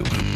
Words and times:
you. 0.00 0.30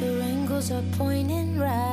The 0.00 0.10
wrinkles 0.18 0.70
are 0.70 0.82
pointing 0.92 1.58
right 1.58 1.83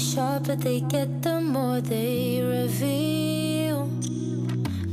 The 0.00 0.06
sharper 0.06 0.56
they 0.56 0.80
get, 0.80 1.20
the 1.20 1.42
more 1.42 1.82
they 1.82 2.40
reveal. 2.40 3.84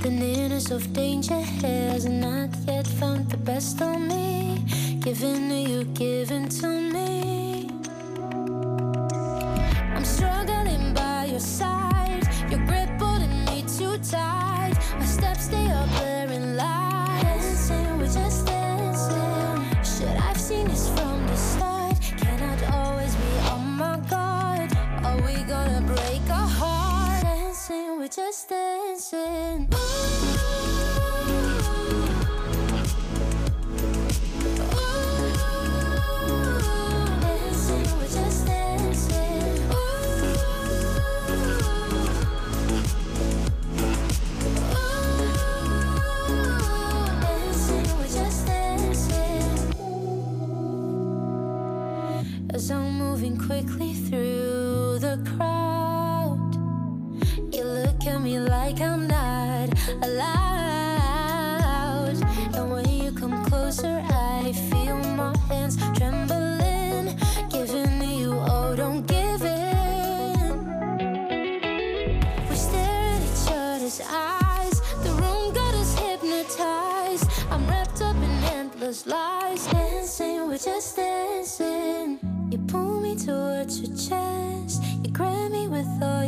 The 0.04 0.10
nearness 0.10 0.70
of 0.70 0.92
danger 0.92 1.40
has 1.40 2.06
not 2.06 2.50
yet 2.68 2.86
found 2.86 3.30
the 3.30 3.38
best 3.38 3.82
on 3.82 4.10
me. 4.10 4.66
Giving 5.00 5.48
to 5.48 5.56
you, 5.56 5.84
giving 5.86 6.50
to 6.50 6.68
me. 6.68 6.97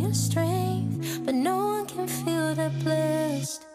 your 0.10 0.16
strength, 0.16 1.24
but 1.24 1.36
no 1.36 1.58
one 1.68 1.86
can 1.86 2.08
feel 2.08 2.56
the 2.56 2.72
blessed. 2.84 3.69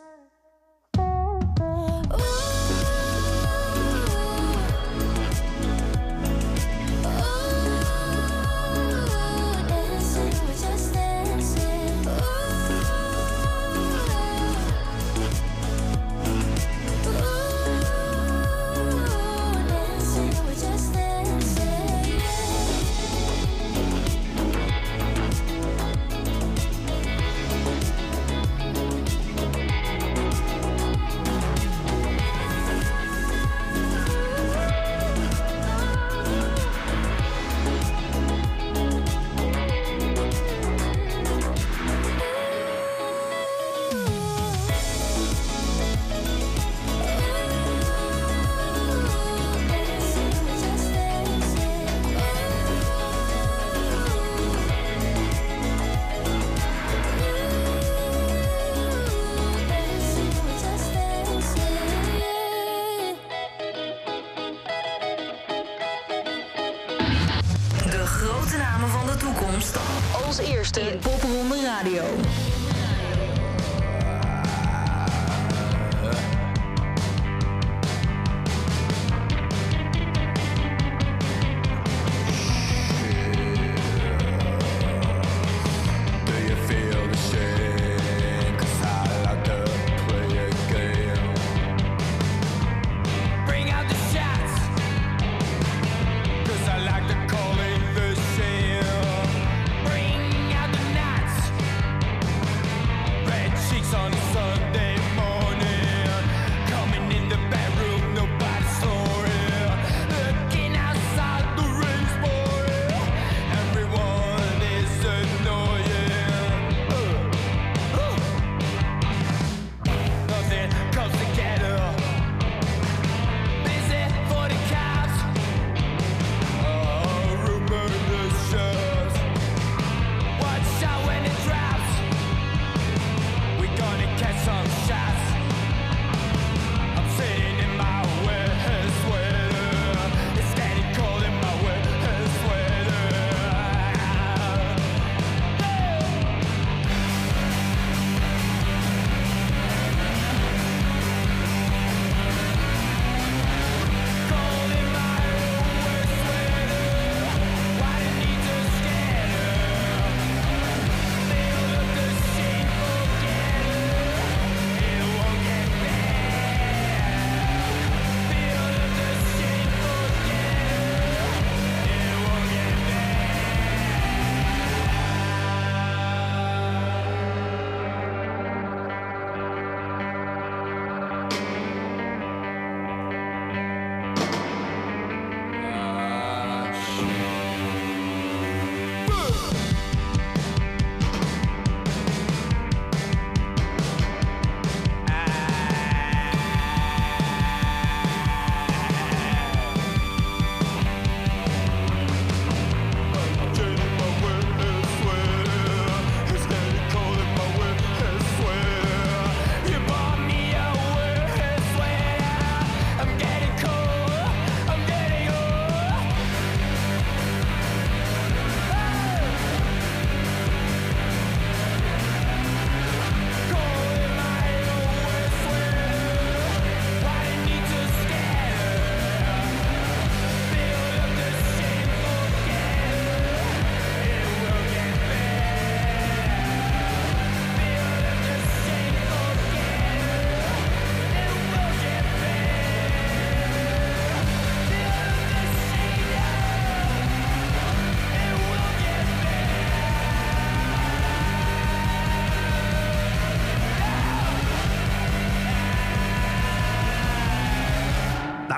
Radio. 71.84 72.23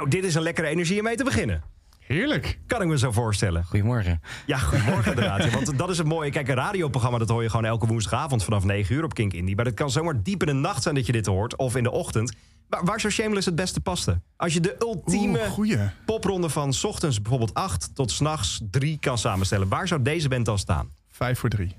Nou, 0.07 0.21
dit 0.21 0.25
is 0.25 0.35
een 0.35 0.43
lekkere 0.43 0.67
energie 0.67 0.99
om 0.99 1.05
mee 1.05 1.17
te 1.17 1.25
beginnen. 1.25 1.63
Heerlijk. 2.01 2.59
Kan 2.67 2.83
ik 2.83 2.89
me 2.89 2.99
zo 2.99 3.13
voorstellen. 3.13 3.65
Goedemorgen. 3.65 4.21
Ja, 4.47 4.59
goedemorgen 4.59 5.11
inderdaad. 5.13 5.45
Ja, 5.45 5.51
want 5.51 5.79
dat 5.79 5.91
is 5.91 5.99
het 5.99 6.07
mooie. 6.07 6.31
Kijk, 6.31 6.49
een 6.49 6.55
radioprogramma 6.55 7.19
dat 7.19 7.29
hoor 7.29 7.43
je 7.43 7.51
gewoon 7.51 7.65
elke 7.65 7.87
woensdagavond 7.87 8.45
vanaf 8.45 8.65
9 8.65 8.95
uur 8.95 9.05
op 9.05 9.15
Kink 9.15 9.33
Indie. 9.33 9.57
Maar 9.57 9.65
het 9.65 9.75
kan 9.75 9.91
zomaar 9.91 10.23
diep 10.23 10.41
in 10.41 10.47
de 10.47 10.53
nacht 10.53 10.83
zijn 10.83 10.95
dat 10.95 11.07
je 11.07 11.13
dit 11.13 11.27
hoort. 11.27 11.57
Of 11.57 11.77
in 11.77 11.83
de 11.83 11.91
ochtend. 11.91 12.35
Maar 12.69 12.85
waar 12.85 13.01
zou 13.01 13.13
Shameless 13.13 13.47
het 13.47 13.55
beste 13.55 13.81
pasten? 13.81 14.23
Als 14.37 14.53
je 14.55 14.61
de 14.61 14.77
ultieme 14.79 15.41
Oeh, 15.59 15.81
popronde 16.05 16.49
van 16.49 16.73
's 16.73 16.85
ochtends 16.85 17.21
bijvoorbeeld 17.23 17.55
8 17.55 17.95
tot 17.95 18.11
s'nachts 18.11 18.61
3 18.71 18.99
kan 19.01 19.19
samenstellen. 19.19 19.69
Waar 19.69 19.89
zou 19.89 20.03
deze 20.03 20.29
band 20.29 20.45
dan 20.47 20.59
staan? 20.59 20.89
Vijf 21.11 21.39
voor 21.39 21.49
drie. 21.49 21.75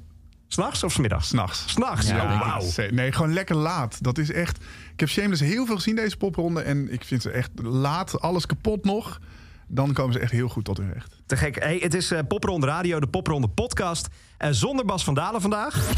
S'nachts 0.47 0.83
of 0.83 0.91
s'middags? 0.91 1.27
S'nachts. 1.27 1.63
S'nachts, 1.67 2.07
ja, 2.07 2.15
Ja, 2.15 2.39
wauw. 2.39 2.61
ze- 2.61 2.89
Nee, 2.91 3.11
gewoon 3.11 3.33
lekker 3.33 3.55
laat. 3.55 4.03
Dat 4.03 4.17
is 4.17 4.31
echt... 4.31 4.63
Ik 4.97 5.03
heb 5.03 5.11
Shameless 5.11 5.41
heel 5.41 5.65
veel 5.65 5.75
gezien 5.75 5.95
deze 5.95 6.17
popronde. 6.17 6.61
En 6.61 6.91
ik 6.91 7.03
vind 7.03 7.21
ze 7.21 7.31
echt 7.31 7.51
laat, 7.61 8.21
alles 8.21 8.45
kapot 8.45 8.83
nog. 8.83 9.19
Dan 9.67 9.93
komen 9.93 10.13
ze 10.13 10.19
echt 10.19 10.31
heel 10.31 10.49
goed 10.49 10.65
tot 10.65 10.77
hun 10.77 10.93
recht. 10.93 11.16
Te 11.27 11.37
gek. 11.37 11.59
Hey, 11.59 11.77
het 11.81 11.93
is 11.93 12.11
eh, 12.11 12.19
Popronde 12.27 12.67
Radio, 12.67 12.99
de 12.99 13.07
Popronde 13.07 13.47
podcast. 13.47 14.07
Eh, 14.37 14.49
zonder 14.51 14.85
Bas 14.85 15.03
van 15.03 15.13
Dalen 15.13 15.41
vandaag. 15.41 15.89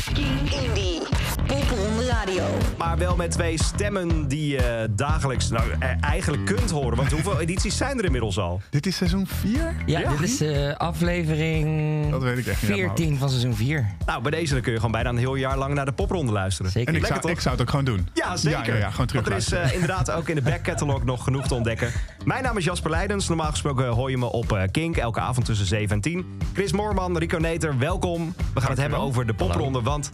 Indie. 0.64 1.02
Popronde 1.48 2.06
Radio. 2.08 2.44
Maar 2.78 2.98
wel 2.98 3.16
met 3.16 3.32
twee 3.32 3.64
stemmen 3.64 4.28
die 4.28 4.48
je 4.50 4.88
dagelijks 4.96 5.50
nou, 5.50 5.72
eh, 5.80 5.90
eigenlijk 6.02 6.46
kunt 6.46 6.70
horen. 6.72 6.98
Want 6.98 7.12
hoeveel 7.12 7.40
edities 7.46 7.78
zijn 7.78 7.98
er 7.98 8.06
inmiddels 8.06 8.38
al? 8.40 8.62
Dit 8.70 8.86
is 8.86 8.96
seizoen 8.96 9.28
4? 9.28 9.76
Ja, 9.86 10.00
Ja. 10.00 10.10
dit 10.10 10.22
is 10.22 10.42
eh, 10.42 10.76
aflevering 10.76 12.12
Dat 12.12 12.24
weet 12.24 12.38
ik 12.38 12.46
echt 12.48 12.62
niet 12.62 12.72
uit 12.72 12.80
mijn 12.80 12.96
14 12.96 13.18
van 13.18 13.30
seizoen 13.30 13.56
4. 13.56 13.88
Nou, 14.06 14.22
bij 14.22 14.32
deze 14.32 14.54
dan 14.54 14.62
kun 14.62 14.72
je 14.72 14.78
gewoon 14.78 14.92
bijna 14.92 15.10
een 15.10 15.18
heel 15.18 15.36
jaar 15.36 15.58
lang 15.58 15.74
naar 15.74 15.86
de 15.86 15.92
popronde 15.92 16.32
luisteren. 16.32 16.72
Zeker. 16.72 16.90
En 16.90 16.96
ik 16.96 17.02
Lekker 17.02 17.22
zou, 17.22 17.34
ik 17.34 17.42
zou 17.42 17.54
het 17.56 17.64
ook 17.64 17.70
gewoon 17.70 17.86
doen. 17.86 18.08
Ja, 18.14 18.36
zeker. 18.38 18.66
Ja, 18.66 18.74
ja, 18.74 18.80
ja, 18.80 18.90
gewoon 18.90 19.08
terug 19.08 19.28
Want 19.30 19.52
er 19.52 19.58
is 19.62 19.70
eh, 19.70 19.74
inderdaad 19.74 20.12
ook 20.12 20.30
in 20.30 20.36
de 20.36 20.42
backcatalog 20.42 21.04
nog 21.14 21.24
genoeg 21.24 21.48
te 21.48 21.54
ontdekken. 21.56 21.92
Mijn 22.26 22.44
naam 22.44 22.58
is 22.58 22.64
Jasper 22.66 22.92
Leidens. 22.92 23.28
Normaal 23.28 23.50
gesproken 23.52 23.88
hoor 23.88 24.10
je 24.10 24.18
me 24.18 24.32
op 24.32 24.52
eh, 24.52 24.64
Kink. 24.72 24.98
Elke 24.98 25.19
avond 25.20 25.46
tussen 25.46 25.66
7 25.66 25.96
en 25.96 26.02
10. 26.02 26.26
Chris 26.54 26.72
Moorman, 26.72 27.18
Rico 27.18 27.38
Neter, 27.38 27.78
welkom. 27.78 28.34
We 28.54 28.62
gaan 28.62 28.70
het 28.70 28.80
hebben 28.80 29.00
over 29.00 29.28
de 29.28 29.34
popronde. 29.34 29.82
Want 29.82 30.12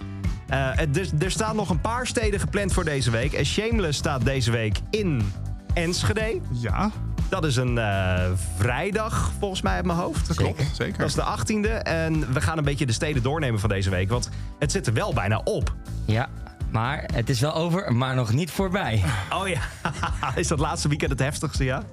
eh, 0.47 0.67
het- 0.71 0.97
er, 0.97 1.09
er 1.23 1.31
staan 1.31 1.55
nog 1.55 1.69
een 1.69 1.81
paar 1.81 2.07
steden 2.07 2.39
gepland 2.39 2.73
voor 2.73 2.83
deze 2.83 3.11
week. 3.11 3.33
En 3.33 3.45
Shameless 3.45 3.97
staat 3.97 4.25
deze 4.25 4.51
week 4.51 4.79
in 4.89 5.31
Enschede. 5.73 6.39
Ja, 6.51 6.91
Dat 7.29 7.45
is 7.45 7.55
een 7.55 7.77
eh, 7.77 8.23
vrijdag, 8.57 9.31
volgens 9.39 9.61
mij 9.61 9.73
uit 9.75 9.85
mijn 9.85 9.97
hoofd. 9.97 10.27
dat 10.27 10.37
klopt. 10.37 10.63
Zeker. 10.73 10.97
Dat 10.97 11.07
is 11.07 11.13
de 11.13 11.23
18e. 11.23 11.81
En 11.83 12.33
we 12.33 12.41
gaan 12.41 12.57
een 12.57 12.63
beetje 12.63 12.85
de 12.85 12.93
steden 12.93 13.23
doornemen 13.23 13.59
van 13.59 13.69
deze 13.69 13.89
week. 13.89 14.09
Want 14.09 14.29
het 14.59 14.71
zit 14.71 14.87
er 14.87 14.93
wel 14.93 15.13
bijna 15.13 15.41
op. 15.43 15.73
Ja, 16.05 16.27
maar 16.71 17.09
het 17.13 17.29
is 17.29 17.39
wel 17.39 17.53
over, 17.53 17.95
maar 17.95 18.15
nog 18.15 18.33
niet 18.33 18.51
voorbij. 18.51 19.03
Oh 19.33 19.47
ja, 19.47 19.59
is 20.35 20.47
dat 20.47 20.59
laatste 20.59 20.87
weekend 20.87 21.11
het 21.11 21.19
heftigste, 21.19 21.63
ja? 21.63 21.83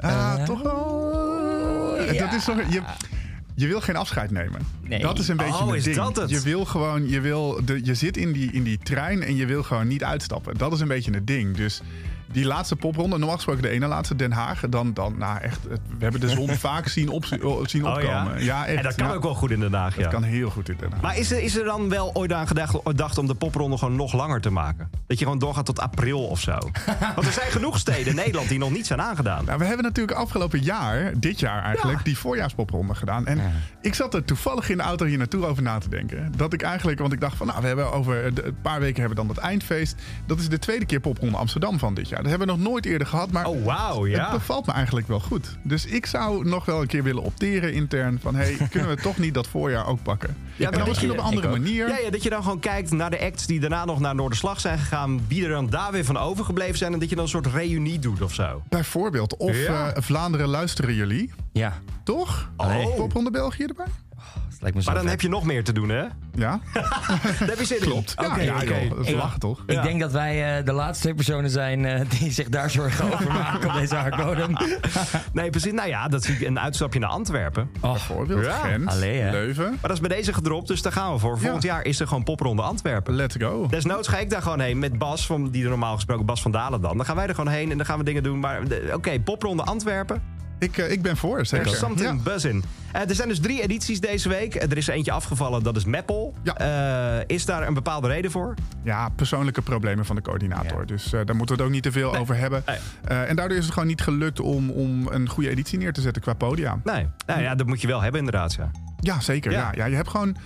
Ah, 0.00 0.42
toch 0.42 0.62
wel. 0.62 1.33
Ja. 2.12 2.24
Dat 2.26 2.34
is 2.34 2.44
toch, 2.44 2.56
je, 2.70 2.82
je 3.54 3.66
wil 3.66 3.80
geen 3.80 3.96
afscheid 3.96 4.30
nemen. 4.30 4.60
Nee. 4.82 4.98
Dat 4.98 5.18
is 5.18 5.28
een 5.28 5.36
beetje 5.36 5.52
Oh, 5.52 5.66
het 5.66 5.76
is 5.76 5.84
ding. 5.84 5.96
dat 5.96 6.16
het? 6.16 6.30
Je 6.30 6.40
wil 6.40 6.64
gewoon, 6.64 7.08
je, 7.08 7.20
wil 7.20 7.60
de, 7.64 7.84
je 7.84 7.94
zit 7.94 8.16
in 8.16 8.32
die, 8.32 8.52
in 8.52 8.62
die 8.62 8.78
trein 8.78 9.22
en 9.22 9.36
je 9.36 9.46
wil 9.46 9.62
gewoon 9.62 9.88
niet 9.88 10.04
uitstappen. 10.04 10.58
Dat 10.58 10.72
is 10.72 10.80
een 10.80 10.88
beetje 10.88 11.12
het 11.12 11.26
ding. 11.26 11.56
Dus 11.56 11.80
die 12.26 12.44
laatste 12.44 12.76
popronde, 12.76 13.16
normaal 13.18 13.34
gesproken 13.36 13.62
de 13.62 13.68
ene 13.68 13.86
laatste, 13.86 14.16
Den 14.16 14.32
Haag. 14.32 14.60
Dan, 14.68 14.94
dan 14.94 15.14
nou 15.18 15.40
echt, 15.40 15.58
het- 15.68 15.80
we 15.98 16.02
hebben 16.02 16.20
de 16.20 16.28
zon 16.28 16.48
vaak 16.68 16.88
zien, 16.88 17.08
op, 17.08 17.24
zien 17.24 17.86
Oh 17.86 17.92
opkomen. 17.92 18.44
ja? 18.44 18.66
echt. 18.66 18.76
en 18.76 18.82
dat 18.82 18.94
kan 18.94 19.08
ja. 19.08 19.14
ook 19.14 19.22
wel 19.22 19.34
goed 19.34 19.50
in 19.50 19.60
Den 19.60 19.72
Haag, 19.74 19.96
ja. 19.96 20.02
Dat 20.02 20.12
kan 20.12 20.22
heel 20.22 20.50
goed 20.50 20.68
in 20.68 20.76
Den 20.80 20.92
Haag. 20.92 21.00
Maar 21.00 21.18
is 21.18 21.30
er, 21.32 21.42
is 21.42 21.56
er 21.56 21.64
dan 21.64 21.88
wel 21.88 22.14
ooit 22.14 22.32
aan 22.32 22.46
gedacht, 22.46 22.76
gedacht 22.84 23.18
om 23.18 23.26
de 23.26 23.34
popronde 23.34 23.78
gewoon 23.78 23.96
nog 23.96 24.12
langer 24.12 24.40
te 24.40 24.50
maken? 24.50 24.90
Dat 25.06 25.18
je 25.18 25.24
gewoon 25.24 25.38
doorgaat 25.40 25.66
tot 25.66 25.80
april 25.80 26.26
of 26.26 26.40
zo? 26.40 26.58
Want 27.14 27.26
er 27.26 27.32
zijn 27.32 27.50
genoeg 27.50 27.78
steden 27.78 28.06
in 28.06 28.14
Nederland 28.14 28.48
die 28.48 28.58
nog 28.58 28.70
niet 28.70 28.86
zijn 28.86 29.00
aangedaan. 29.02 29.44
Nou, 29.44 29.58
we 29.58 29.64
hebben 29.64 29.84
natuurlijk 29.84 30.16
afgelopen 30.18 30.60
jaar, 30.62 31.12
dit 31.16 31.40
jaar 31.40 31.62
eigenlijk, 31.62 31.98
Ja. 31.98 32.04
die 32.04 32.18
voorjaaspopronde 32.18 32.94
gedaan. 32.94 33.26
En 33.26 33.40
ik 33.80 33.94
zat 33.94 34.14
er 34.14 34.24
toevallig 34.24 34.68
in 34.68 34.76
de 34.76 34.82
auto 34.82 35.06
hier 35.06 35.18
naartoe 35.18 35.46
over 35.46 35.62
na 35.62 35.78
te 35.78 35.88
denken. 35.88 36.32
Dat 36.36 36.52
ik 36.52 36.62
eigenlijk, 36.62 36.98
want 36.98 37.12
ik 37.12 37.20
dacht 37.20 37.36
van, 37.36 37.46
nou, 37.46 37.60
we 37.60 37.66
hebben 37.66 37.92
over 37.92 38.34
de- 38.34 38.44
een 38.44 38.60
paar 38.62 38.80
weken 38.80 39.00
hebben 39.00 39.18
we 39.18 39.24
dan 39.26 39.34
dat 39.34 39.44
eindfeest. 39.44 39.96
Dat 40.26 40.38
is 40.38 40.48
de 40.48 40.58
tweede 40.58 40.84
keer 40.86 41.00
popronde 41.00 41.36
Amsterdam 41.36 41.78
van 41.78 41.94
dit 41.94 42.08
jaar. 42.08 42.13
Dat 42.22 42.30
hebben 42.30 42.46
we 42.48 42.54
nog 42.54 42.62
nooit 42.62 42.86
eerder 42.86 43.06
gehad, 43.06 43.30
maar 43.30 43.46
Oh, 43.46 43.64
wauw, 43.64 44.02
het 44.02 44.10
ja. 44.12 44.30
bevalt 44.30 44.66
me 44.66 44.72
eigenlijk 44.72 45.08
wel 45.08 45.20
goed. 45.20 45.56
Dus 45.62 45.84
ik 45.86 46.06
zou 46.06 46.48
nog 46.48 46.64
wel 46.64 46.80
een 46.80 46.86
keer 46.86 47.02
willen 47.02 47.22
opteren 47.22 47.72
intern 47.72 48.18
van, 48.22 48.34
hey, 48.34 48.56
kunnen 48.70 48.88
we 48.88 48.96
toch 49.02 49.18
niet 49.18 49.34
dat 49.34 49.46
voorjaar 49.46 49.86
ook 49.86 50.02
pakken? 50.02 50.36
Ja, 50.56 50.70
en 50.70 50.78
dan 50.78 50.88
misschien 50.88 51.08
je- 51.10 51.14
op 51.14 51.18
een 51.20 51.24
andere 51.30 51.48
manier. 51.48 51.88
Ja, 51.88 51.98
ja, 51.98 52.10
dat 52.10 52.22
je 52.22 52.30
dan 52.30 52.42
gewoon 52.42 52.58
kijkt 52.60 52.90
naar 52.90 53.10
de 53.10 53.20
acts 53.20 53.46
die 53.46 53.60
daarna 53.60 53.84
nog 53.84 54.00
naar 54.00 54.14
Noorderslag 54.14 54.60
zijn 54.60 54.78
gegaan. 54.78 55.20
Wie 55.28 55.42
er 55.44 55.50
dan 55.50 55.70
daar 55.70 55.92
weer 55.92 56.04
van 56.04 56.16
overgebleven 56.18 56.78
zijn. 56.78 56.92
En 56.92 56.98
dat 56.98 57.08
je 57.08 57.14
dan 57.14 57.24
een 57.24 57.30
soort 57.30 57.46
reunie 57.46 57.98
doet 57.98 58.22
of 58.22 58.34
zo. 58.34 58.62
Bijvoorbeeld. 58.68 59.36
Of 59.36 59.56
Ja. 59.56 59.90
eh, 59.92 60.02
Vlaanderen 60.02 60.48
luisteren 60.48 60.94
jullie, 60.94 61.32
Ja, 61.52 61.72
toch? 62.04 62.50
Oh. 62.56 62.96
Popronde 62.96 63.30
België 63.30 63.64
erbij? 63.64 63.86
Dat 64.64 64.72
lijkt 64.72 64.76
me 64.76 64.82
zo 64.82 64.86
Maar 64.86 64.94
dan 64.94 65.02
vet. 65.02 65.12
heb 65.12 65.20
je 65.20 65.28
nog 65.28 65.44
meer 65.44 65.64
te 65.64 65.72
doen, 65.72 65.88
hè? 65.88 66.02
Ja, 66.34 66.60
Daar 66.74 67.48
heb 67.48 67.58
je 67.58 67.64
zin 67.64 67.76
in. 67.76 67.82
klopt. 67.82 68.14
Ja, 68.20 68.26
Oké, 68.26 68.40
ja, 68.40 68.54
oké. 68.54 68.64
joh, 68.78 68.90
dat 68.90 68.98
is 68.98 69.08
Ik- 69.08 69.16
lachen 69.16 69.40
toch? 69.40 69.62
Ik 69.66 69.74
Ja. 69.74 69.82
denk 69.82 70.00
dat 70.00 70.12
wij 70.12 70.58
eh, 70.58 70.64
de 70.64 70.72
laatste 70.72 71.02
twee 71.02 71.14
personen 71.14 71.50
zijn 71.50 71.84
eh, 71.84 72.00
die 72.18 72.32
zich 72.32 72.48
daar 72.48 72.70
zorgen 72.70 73.04
over 73.12 73.32
maken 73.32 73.68
op 73.68 73.74
deze 73.74 73.96
aardbodem. 73.96 74.56
Nee, 75.32 75.50
precies. 75.50 75.72
Nou 75.72 75.88
ja, 75.88 76.08
dat 76.08 76.24
zie 76.24 76.34
ik 76.34 76.40
een 76.40 76.58
uitstapje 76.60 76.98
naar 76.98 77.08
Antwerpen. 77.10 77.70
Bijvoorbeeld 77.80 78.44
Ja. 78.44 78.52
Gent, 78.52 78.86
Allee, 78.88 79.20
hè. 79.20 79.30
Leuven. 79.30 79.64
Maar 79.70 79.78
dat 79.80 79.90
is 79.92 80.00
bij 80.00 80.08
deze 80.16 80.32
gedropt, 80.32 80.68
dus 80.68 80.82
daar 80.82 80.92
gaan 80.92 81.12
we 81.12 81.18
voor. 81.18 81.38
Volgend 81.38 81.62
jaar 81.62 81.84
is 81.84 82.00
er 82.00 82.06
gewoon 82.06 82.22
popronde 82.24 82.62
Antwerpen. 82.62 83.14
Let's 83.14 83.36
go. 83.38 83.66
Desnoods 83.70 84.08
ga 84.08 84.18
ik 84.18 84.30
daar 84.30 84.42
gewoon 84.42 84.60
heen 84.60 84.78
met 84.78 84.98
Bas, 84.98 85.26
van, 85.26 85.50
die 85.50 85.62
er 85.62 85.68
normaal 85.68 85.94
gesproken 85.94 86.26
Bas 86.26 86.42
van 86.42 86.50
Dalen 86.50 86.80
dan. 86.80 86.96
Dan 86.96 87.06
gaan 87.06 87.16
wij 87.16 87.26
er 87.26 87.34
gewoon 87.34 87.52
heen 87.52 87.70
en 87.70 87.76
dan 87.76 87.86
gaan 87.86 87.98
we 87.98 88.04
dingen 88.04 88.22
doen. 88.22 88.38
Maar 88.40 88.68
de- 88.68 88.90
oké, 88.94 89.20
popronde 89.20 89.62
Antwerpen. 89.62 90.22
Ik, 90.58 90.78
eh, 90.78 90.90
ik 90.90 91.02
ben 91.02 91.16
voor, 91.16 91.46
zeker. 91.46 91.66
There's 91.66 91.80
something 91.80 92.08
Ja. 92.16 92.22
buzz 92.32 92.44
in. 92.44 92.64
Eh, 92.92 93.08
er 93.08 93.14
zijn 93.14 93.28
dus 93.28 93.40
drie 93.40 93.62
edities 93.62 94.00
deze 94.00 94.28
week. 94.28 94.54
Eh, 94.54 94.70
Er 94.70 94.76
is 94.76 94.88
er 94.88 94.94
eentje 94.94 95.12
afgevallen, 95.12 95.62
dat 95.62 95.76
is 95.76 95.84
Meppel. 95.84 96.34
Ja. 96.42 97.24
Is 97.26 97.44
daar 97.44 97.66
een 97.66 97.74
bepaalde 97.74 98.08
reden 98.08 98.30
voor? 98.30 98.54
Ja, 98.82 99.08
persoonlijke 99.08 99.62
problemen 99.62 100.04
van 100.04 100.16
de 100.16 100.22
coördinator. 100.22 100.80
Ja. 100.80 100.86
Dus 100.86 101.10
daar 101.10 101.36
moeten 101.36 101.46
we 101.46 101.52
het 101.52 101.62
ook 101.62 101.70
niet 101.70 101.82
te 101.82 101.92
veel 101.92 102.16
over 102.16 102.36
hebben. 102.36 102.62
Nee. 102.66 103.18
En 103.24 103.36
daardoor 103.36 103.56
is 103.58 103.64
het 103.64 103.72
gewoon 103.72 103.88
niet 103.88 104.00
gelukt 104.00 104.40
om, 104.40 104.70
om 104.70 105.06
een 105.06 105.28
goede 105.28 105.48
editie 105.50 105.78
neer 105.78 105.92
te 105.92 106.00
zetten 106.00 106.22
qua 106.22 106.32
podia. 106.34 106.78
Nee. 106.84 107.06
Nou 107.26 107.40
ja, 107.40 107.54
dat 107.54 107.66
moet 107.66 107.80
je 107.80 107.86
wel 107.86 108.00
hebben 108.00 108.18
inderdaad, 108.20 108.54
ja. 108.54 108.70
Ja, 109.00 109.20
zeker. 109.20 109.50
Ja. 109.52 109.58
Ja. 109.58 109.70
Ja, 109.74 109.84
je 109.84 109.96
hebt 109.96 110.08
gewoon 110.08 110.36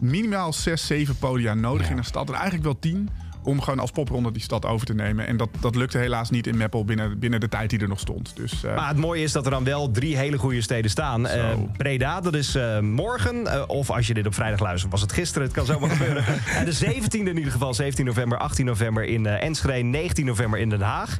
minimaal 0.00 0.52
zes, 0.52 0.86
zeven 0.86 1.16
podia 1.18 1.54
nodig 1.54 1.90
in 1.90 1.98
een 1.98 2.04
stad. 2.04 2.28
En 2.28 2.34
eigenlijk 2.34 2.64
wel 2.64 2.78
tien. 2.78 3.08
Om 3.46 3.60
gewoon 3.60 3.78
als 3.78 3.90
popronde 3.90 4.32
die 4.32 4.42
stad 4.42 4.64
over 4.64 4.86
te 4.86 4.94
nemen. 4.94 5.26
En 5.26 5.36
dat, 5.36 5.48
dat 5.60 5.74
lukte 5.76 5.98
helaas 5.98 6.30
niet 6.30 6.46
in 6.46 6.56
Meppel 6.56 6.84
binnen, 6.84 7.18
binnen 7.18 7.40
de 7.40 7.48
tijd 7.48 7.70
die 7.70 7.78
er 7.78 7.88
nog 7.88 8.00
stond. 8.00 8.32
Dus 8.36 8.64
eh, 8.64 8.76
Maar 8.76 8.88
het 8.88 8.96
mooie 8.96 9.22
is 9.22 9.32
dat 9.32 9.44
er 9.44 9.50
dan 9.50 9.64
wel 9.64 9.90
drie 9.90 10.16
hele 10.16 10.38
goede 10.38 10.60
steden 10.60 10.90
staan. 10.90 11.26
Eh, 11.26 11.48
Breda, 11.76 12.20
dat 12.20 12.34
is 12.34 12.54
eh, 12.54 12.80
morgen. 12.80 13.68
Of 13.68 13.90
als 13.90 14.06
je 14.06 14.14
dit 14.14 14.26
op 14.26 14.34
vrijdag 14.34 14.60
luistert, 14.60 14.92
was 14.92 15.00
het 15.00 15.12
gisteren. 15.12 15.46
Het 15.46 15.56
kan 15.56 15.66
zomaar 15.66 15.90
gebeuren. 15.96 16.24
En 16.54 16.64
de 16.64 16.74
17e 16.84 17.08
in 17.10 17.36
ieder 17.36 17.52
geval. 17.52 17.74
17 17.74 18.04
november, 18.04 18.38
18 18.38 18.64
november 18.66 19.04
in 19.04 19.26
Enschede. 19.26 19.82
19 19.82 20.24
november 20.26 20.58
in 20.60 20.68
Den 20.68 20.80
Haag. 20.80 21.18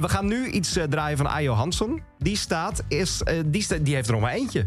We 0.00 0.08
gaan 0.08 0.26
nu 0.26 0.46
iets 0.46 0.78
draaien 0.90 1.16
van 1.16 1.28
Ajo 1.28 1.52
Hansson. 1.54 2.00
Die 2.18 2.36
staat, 2.36 2.82
is, 2.88 3.22
die, 3.46 3.62
sta- 3.62 3.76
die 3.80 3.94
heeft 3.94 4.06
er 4.06 4.12
nog 4.12 4.22
maar 4.22 4.32
eentje. 4.32 4.66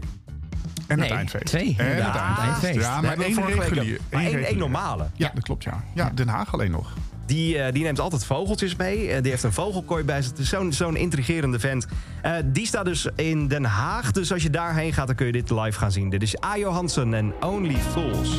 En 0.92 1.00
het 1.00 1.10
Nee, 1.10 1.18
eindfeest. 1.18 1.46
twee, 1.46 1.76
En 1.78 1.90
inderdaad, 1.90 2.14
het 2.14 2.38
het 2.38 2.38
eindfeest. 2.46 2.64
eindfeest. 2.64 2.88
Ja, 2.88 2.96
We 3.02 3.06
maar 3.08 3.18
één 3.26 3.60
regulier. 3.60 4.00
maar 4.12 4.56
normale. 4.58 5.06
Ja, 5.16 5.32
dat 5.34 5.44
klopt 5.44 5.64
ja. 5.64 5.84
Ja, 5.94 6.12
Den 6.16 6.28
Haag 6.28 6.54
alleen 6.54 6.72
nog. 6.72 6.94
Die, 7.26 7.58
eh, 7.58 7.74
die 7.74 7.84
neemt 7.84 8.00
altijd 8.00 8.26
vogeltjes 8.26 8.76
mee. 8.76 9.12
Eh, 9.12 9.22
die 9.22 9.32
heeft 9.32 9.44
een 9.44 9.54
vogelkooi 9.54 10.04
bij 10.04 10.22
zich. 10.22 10.38
Het 10.38 10.46
zo'n 10.48 10.74
zo'n 10.74 10.96
intrigerende 10.96 11.60
vent. 11.60 11.86
Eh, 12.22 12.34
die 12.46 12.66
staat 12.66 12.86
dus 12.86 13.08
in 13.16 13.48
Den 13.48 13.64
Haag. 13.66 14.12
Dus 14.12 14.32
als 14.34 14.44
je 14.44 14.50
daarheen 14.50 14.94
gaat, 14.94 15.08
dan 15.08 15.16
kun 15.16 15.26
je 15.26 15.32
dit 15.32 15.50
live 15.50 15.78
gaan 15.80 15.92
zien. 15.92 16.10
Dit 16.10 16.22
is 16.22 16.40
Ajo 16.40 16.72
Hansen 16.72 17.14
en 17.14 17.34
Only 17.42 17.76
Fools. 17.92 18.30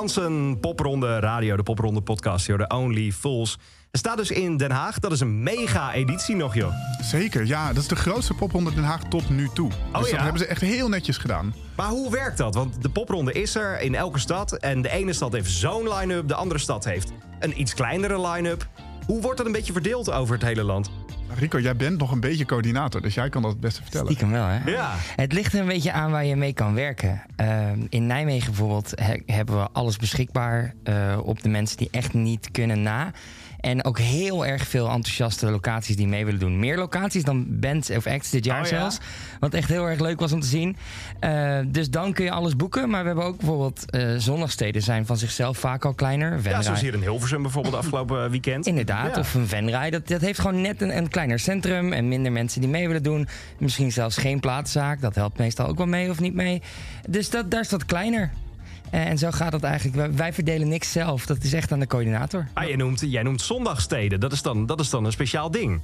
Ajo 0.00 0.08
Hansen, 0.08 0.60
Popronde 0.60 1.18
Radio, 1.18 1.56
de 1.56 1.62
Popronde 1.62 2.00
podcast, 2.00 2.46
joh, 2.46 2.58
de 2.58 2.74
Only 2.74 3.12
Fools. 3.12 3.58
Het 3.90 4.00
staat 4.00 4.16
dus 4.16 4.30
in 4.30 4.56
Den 4.56 4.70
Haag. 4.70 4.98
Dat 4.98 5.12
is 5.12 5.20
een 5.20 5.42
mega-editie 5.42 6.36
nog, 6.36 6.54
joh. 6.54 6.72
Zeker, 7.02 7.46
ja. 7.46 7.68
Dat 7.72 7.82
is 7.82 7.88
de 7.88 7.96
grootste 7.96 8.34
popronde 8.34 8.74
Den 8.74 8.84
Haag 8.84 9.02
tot 9.04 9.30
nu 9.30 9.48
toe. 9.54 9.68
dus 9.68 10.10
ja? 10.10 10.14
dat 10.14 10.22
hebben 10.22 10.38
ze 10.40 10.46
echt 10.46 10.60
heel 10.60 10.88
netjes 10.88 11.16
gedaan. 11.16 11.54
Maar 11.76 11.88
hoe 11.88 12.10
werkt 12.10 12.38
dat? 12.38 12.54
Want 12.54 12.82
de 12.82 12.88
popronde 12.88 13.32
is 13.32 13.54
er 13.54 13.80
in 13.80 13.94
elke 13.94 14.18
stad. 14.18 14.52
En 14.52 14.82
de 14.82 14.90
ene 14.90 15.12
stad 15.12 15.32
heeft 15.32 15.50
zo'n 15.50 15.94
line-up, 15.94 16.28
de 16.28 16.34
andere 16.34 16.60
stad 16.60 16.84
heeft 16.84 17.12
een 17.38 17.60
iets 17.60 17.74
kleinere 17.74 18.28
line-up. 18.28 18.68
Hoe 19.06 19.20
wordt 19.20 19.36
dat 19.36 19.46
een 19.46 19.52
beetje 19.52 19.72
verdeeld 19.72 20.10
over 20.10 20.34
het 20.34 20.44
hele 20.44 20.62
land? 20.62 20.90
Rico, 21.38 21.60
jij 21.60 21.76
bent 21.76 21.98
nog 21.98 22.10
een 22.12 22.20
beetje 22.20 22.44
coördinator, 22.44 23.02
dus 23.02 23.14
jij 23.14 23.28
kan 23.28 23.42
dat 23.42 23.50
het 23.50 23.60
beste 23.60 23.82
vertellen. 23.82 24.06
Stiekem 24.06 24.30
wel, 24.30 24.46
hè? 24.46 24.70
Ja. 24.70 24.92
Het 25.16 25.32
ligt 25.32 25.52
er 25.52 25.60
een 25.60 25.66
beetje 25.66 25.92
aan 25.92 26.10
waar 26.10 26.24
je 26.24 26.36
mee 26.36 26.52
kan 26.52 26.74
werken. 26.74 27.22
Ehm, 27.36 27.78
in 27.88 28.06
Nijmegen 28.06 28.46
bijvoorbeeld 28.50 28.92
he- 28.94 29.22
hebben 29.26 29.58
we 29.60 29.68
alles 29.72 29.96
beschikbaar 29.96 30.74
eh, 30.82 31.18
op 31.22 31.42
de 31.42 31.48
mensen 31.48 31.76
die 31.76 31.88
echt 31.90 32.14
niet 32.14 32.50
kunnen 32.50 32.82
na. 32.82 33.10
En 33.60 33.84
ook 33.84 33.98
heel 33.98 34.46
erg 34.46 34.66
veel 34.66 34.88
enthousiaste 34.90 35.50
locaties 35.50 35.96
die 35.96 36.06
mee 36.08 36.24
willen 36.24 36.40
doen. 36.40 36.58
Meer 36.58 36.76
locaties 36.76 37.24
dan 37.24 37.46
bands 37.48 37.90
of 37.90 38.06
acts 38.06 38.30
dit 38.30 38.44
jaar 38.44 38.62
Oh 38.64 38.68
ja? 38.68 38.78
zelfs. 38.78 38.98
Wat 39.40 39.54
echt 39.54 39.68
heel 39.68 39.86
erg 39.86 40.00
leuk 40.00 40.20
was 40.20 40.32
om 40.32 40.40
te 40.40 40.46
zien. 40.46 40.76
Eh, 41.20 41.58
dus 41.66 41.90
dan 41.90 42.12
kun 42.12 42.24
je 42.24 42.30
alles 42.30 42.56
boeken. 42.56 42.90
Maar 42.90 43.00
we 43.00 43.06
hebben 43.06 43.24
ook 43.24 43.36
bijvoorbeeld 43.36 43.84
zonnigsteden 44.16 44.82
zijn 44.82 45.06
van 45.06 45.16
zichzelf 45.16 45.58
vaak 45.58 45.84
al 45.84 45.94
kleiner. 45.94 46.32
Ja, 46.32 46.40
Venray- 46.40 46.62
zoals 46.62 46.80
hier 46.80 46.94
in 46.94 47.00
Hilversum 47.00 47.42
bijvoorbeeld 47.42 47.74
afgelopen 47.74 48.24
eh, 48.24 48.30
weekend. 48.30 48.66
Inderdaad, 48.66 49.14
Ja. 49.14 49.20
of 49.20 49.34
een 49.34 49.46
venrij. 49.46 49.90
Dat, 49.90 50.08
dat 50.08 50.20
heeft 50.20 50.38
gewoon 50.40 50.60
net 50.60 50.82
een, 50.82 50.96
een 50.96 51.08
kleiner 51.08 51.38
centrum 51.38 51.92
en 51.92 52.08
minder 52.08 52.32
mensen 52.32 52.60
die 52.60 52.70
mee 52.70 52.86
willen 52.86 53.02
doen. 53.02 53.28
Misschien 53.58 53.92
zelfs 53.92 54.16
geen 54.16 54.40
plaatszaak. 54.40 55.00
Dat 55.00 55.14
helpt 55.14 55.38
meestal 55.38 55.66
ook 55.66 55.76
wel 55.78 55.86
mee 55.86 56.10
of 56.10 56.20
niet 56.20 56.34
mee. 56.34 56.62
Dus 57.08 57.30
dat, 57.30 57.50
daar 57.50 57.60
is 57.60 57.68
dat 57.68 57.84
kleiner. 57.84 58.30
Eh, 58.90 59.06
En 59.06 59.18
zo 59.18 59.30
gaat 59.30 59.52
het 59.52 59.62
eigenlijk. 59.64 60.16
Wij, 60.16 60.32
verdelen 60.32 60.68
niks 60.68 60.92
zelf. 60.92 61.26
Dat 61.26 61.42
is 61.42 61.52
echt 61.52 61.72
aan 61.72 61.80
de 61.80 61.86
coördinator. 61.86 62.46
Ah, 62.52 62.66
jij, 62.66 62.76
noemt, 62.76 63.00
jij 63.00 63.22
noemt 63.22 63.42
zondagsteden. 63.42 64.20
Dat 64.20 64.32
is, 64.32 64.42
dan, 64.42 64.66
dat 64.66 64.80
is 64.80 64.90
dan 64.90 65.04
een 65.04 65.12
speciaal 65.12 65.50
ding. 65.50 65.80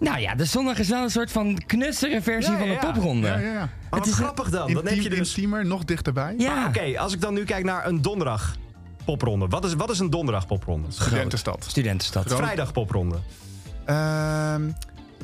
Nou 0.00 0.18
ja, 0.18 0.34
de 0.34 0.44
zondag 0.44 0.78
is 0.78 0.88
wel 0.88 1.02
een 1.02 1.10
soort 1.10 1.32
van 1.32 1.62
knussere 1.66 2.22
versie 2.22 2.52
Ja, 2.52 2.58
van 2.58 2.68
de 2.68 2.76
popronde. 2.76 3.26
Ja, 3.26 3.38
ja, 3.38 3.52
ja. 3.52 3.58
Maar 3.90 4.00
wat 4.00 4.06
is 4.06 4.14
grappig 4.14 4.50
dan. 4.50 4.72
Dan 4.72 4.84
heb 4.86 4.94
je 4.94 5.02
Intiem- 5.02 5.18
dus... 5.18 5.28
Intiemer, 5.28 5.66
nog 5.66 5.84
dichterbij. 5.84 6.34
Ja. 6.38 6.54
Maar 6.54 6.68
Oké, 6.68 6.98
als 6.98 7.12
ik 7.12 7.20
dan 7.20 7.34
nu 7.34 7.44
kijk 7.44 7.64
naar 7.64 7.86
een 7.86 8.02
donderdag 8.02 8.56
popronde. 9.04 9.46
Wat 9.46 9.64
is, 9.64 9.74
wat 9.74 9.90
is 9.90 9.98
een 9.98 10.10
donderdag 10.10 10.46
popronde? 10.46 10.86
Studentenstad. 10.90 11.64
Studentenstad. 11.68 12.26
Groot. 12.26 12.38
Vrijdag 12.38 12.72
popronde. 12.72 13.16
Ehm, 13.84 14.62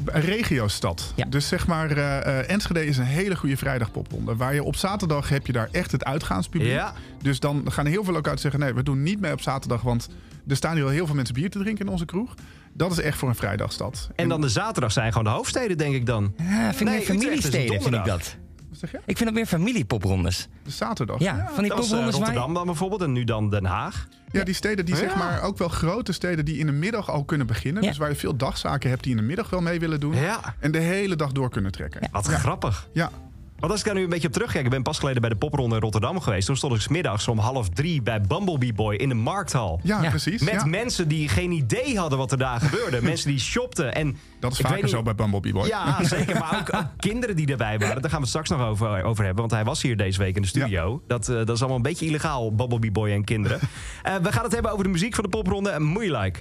een 0.04 0.20
regiostad. 0.20 1.12
Ja. 1.16 1.24
Dus 1.24 1.48
zeg 1.48 1.66
maar, 1.66 1.90
eh, 1.90 2.38
eh, 2.38 2.50
Enschede 2.50 2.86
is 2.86 2.96
een 2.96 3.04
hele 3.04 3.36
goede 3.36 3.56
vrijdagpopronde. 3.56 4.36
Waar 4.36 4.54
je 4.54 4.62
op 4.62 4.76
zaterdag 4.76 5.28
heb 5.28 5.46
je 5.46 5.52
daar 5.52 5.68
echt 5.72 5.92
het 5.92 6.04
uitgaanspubliek. 6.04 6.70
Ja. 6.70 6.92
Dus 7.22 7.40
dan 7.40 7.72
gaan 7.72 7.84
er 7.84 7.90
heel 7.90 8.04
veel 8.04 8.12
locaties 8.12 8.40
zeggen... 8.40 8.60
nee, 8.60 8.74
we 8.74 8.82
doen 8.82 9.02
niet 9.02 9.20
mee 9.20 9.32
op 9.32 9.40
zaterdag... 9.40 9.82
want 9.82 10.08
er 10.48 10.56
staan 10.56 10.74
hier 10.74 10.84
al 10.84 10.90
heel 10.90 11.06
veel 11.06 11.14
mensen 11.14 11.34
bier 11.34 11.50
te 11.50 11.58
drinken 11.58 11.86
in 11.86 11.92
onze 11.92 12.04
kroeg. 12.04 12.34
Dat 12.72 12.90
is 12.92 13.00
echt 13.00 13.18
voor 13.18 13.28
een 13.28 13.34
vrijdagstad. 13.34 14.08
En 14.16 14.28
dan 14.28 14.40
de 14.40 14.48
zaterdag 14.48 14.92
zijn 14.92 15.08
gewoon 15.12 15.24
de 15.24 15.30
hoofdsteden, 15.30 15.78
denk 15.78 15.94
ik 15.94 16.06
dan. 16.06 16.34
Ja, 16.38 16.74
vind 16.74 16.90
ik 16.90 16.96
Nee, 16.96 17.04
familiesteden, 17.06 17.60
vind 17.60 17.72
ik 17.72 17.80
donderdag. 17.82 18.06
dat. 18.06 18.36
Wat 18.80 18.90
zeg 18.90 19.00
je? 19.00 19.06
Ik 19.06 19.16
vind 19.16 19.24
dat 19.28 19.34
meer 19.38 19.46
familiepoprondes. 19.46 20.48
De 20.64 20.70
zaterdag. 20.70 21.18
Ja, 21.18 21.50
van 21.54 21.62
die 21.62 21.72
eh, 21.72 21.78
poprondes 21.78 21.90
waar 21.98 22.04
je- 22.10 22.16
Rotterdam 22.16 22.54
dan 22.54 22.66
bijvoorbeeld 22.66 23.02
en 23.02 23.12
nu 23.12 23.24
dan 23.24 23.50
Den 23.50 23.64
Haag. 23.64 24.08
Ja, 24.32 24.44
die 24.44 24.54
steden 24.54 24.84
die 24.86 24.96
zeg 24.96 25.16
maar 25.16 25.42
ook 25.42 25.58
wel 25.58 25.68
grote 25.68 26.12
steden 26.12 26.44
die 26.44 26.58
in 26.58 26.66
de 26.66 26.72
middag 26.72 27.10
al 27.10 27.24
kunnen 27.24 27.46
beginnen. 27.46 27.82
Ja. 27.82 27.88
Dus 27.88 27.98
waar 27.98 28.08
je 28.08 28.14
veel 28.16 28.36
dagzaken 28.36 28.90
hebt 28.90 29.02
die 29.02 29.10
in 29.10 29.16
de 29.16 29.22
middag 29.22 29.50
wel 29.50 29.60
mee 29.60 29.80
willen 29.80 30.00
doen. 30.00 30.14
Ja. 30.16 30.54
En 30.60 30.72
de 30.72 30.78
hele 30.78 31.16
dag 31.16 31.32
door 31.32 31.50
kunnen 31.50 31.72
trekken. 31.72 32.08
Wat 32.12 32.26
grappig. 32.26 32.88
Ja, 32.92 33.10
Want 33.58 33.72
als 33.72 33.80
ik 33.80 33.86
daar 33.86 33.94
nu 33.96 34.02
een 34.02 34.08
beetje 34.08 34.26
op 34.26 34.32
terugkijk, 34.32 34.64
ik 34.64 34.70
ben 34.70 34.82
pas 34.82 34.98
geleden 34.98 35.20
bij 35.20 35.30
de 35.30 35.36
popronde 35.36 35.74
in 35.74 35.80
Rotterdam 35.80 36.20
geweest. 36.20 36.46
Toen 36.46 36.56
stond 36.56 36.74
ik 36.74 36.80
's 36.80 36.88
middags 36.88 37.28
om 37.28 37.38
half 37.38 37.68
drie 37.68 38.02
bij 38.02 38.20
Bumblebee 38.20 38.72
Boy 38.72 38.94
in 38.94 39.08
de 39.08 39.14
markthal. 39.14 39.80
ja, 39.82 40.02
Ja. 40.02 40.08
precies. 40.10 40.42
Met 40.42 40.54
ja. 40.54 40.64
mensen 40.64 41.08
die 41.08 41.28
geen 41.28 41.50
idee 41.50 41.98
hadden 41.98 42.18
wat 42.18 42.32
er 42.32 42.38
daar 42.38 42.60
gebeurde. 42.60 43.02
mensen 43.02 43.28
die 43.30 43.38
shopten. 43.40 43.94
En 43.94 44.16
Dat 44.40 44.52
is 44.52 44.58
vaker 44.58 44.82
niet- 44.82 44.90
zo 44.90 45.02
bij 45.02 45.14
Bumblebee 45.14 45.52
Boy. 45.52 45.66
Ja, 45.66 46.04
zeker. 46.04 46.38
Maar 46.38 46.58
ook, 46.60 46.74
ook 46.80 46.86
kinderen 46.96 47.36
die 47.36 47.46
erbij 47.50 47.78
waren. 47.78 48.02
Daar 48.02 48.10
gaan 48.10 48.20
we 48.20 48.26
het 48.26 48.28
straks 48.28 48.48
nog 48.48 48.60
over, 48.60 49.02
over 49.04 49.24
hebben. 49.24 49.40
Want 49.40 49.50
hij 49.54 49.64
was 49.64 49.82
hier 49.82 49.96
deze 49.96 50.18
week 50.18 50.36
in 50.36 50.42
de 50.42 50.48
studio. 50.48 51.02
Dat, 51.06 51.28
eh, 51.28 51.34
dat 51.36 51.48
is 51.50 51.58
allemaal 51.58 51.76
een 51.76 51.82
beetje 51.82 52.06
illegaal, 52.06 52.54
Bumblebee 52.54 52.90
Boy 52.92 53.10
en 53.10 53.24
kinderen. 53.24 53.58
Eh, 54.02 54.14
we 54.22 54.32
gaan 54.32 54.44
het 54.44 54.52
hebben 54.52 54.70
over 54.72 54.84
de 54.84 54.90
muziek 54.90 55.14
van 55.14 55.24
de 55.24 55.30
popronde. 55.30 55.70
En 55.70 55.82
Moeilike. 55.82 56.40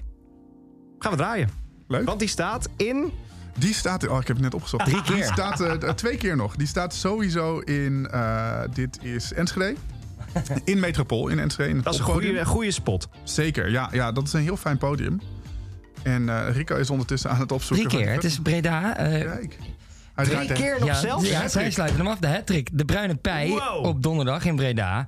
Gaan 0.99 1.11
we 1.11 1.17
draaien. 1.17 1.49
Leuk. 1.87 2.05
Want 2.05 2.19
die 2.19 2.27
staat 2.27 2.69
in... 2.77 3.11
Die 3.57 3.73
staat, 3.73 4.07
oh, 4.07 4.19
ik 4.21 4.27
heb 4.27 4.35
het 4.35 4.45
net 4.45 4.53
opgezocht. 4.53 4.85
Drie 4.85 5.01
keer. 5.01 5.15
Die 5.15 5.23
staat 5.23 5.61
eh, 5.61 5.71
eh, 5.83 5.89
twee 5.89 6.17
keer 6.17 6.35
nog. 6.35 6.55
Die 6.55 6.67
staat 6.67 6.93
sowieso 6.93 7.59
in, 7.59 8.07
eh, 8.11 8.59
dit 8.73 8.97
is 9.01 9.33
Enschede. 9.33 9.75
In 10.63 10.79
Metropool 10.79 11.27
in 11.27 11.39
Enschede. 11.39 11.69
In 11.69 11.81
Dat 11.81 11.93
is 11.93 11.99
een 11.99 12.05
goede, 12.05 12.45
goede 12.45 12.71
spot. 12.71 13.07
Zeker, 13.23 13.69
ja, 13.71 13.89
ja, 13.91 14.11
dat 14.11 14.23
is 14.27 14.33
een 14.33 14.41
heel 14.41 14.57
fijn 14.57 14.77
podium. 14.77 15.21
En 16.03 16.29
eh, 16.29 16.55
Rico 16.55 16.75
is 16.75 16.89
ondertussen 16.89 17.29
aan 17.29 17.39
het 17.39 17.51
opzoeken. 17.51 17.89
Drie 17.89 18.03
keer. 18.03 18.13
Het 18.13 18.23
is 18.23 18.39
Breda. 18.39 18.97
eh, 18.97 19.21
Kijk. 19.21 19.57
Drie 20.15 20.51
keer 20.53 20.75
nog 20.79 20.87
ja, 20.87 20.93
zelfs? 20.99 21.29
Ja, 21.29 21.47
zij 21.47 21.71
sluiten 21.71 21.97
hem 21.99 22.07
af. 22.07 22.19
De 22.19 22.27
hattrick. 22.27 22.69
De 22.73 22.85
Bruine 22.85 23.15
Pij 23.15 23.47
Wow. 23.47 23.85
op 23.85 24.03
donderdag 24.03 24.45
in 24.45 24.55
Breda. 24.55 25.05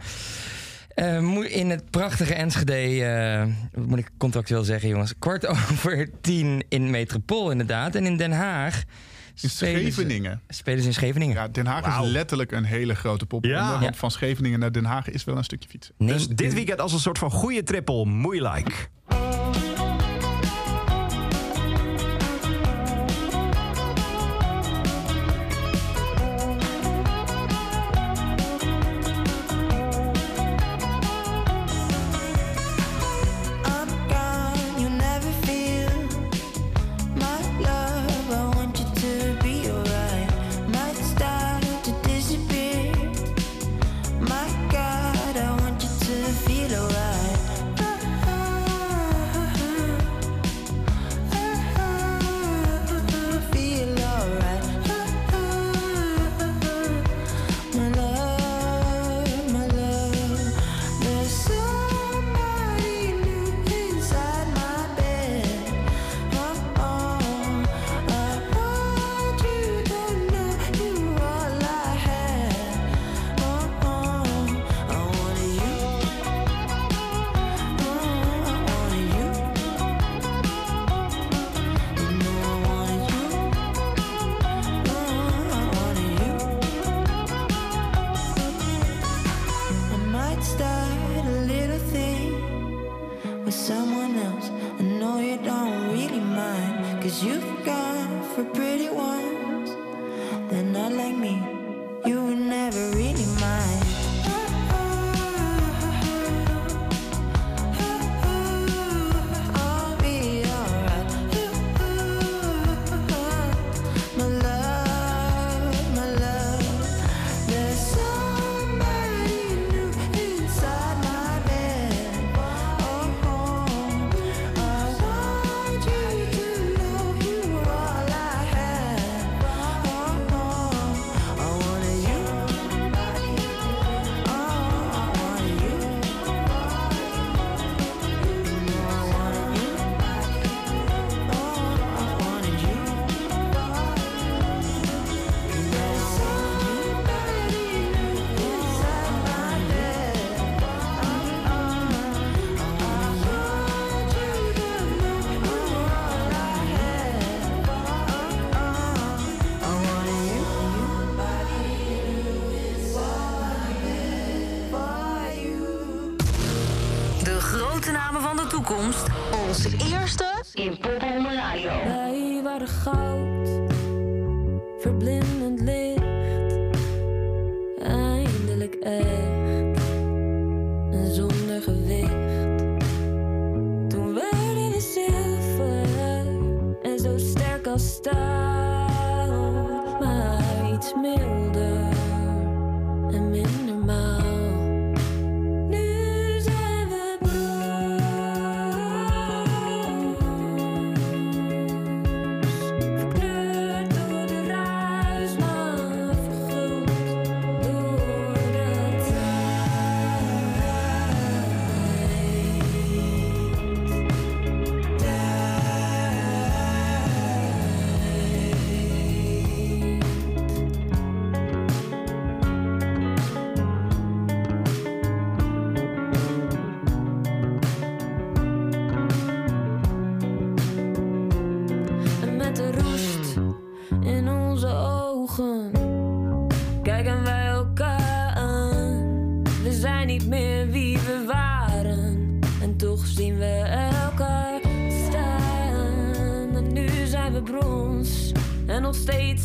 Eh, 0.97 1.55
in 1.55 1.69
het 1.69 1.89
prachtige 1.89 2.33
Enschede, 2.33 2.95
uh, 3.75 3.83
moet 3.85 3.99
ik 3.99 4.09
contractueel 4.17 4.63
zeggen, 4.63 4.89
jongens. 4.89 5.13
Kwart 5.19 5.45
over 5.47 6.09
tien 6.21 6.63
in 6.69 6.89
Metropool, 6.89 7.51
inderdaad. 7.51 7.95
En 7.95 8.05
in 8.05 8.17
Den 8.17 8.31
Haag. 8.31 8.83
In 9.41 9.49
spelen 9.49 9.91
Scheveningen. 9.91 10.41
Ze, 10.47 10.53
spelen 10.53 10.81
ze 10.81 10.87
in 10.87 10.93
Scheveningen. 10.93 11.35
Ja, 11.35 11.47
Den 11.47 11.65
Haag 11.65 12.01
is 12.01 12.09
letterlijk 12.09 12.51
een 12.51 12.63
hele 12.63 12.95
grote 12.95 13.25
pop. 13.25 13.45
Ja. 13.45 13.93
Van 13.93 14.11
Scheveningen 14.11 14.59
naar 14.59 14.71
Den 14.71 14.85
Haag 14.85 15.09
is 15.09 15.23
wel 15.23 15.37
een 15.37 15.43
stukje 15.43 15.69
fietsen. 15.69 15.93
Dus 15.97 16.27
dit 16.27 16.53
weekend 16.53 16.81
als 16.81 16.93
een 16.93 16.99
soort 16.99 17.17
van 17.17 17.31
goede 17.31 17.63
trippel. 17.63 18.05
Moeilijk. 18.05 18.89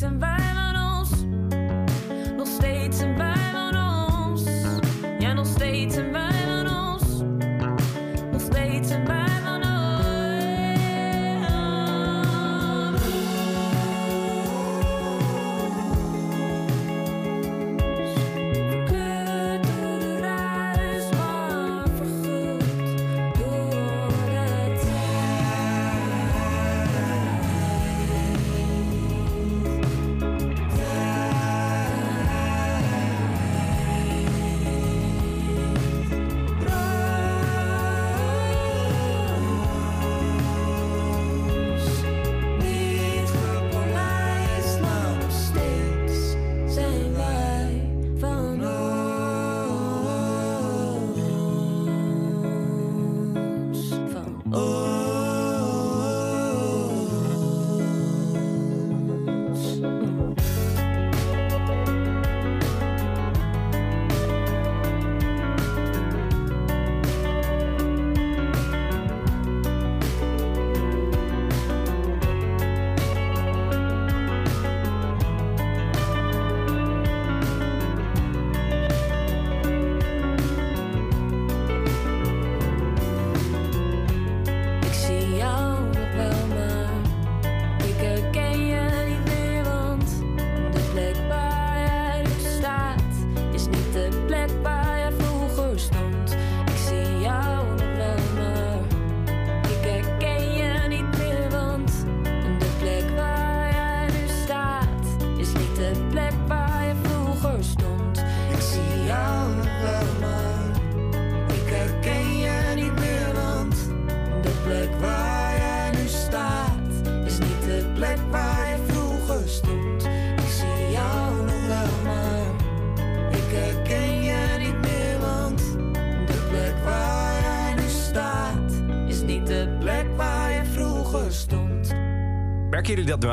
And 0.03 0.21
somebody 0.21 0.42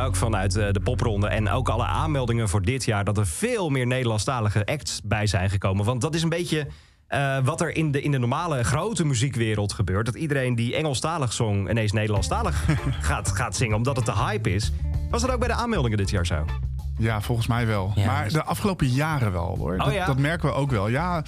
ook 0.10 0.16
vanuit 0.16 0.56
eh, 0.56 0.72
de 0.72 0.80
popronde 0.80 1.28
en 1.28 1.50
ook 1.50 1.70
alle 1.70 1.86
aanmeldingen 1.86 2.50
voor 2.50 2.62
dit 2.62 2.86
jaar... 2.86 3.04
dat 3.04 3.18
er 3.18 3.28
veel 3.28 3.70
meer 3.70 3.88
Nederlandstalige 3.88 4.66
acts 4.66 5.02
bij 5.04 5.28
zijn 5.28 5.50
gekomen? 5.50 5.86
Want 5.86 6.02
dat 6.02 6.16
is 6.16 6.24
een 6.24 6.30
beetje 6.30 6.68
eh, 7.08 7.38
wat 7.44 7.62
er 7.62 7.76
in 7.76 7.92
de, 7.92 8.02
in 8.02 8.12
de 8.12 8.18
normale 8.18 8.64
grote 8.64 9.06
muziekwereld 9.06 9.74
gebeurt. 9.74 10.06
Dat 10.06 10.16
iedereen 10.16 10.56
die 10.56 10.76
Engelstalig 10.76 11.34
zong 11.34 11.70
ineens 11.70 11.92
Nederlandstalig 11.92 12.66
gaat, 13.10 13.32
gaat 13.32 13.56
zingen... 13.56 13.76
omdat 13.76 13.96
het 13.96 14.06
de 14.06 14.16
hype 14.16 14.54
is. 14.54 14.72
Was 15.10 15.22
dat 15.22 15.32
ook 15.32 15.40
bij 15.40 15.48
de 15.48 15.54
aanmeldingen 15.54 15.98
dit 15.98 16.10
jaar 16.10 16.26
zo? 16.26 16.46
Ja, 16.98 17.22
volgens 17.22 17.48
mij 17.48 17.68
wel. 17.68 17.92
Ja, 17.96 18.06
maar 18.06 18.30
de 18.30 18.44
afgelopen 18.44 18.88
jaren 18.88 19.32
wel 19.32 19.56
hoor. 19.58 19.78
dat, 19.78 19.94
ja? 19.94 20.06
dat 20.06 20.18
merken 20.18 20.50
we 20.50 20.56
ook 20.56 20.72
wel. 20.72 20.88
Ja, 20.88 21.24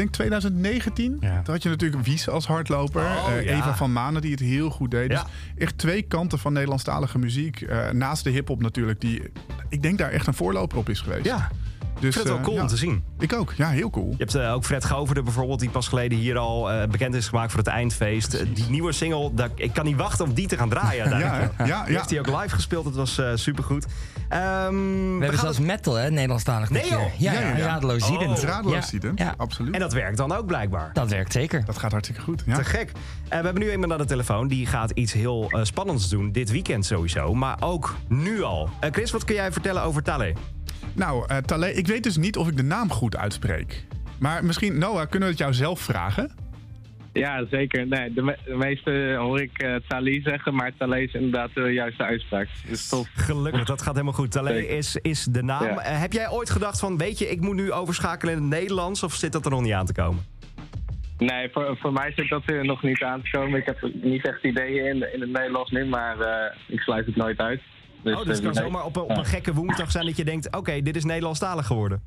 denk 0.00 0.12
2019. 0.12 1.16
Ja. 1.20 1.42
Toen 1.42 1.54
had 1.54 1.62
je 1.62 1.68
natuurlijk 1.68 2.04
Wies 2.04 2.28
als 2.28 2.46
hardloper. 2.46 3.02
Oh, 3.02 3.26
Eh, 3.28 3.44
ja. 3.44 3.56
Eva 3.56 3.76
van 3.76 3.92
Manen 3.92 4.22
die 4.22 4.30
het 4.30 4.40
heel 4.40 4.70
goed 4.70 4.90
deed. 4.90 5.08
Dus 5.10 5.22
echt 5.58 5.78
twee 5.78 6.02
kanten 6.02 6.38
van 6.38 6.52
Nederlandstalige 6.52 7.18
muziek. 7.18 7.60
Eh, 7.60 7.90
naast 7.90 8.24
de 8.24 8.30
hip-hop 8.30 8.62
natuurlijk. 8.62 9.00
Die, 9.00 9.22
ik 9.68 9.82
denk 9.82 9.98
daar 9.98 10.10
echt 10.10 10.26
een 10.26 10.34
voorloper 10.34 10.78
op 10.78 10.88
is 10.88 11.00
geweest. 11.00 11.24
Ja, 11.24 11.50
dus, 12.00 12.08
ik 12.08 12.12
vind 12.22 12.24
het 12.24 12.26
wel 12.28 12.36
eh, 12.36 12.42
cool 12.42 12.56
ja. 12.56 12.62
om 12.62 12.68
te 12.68 12.76
zien. 12.76 13.04
Ik 13.18 13.32
ook. 13.32 13.52
Ja, 13.56 13.68
heel 13.68 13.90
cool. 13.90 14.08
Je 14.10 14.16
hebt 14.16 14.34
eh, 14.34 14.52
ook 14.54 14.64
Fred 14.64 14.84
Goverde 14.84 15.22
bijvoorbeeld, 15.22 15.60
die 15.60 15.70
pas 15.70 15.88
geleden 15.88 16.18
hier 16.18 16.38
al 16.38 16.70
eh, 16.70 16.88
bekend 16.88 17.14
is 17.14 17.28
gemaakt 17.28 17.50
voor 17.50 17.58
het 17.60 17.68
eindfeest. 17.68 18.44
Die 18.54 18.64
nieuwe 18.70 18.92
single, 18.92 19.34
daar, 19.34 19.48
ik 19.54 19.72
kan 19.72 19.84
niet 19.84 19.96
wachten 19.96 20.24
om 20.24 20.32
die 20.34 20.46
te 20.48 20.56
gaan 20.56 20.68
draaien. 20.68 21.04
Ja, 21.04 21.10
uiteindelijk. 21.10 21.52
hè? 21.56 21.64
ja, 21.64 21.82
Die 21.84 21.92
ja. 21.92 21.98
heeft 21.98 22.10
hij 22.10 22.18
ook 22.18 22.26
live 22.40 22.54
gespeeld, 22.54 22.84
het 22.84 22.94
was 22.94 23.18
eh 23.18 23.30
supergoed. 23.34 23.86
Ehm, 24.28 24.38
We 24.74 25.08
hebben 25.10 25.28
gaan 25.28 25.38
zelfs 25.38 25.56
het- 25.56 25.66
metal, 25.66 25.94
hè, 25.94 26.10
Nederlandstalig 26.10 26.70
Nee, 26.70 26.88
joh. 26.88 27.00
Ja, 27.18 27.32
Ja, 27.32 27.40
ja, 27.40 27.56
ja. 27.56 27.66
radeloos 27.66 28.02
Oh. 28.02 28.08
ziedend. 28.08 28.38
Radeloos 28.42 28.90
Ja. 28.90 29.10
Ja, 29.14 29.34
Absoluut. 29.36 29.74
En 29.74 29.80
dat 29.80 29.92
werkt 29.92 30.16
dan 30.16 30.32
ook 30.32 30.46
blijkbaar. 30.46 30.90
dat 30.92 31.10
werkt 31.10 31.32
zeker. 31.32 31.64
Dat 31.64 31.78
gaat 31.78 31.90
hartstikke 31.90 32.22
goed. 32.22 32.42
Ja. 32.46 32.54
Te 32.56 32.64
gek. 32.64 32.92
Eh, 33.28 33.38
we 33.38 33.44
hebben 33.44 33.62
nu 33.62 33.70
iemand 33.70 33.92
aan 33.92 33.98
de 33.98 34.04
telefoon 34.04 34.48
die 34.48 34.66
gaat 34.66 34.90
iets 34.90 35.12
heel 35.12 35.50
eh, 35.50 35.60
spannends 35.64 36.08
doen. 36.08 36.32
Dit 36.32 36.50
weekend 36.50 36.86
sowieso, 36.86 37.34
maar 37.34 37.56
ook 37.60 37.96
nu 38.08 38.42
al. 38.42 38.68
Eh, 38.80 38.90
Chris, 38.92 39.10
wat 39.10 39.24
kun 39.24 39.34
jij 39.34 39.52
vertellen 39.52 39.82
over 39.82 40.02
Tale? 40.02 40.32
Nou, 40.94 41.24
eh 41.28 41.36
Talé, 41.36 41.66
ik 41.68 41.86
weet 41.86 42.02
dus 42.02 42.16
niet 42.16 42.36
of 42.36 42.48
ik 42.48 42.56
de 42.56 42.62
naam 42.62 42.90
goed 42.90 43.16
uitspreek. 43.16 43.84
Maar 44.18 44.44
misschien, 44.44 44.78
Noah, 44.78 45.08
kunnen 45.08 45.20
we 45.28 45.34
het 45.34 45.38
jou 45.38 45.52
zelf 45.54 45.80
vragen? 45.80 46.30
Ja, 47.12 47.44
zeker. 47.50 47.86
Nee, 47.86 48.12
de, 48.12 48.22
me- 48.22 48.38
de 48.44 48.54
meeste 48.56 49.14
hoor 49.18 49.40
ik 49.40 49.58
eh 49.58 49.74
Tali 49.88 50.20
zeggen, 50.22 50.54
maar 50.54 50.72
Tali 50.78 51.02
is 51.02 51.12
inderdaad 51.14 51.50
de 51.54 51.60
juiste 51.72 52.02
uitspraak. 52.04 52.48
Dus 52.68 52.88
tof. 52.88 53.08
Gelukkig, 53.14 53.64
dat 53.64 53.82
gaat 53.82 53.92
helemaal 53.92 54.12
goed. 54.14 54.30
Tale 54.30 54.48
Zeker. 54.52 54.76
is, 54.76 54.96
is 55.02 55.24
de 55.24 55.42
naam. 55.42 55.62
Ja. 55.64 55.78
Eh, 55.78 56.00
heb 56.00 56.12
jij 56.12 56.30
ooit 56.30 56.50
gedacht 56.50 56.80
van, 56.80 56.96
weet 56.98 57.18
je, 57.18 57.30
ik 57.30 57.40
moet 57.40 57.54
nu 57.54 57.72
overschakelen 57.72 58.34
in 58.34 58.40
het 58.40 58.50
Nederlands... 58.50 59.02
of 59.02 59.14
zit 59.14 59.32
dat 59.32 59.44
er 59.44 59.50
nog 59.50 59.62
niet 59.62 59.72
aan 59.72 59.86
te 59.86 59.92
komen? 59.92 60.24
Nee, 61.18 61.48
voor, 61.52 61.76
voor 61.80 61.92
mij 61.92 62.12
zit 62.16 62.28
dat 62.28 62.42
er 62.46 62.64
nog 62.64 62.82
niet 62.82 63.02
aan 63.02 63.22
te 63.22 63.30
komen. 63.30 63.58
Ik 63.58 63.66
heb 63.66 63.90
niet 64.02 64.26
echt 64.26 64.44
ideeën 64.44 64.84
in, 64.86 65.12
in 65.14 65.20
het 65.20 65.30
Nederlands 65.30 65.70
nu, 65.70 65.84
maar 65.86 66.20
eh, 66.20 66.56
ik 66.68 66.80
sluit 66.80 67.06
het 67.06 67.16
nooit 67.16 67.38
uit. 67.38 67.60
Dus, 68.02 68.14
oh, 68.14 68.24
dus 68.24 68.28
het 68.28 68.38
eh, 68.38 68.44
kan 68.44 68.54
zomaar 68.54 68.84
op 68.84 68.96
een, 68.96 69.02
op 69.02 69.16
een 69.16 69.24
gekke 69.24 69.54
woensdag 69.54 69.90
zijn 69.90 70.06
dat 70.06 70.16
je 70.16 70.24
denkt... 70.24 70.56
oké, 70.56 70.82
dit 70.82 70.96
is 70.96 71.04
Nederlandstalig 71.04 71.66
geworden. 71.66 72.02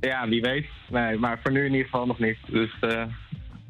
Ja, 0.00 0.28
wie 0.28 0.40
weet. 0.40 0.66
Nee, 0.90 1.18
maar 1.18 1.40
voor 1.42 1.52
nu 1.52 1.64
in 1.64 1.72
ieder 1.72 1.84
geval 1.84 2.06
nog 2.06 2.18
niet. 2.18 2.38
Dus 2.46 2.70
eh, 2.80 3.02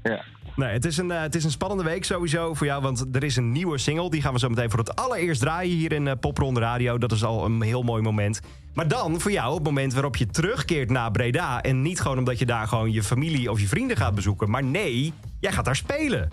ja. 0.02 0.24
Nee, 0.56 0.68
het 0.68 0.84
is, 0.84 0.96
een, 0.96 1.10
eh, 1.10 1.20
het 1.20 1.34
is 1.34 1.44
een 1.44 1.50
spannende 1.50 1.84
week 1.84 2.04
sowieso 2.04 2.54
voor 2.54 2.66
jou, 2.66 2.82
want 2.82 3.06
er 3.12 3.24
is 3.24 3.36
een 3.36 3.52
nieuwe 3.52 3.78
single. 3.78 4.10
Die 4.10 4.22
gaan 4.22 4.32
we 4.32 4.38
zo 4.38 4.48
meteen 4.48 4.70
voor 4.70 4.78
het 4.78 4.96
allereerst 4.96 5.40
draaien 5.40 5.76
hier 5.76 5.92
in 5.92 6.08
eh, 6.08 6.14
Popronde 6.20 6.60
Radio. 6.60 6.98
Dat 6.98 7.12
is 7.12 7.24
al 7.24 7.44
een 7.44 7.62
heel 7.62 7.82
mooi 7.82 8.02
moment. 8.02 8.40
Maar 8.74 8.88
dan 8.88 9.20
voor 9.20 9.32
jou 9.32 9.54
het 9.54 9.62
moment 9.62 9.92
waarop 9.92 10.16
je 10.16 10.26
terugkeert 10.26 10.90
naar 10.90 11.10
Breda. 11.10 11.62
En 11.62 11.82
niet 11.82 12.00
gewoon 12.00 12.18
omdat 12.18 12.38
je 12.38 12.46
daar 12.46 12.68
gewoon 12.68 12.92
je 12.92 13.02
familie 13.02 13.50
of 13.50 13.60
je 13.60 13.66
vrienden 13.66 13.96
gaat 13.96 14.14
bezoeken. 14.14 14.50
Maar 14.50 14.64
nee, 14.64 15.12
jij 15.40 15.52
gaat 15.52 15.64
daar 15.64 15.76
spelen. 15.76 16.30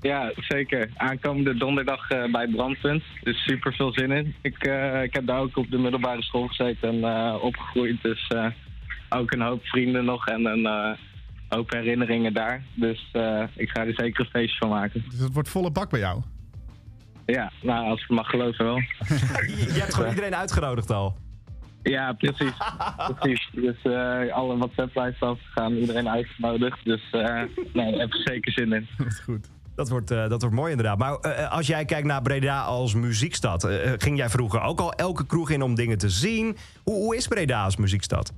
Ja, 0.00 0.32
zeker. 0.36 0.90
Aankomende 0.96 1.56
donderdag 1.56 2.10
eh, 2.10 2.30
bij 2.32 2.48
Brandpunt. 2.48 3.02
Dus 3.22 3.42
super 3.44 3.72
veel 3.72 3.92
zin 3.92 4.10
in. 4.10 4.34
Ik, 4.42 4.64
eh, 4.64 5.02
ik 5.02 5.14
heb 5.14 5.26
daar 5.26 5.40
ook 5.40 5.56
op 5.56 5.70
de 5.70 5.78
middelbare 5.78 6.22
school 6.22 6.46
gezeten 6.46 6.88
en 6.88 7.04
eh, 7.04 7.42
opgegroeid. 7.42 8.02
Dus 8.02 8.26
eh, 8.28 8.46
ook 9.08 9.32
een 9.32 9.40
hoop 9.40 9.64
vrienden 9.64 10.04
nog 10.04 10.26
en 10.26 10.44
een 10.46 10.66
eh, 10.66 10.98
hoop 11.48 11.70
herinneringen 11.70 12.32
daar. 12.34 12.62
Dus 12.74 13.08
eh, 13.12 13.42
ik 13.54 13.68
ga 13.70 13.86
er 13.86 13.94
zeker 13.96 14.20
een 14.20 14.30
feestje 14.30 14.58
van 14.58 14.68
maken. 14.68 15.04
Dus 15.10 15.18
het 15.20 15.32
wordt 15.32 15.48
volle 15.48 15.70
bak 15.70 15.90
bij 15.90 16.00
jou. 16.00 16.22
Ja, 17.26 17.52
nou, 17.62 17.86
als 17.88 18.02
ik 18.02 18.08
mag 18.08 18.28
geloven 18.30 18.64
wel. 18.64 18.76
Je, 18.76 19.70
je 19.74 19.80
hebt 19.80 19.94
gewoon 19.94 20.08
iedereen 20.10 20.34
uitgenodigd 20.36 20.90
al. 20.90 21.16
Ja, 21.82 22.12
precies. 22.12 22.52
precies. 23.18 23.48
Dus 23.52 23.82
eh, 23.82 24.32
alle 24.32 24.56
WhatsApp-lijsten 24.56 25.28
afgegaan, 25.28 25.72
iedereen 25.74 26.08
uitgenodigd. 26.08 26.84
Dus 26.84 27.02
eh 27.10 27.42
nee, 27.72 27.90
daar 27.90 28.00
heb 28.00 28.14
ik 28.14 28.28
zeker 28.28 28.52
zin 28.52 28.72
in. 28.72 28.86
Dat 28.98 29.06
is 29.06 29.18
goed. 29.18 29.50
Dat 29.76 29.88
wordt, 29.88 30.10
eh, 30.10 30.28
dat 30.28 30.40
wordt 30.40 30.56
mooi 30.56 30.70
inderdaad. 30.70 30.98
Maar 30.98 31.14
eh, 31.14 31.52
als 31.52 31.66
jij 31.66 31.84
kijkt 31.84 32.06
naar 32.06 32.22
Breda 32.22 32.62
als 32.62 32.94
muziekstad... 32.94 33.64
eh, 33.64 33.92
ging 33.96 34.16
jij 34.16 34.28
vroeger 34.28 34.60
ook 34.60 34.80
al 34.80 34.92
elke 34.92 35.26
kroeg 35.26 35.50
in 35.50 35.62
om 35.62 35.74
dingen 35.74 35.98
te 35.98 36.08
zien? 36.08 36.56
Hoe, 36.84 36.94
hoe 36.94 37.16
is 37.16 37.28
Breda 37.28 37.64
als 37.64 37.76
muziekstad? 37.76 38.32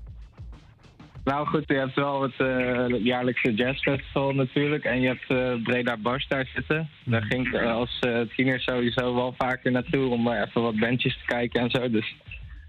Nou 1.24 1.46
goed, 1.46 1.64
je 1.66 1.74
hebt 1.74 1.94
wel 1.94 2.22
het 2.22 2.34
eh, 2.38 3.04
jaarlijkse 3.04 3.54
jazzfestival 3.54 4.32
natuurlijk. 4.32 4.84
En 4.84 5.00
je 5.00 5.06
hebt 5.06 5.24
eh, 5.28 5.62
Breda 5.62 5.96
Bars 5.96 6.28
daar 6.28 6.50
zitten. 6.54 6.88
Daar 7.04 7.22
ging 7.22 7.46
ik 7.46 7.52
eh, 7.54 7.72
als 7.72 7.98
eh, 8.00 8.20
tiener 8.36 8.60
sowieso 8.60 9.14
wel 9.14 9.34
vaker 9.38 9.70
naartoe 9.70 10.08
om 10.10 10.28
eh, 10.28 10.40
even 10.46 10.62
wat 10.62 10.78
bandjes 10.78 11.18
te 11.18 11.24
kijken 11.26 11.60
en 11.60 11.70
zo. 11.70 11.90
Dus 11.90 12.16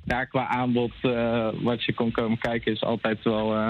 daar 0.05 0.27
qua 0.27 0.47
aanbod 0.47 0.91
eh, 1.01 1.49
wat 1.61 1.83
je 1.83 1.93
kon 1.93 2.11
komen 2.11 2.37
kijken 2.37 2.71
is 2.71 2.83
altijd 2.83 3.23
wel 3.23 3.55
eh, 3.55 3.69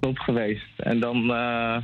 top 0.00 0.18
geweest. 0.18 0.68
En 0.76 1.00
dan, 1.00 1.30
eh, 1.34 1.76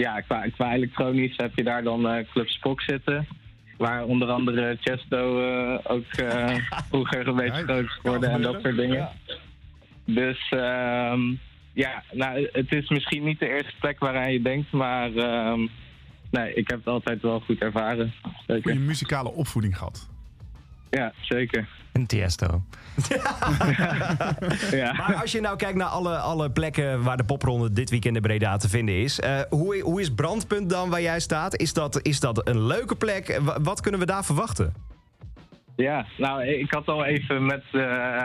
ja, 0.00 0.20
qua, 0.20 0.48
qua 0.48 0.74
elektronisch 0.74 1.36
heb 1.36 1.56
je 1.56 1.64
daar 1.64 1.82
dan 1.82 2.08
eh, 2.08 2.24
Club 2.32 2.48
Spock 2.48 2.80
zitten. 2.80 3.26
Waar 3.76 4.04
onder 4.04 4.28
andere 4.28 4.76
Chesto 4.80 5.40
eh, 5.40 5.78
ook 5.82 6.04
eh, 6.04 6.56
vroeger 6.90 7.28
een 7.28 7.36
beetje 7.36 7.62
groot 7.62 7.88
geworden 7.88 8.30
en 8.30 8.42
dat 8.42 8.60
soort 8.62 8.76
dingen. 8.76 9.08
Dus 10.04 10.48
ehm, 10.50 11.20
ja, 11.72 12.02
nou, 12.12 12.48
het 12.52 12.72
is 12.72 12.88
misschien 12.88 13.24
niet 13.24 13.38
de 13.38 13.48
eerste 13.48 13.72
plek 13.80 13.98
waaraan 13.98 14.32
je 14.32 14.42
denkt, 14.42 14.72
maar 14.72 15.14
ehm, 15.14 15.66
nee, 16.30 16.54
ik 16.54 16.68
heb 16.68 16.78
het 16.78 16.88
altijd 16.88 17.22
wel 17.22 17.40
goed 17.40 17.58
ervaren. 17.58 18.12
Goede 18.22 18.62
Zeker. 18.62 18.76
muzikale 18.76 19.32
opvoeding 19.32 19.76
gehad. 19.78 20.10
Ja, 20.90 21.12
zeker. 21.20 21.68
Een 21.92 22.06
Tiesto. 22.06 22.62
Ja. 24.70 24.92
Maar 24.98 25.14
als 25.20 25.32
je 25.32 25.40
nou 25.40 25.56
kijkt 25.56 25.76
naar 25.78 25.86
alle, 25.88 26.16
alle 26.18 26.50
plekken 26.50 27.02
waar 27.02 27.16
de 27.16 27.24
popronde 27.24 27.72
dit 27.72 27.90
weekend 27.90 28.16
in 28.16 28.22
Breda 28.22 28.56
te 28.56 28.68
vinden 28.68 28.94
is. 28.94 29.20
eh, 29.20 29.40
hoe, 29.48 29.80
hoe 29.80 30.00
is 30.00 30.14
Brandpunt 30.14 30.70
dan 30.70 30.90
waar 30.90 31.02
jij 31.02 31.20
staat? 31.20 31.56
Is 31.56 31.72
dat, 31.72 32.02
is 32.02 32.20
dat 32.20 32.48
een 32.48 32.66
leuke 32.66 32.96
plek? 32.96 33.38
Wa- 33.42 33.60
Wat 33.60 33.80
kunnen 33.80 34.00
we 34.00 34.06
daar 34.06 34.24
verwachten? 34.24 34.72
Ja, 35.76 36.06
nou, 36.18 36.44
ik 36.46 36.72
had 36.74 36.86
al 36.86 37.04
even 37.04 37.46
met 37.46 37.62
de 37.72 37.82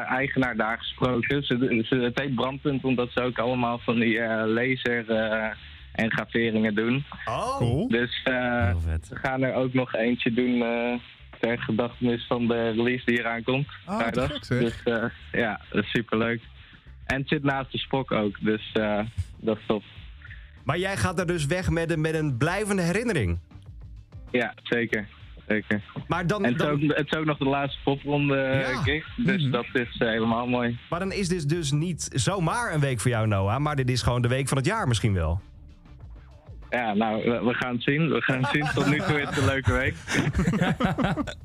eigenaar 0.09 0.55
daar 0.55 0.77
gesproken. 0.77 1.43
Ze, 1.43 1.83
ze, 1.89 1.95
het 1.95 2.19
heet 2.19 2.35
Brandpunt 2.35 2.83
omdat 2.83 3.09
ze 3.13 3.21
ook 3.21 3.39
allemaal 3.39 3.79
van 3.79 3.95
die 3.99 4.19
eh, 4.19 4.45
laser 4.47 5.09
eh, 5.09 5.49
en 5.91 6.11
graveringen 6.11 6.75
doen. 6.75 7.05
Oh, 7.25 7.57
Cool. 7.57 7.87
Dus 7.87 8.21
eh, 8.23 8.73
we 9.09 9.15
gaan 9.15 9.43
er 9.43 9.53
ook 9.53 9.73
nog 9.73 9.93
eentje 9.95 10.33
doen 10.33 10.61
eh, 10.61 10.93
ter 11.47 11.59
gedachtenis 11.59 12.25
van 12.27 12.47
de 12.47 12.69
release 12.69 13.05
die 13.05 13.19
eraan 13.19 13.43
komt. 13.43 13.67
Ah, 13.85 13.97
vrijdag. 13.99 14.31
gek. 14.31 14.59
Dus 14.59 14.83
eh, 14.83 15.03
ja, 15.31 15.61
dat 15.71 15.83
is 15.83 15.89
superleuk. 15.89 16.41
En 17.05 17.19
het 17.19 17.27
zit 17.27 17.43
naast 17.43 17.71
de 17.71 17.77
spok 17.77 18.11
ook, 18.11 18.37
dus 18.41 18.71
eh, 18.73 18.99
dat 19.37 19.57
is 19.57 19.63
top. 19.67 19.83
Maar 20.63 20.77
jij 20.77 20.97
gaat 20.97 21.19
er 21.19 21.27
dus 21.27 21.45
weg 21.45 21.69
met 21.69 21.91
een, 21.91 22.01
met 22.01 22.13
een 22.15 22.37
blijvende 22.37 22.81
herinnering. 22.81 23.39
Ja, 24.31 24.53
zeker. 24.63 25.07
zeker. 25.47 25.81
Maar 26.07 26.27
dan, 26.27 26.45
En 26.45 26.51
het 26.53 26.61
is, 26.61 26.67
ook, 26.67 26.79
het 26.81 27.05
is 27.11 27.17
ook 27.17 27.25
nog 27.25 27.37
de 27.37 27.45
laatste 27.45 27.79
popronde 27.83 28.35
eh, 28.37 28.59
Ja. 28.71 28.81
gig, 28.81 29.15
dus 29.15 29.41
Mhm. 29.41 29.51
dat 29.51 29.65
is 29.73 29.95
helemaal 29.97 30.47
mooi. 30.47 30.77
maar 30.89 30.99
dan 30.99 31.11
is 31.11 31.27
dit 31.27 31.49
dus 31.49 31.71
niet 31.71 32.09
zomaar 32.13 32.73
een 32.73 32.79
week 32.79 32.99
voor 32.99 33.11
jou, 33.11 33.27
Noah. 33.27 33.57
Maar 33.59 33.75
dit 33.75 33.89
is 33.89 34.01
gewoon 34.01 34.21
de 34.21 34.27
week 34.27 34.47
van 34.47 34.57
het 34.57 34.65
jaar 34.65 34.87
misschien 34.87 35.13
wel. 35.13 35.41
Ja, 36.75 36.93
nou, 36.93 37.23
we, 37.23 37.43
we 37.43 37.53
gaan 37.53 37.73
het 37.73 37.83
zien. 37.83 38.09
We 38.09 38.21
gaan 38.21 38.41
het 38.41 38.49
zien. 38.51 38.65
Tot 38.73 38.85
nu 38.85 38.97
toe 38.97 39.21
is 39.21 39.27
het 39.27 39.37
een 39.37 39.45
leuke 39.45 39.71
week. 39.71 39.95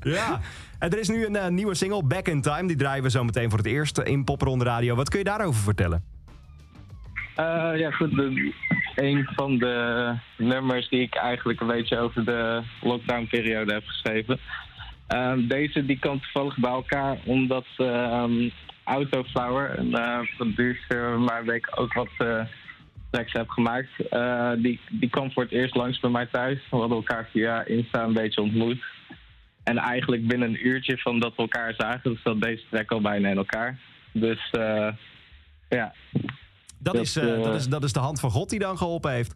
Ja. 0.03 0.41
En 0.79 0.91
er 0.91 0.99
is 0.99 1.09
nu 1.09 1.27
een 1.27 1.37
eh, 1.37 1.49
nieuwe 1.49 1.75
single, 1.75 2.05
Back 2.05 2.29
in 2.29 2.43
Time. 2.43 2.67
Die 2.67 2.77
draaien 2.77 3.03
we 3.03 3.11
zo 3.11 3.25
meteen 3.25 3.49
voor 3.49 3.59
het 3.59 3.67
eerst 3.67 3.99
in 3.99 4.25
Popronde 4.25 4.65
Radio. 4.65 4.95
Wat 4.95 5.09
kun 5.09 5.19
je 5.19 5.25
daarover 5.25 5.63
vertellen? 5.63 6.05
Eh, 7.37 7.71
ja, 7.75 7.91
goed. 7.91 8.11
De, 8.11 8.53
een 8.95 9.29
van 9.35 9.59
de 9.59 10.15
nummers 10.37 10.89
die 10.89 11.01
ik 11.01 11.15
eigenlijk 11.15 11.61
een 11.61 11.67
beetje 11.67 11.99
over 11.99 12.25
de 12.25 12.63
lockdown-periode 12.81 13.73
heb 13.73 13.87
geschreven. 13.87 14.39
Ehm, 15.07 15.47
deze 15.47 15.87
die 15.87 15.99
kwam 15.99 16.21
toevallig 16.21 16.59
bij 16.59 16.71
elkaar 16.71 17.19
omdat 17.25 17.67
ehm 17.77 18.51
Autoflower, 18.91 19.79
een 19.79 19.95
eh, 19.95 20.19
producer 20.37 21.25
waar 21.25 21.45
ik 21.45 21.69
ook 21.75 21.93
wat 21.93 22.09
eh, 22.19 22.41
tracks 23.11 23.33
heb 23.33 23.49
gemaakt, 23.49 24.09
eh, 24.11 24.53
die, 24.59 24.81
die 24.91 25.11
kwam 25.11 25.33
voor 25.33 25.43
het 25.43 25.53
eerst 25.53 25.75
langs 25.75 26.01
bij 26.01 26.11
mij 26.11 26.27
thuis. 26.27 26.59
We 26.71 26.77
hadden 26.77 26.97
elkaar 26.97 27.29
via 27.31 27.65
Insta 27.65 28.05
een 28.05 28.13
beetje 28.13 28.41
ontmoet. 28.41 28.85
En 29.63 29.79
eigenlijk 29.79 30.27
binnen 30.27 30.49
een 30.49 30.67
uurtje 30.67 30.99
van 30.99 31.21
dat 31.21 31.37
we 31.37 31.43
elkaar 31.43 31.75
zagen, 31.77 32.21
zat 32.25 32.41
deze 32.41 32.65
track 32.71 32.91
al 32.91 33.01
bijna 33.01 33.29
in 33.29 33.37
elkaar. 33.37 33.79
Dus 34.13 34.51
eh, 34.51 34.89
ja, 35.69 35.95
Dat, 36.79 36.95
Dat, 36.95 36.95
is, 36.95 37.17
eh, 37.17 37.43
dat, 37.43 37.55
is, 37.55 37.69
dat 37.69 37.85
is 37.85 37.93
de 37.93 38.01
hand 38.01 38.21
van 38.21 38.31
God 38.31 38.51
die 38.51 38.59
dan 38.59 38.77
geholpen 38.79 39.13
heeft. 39.13 39.35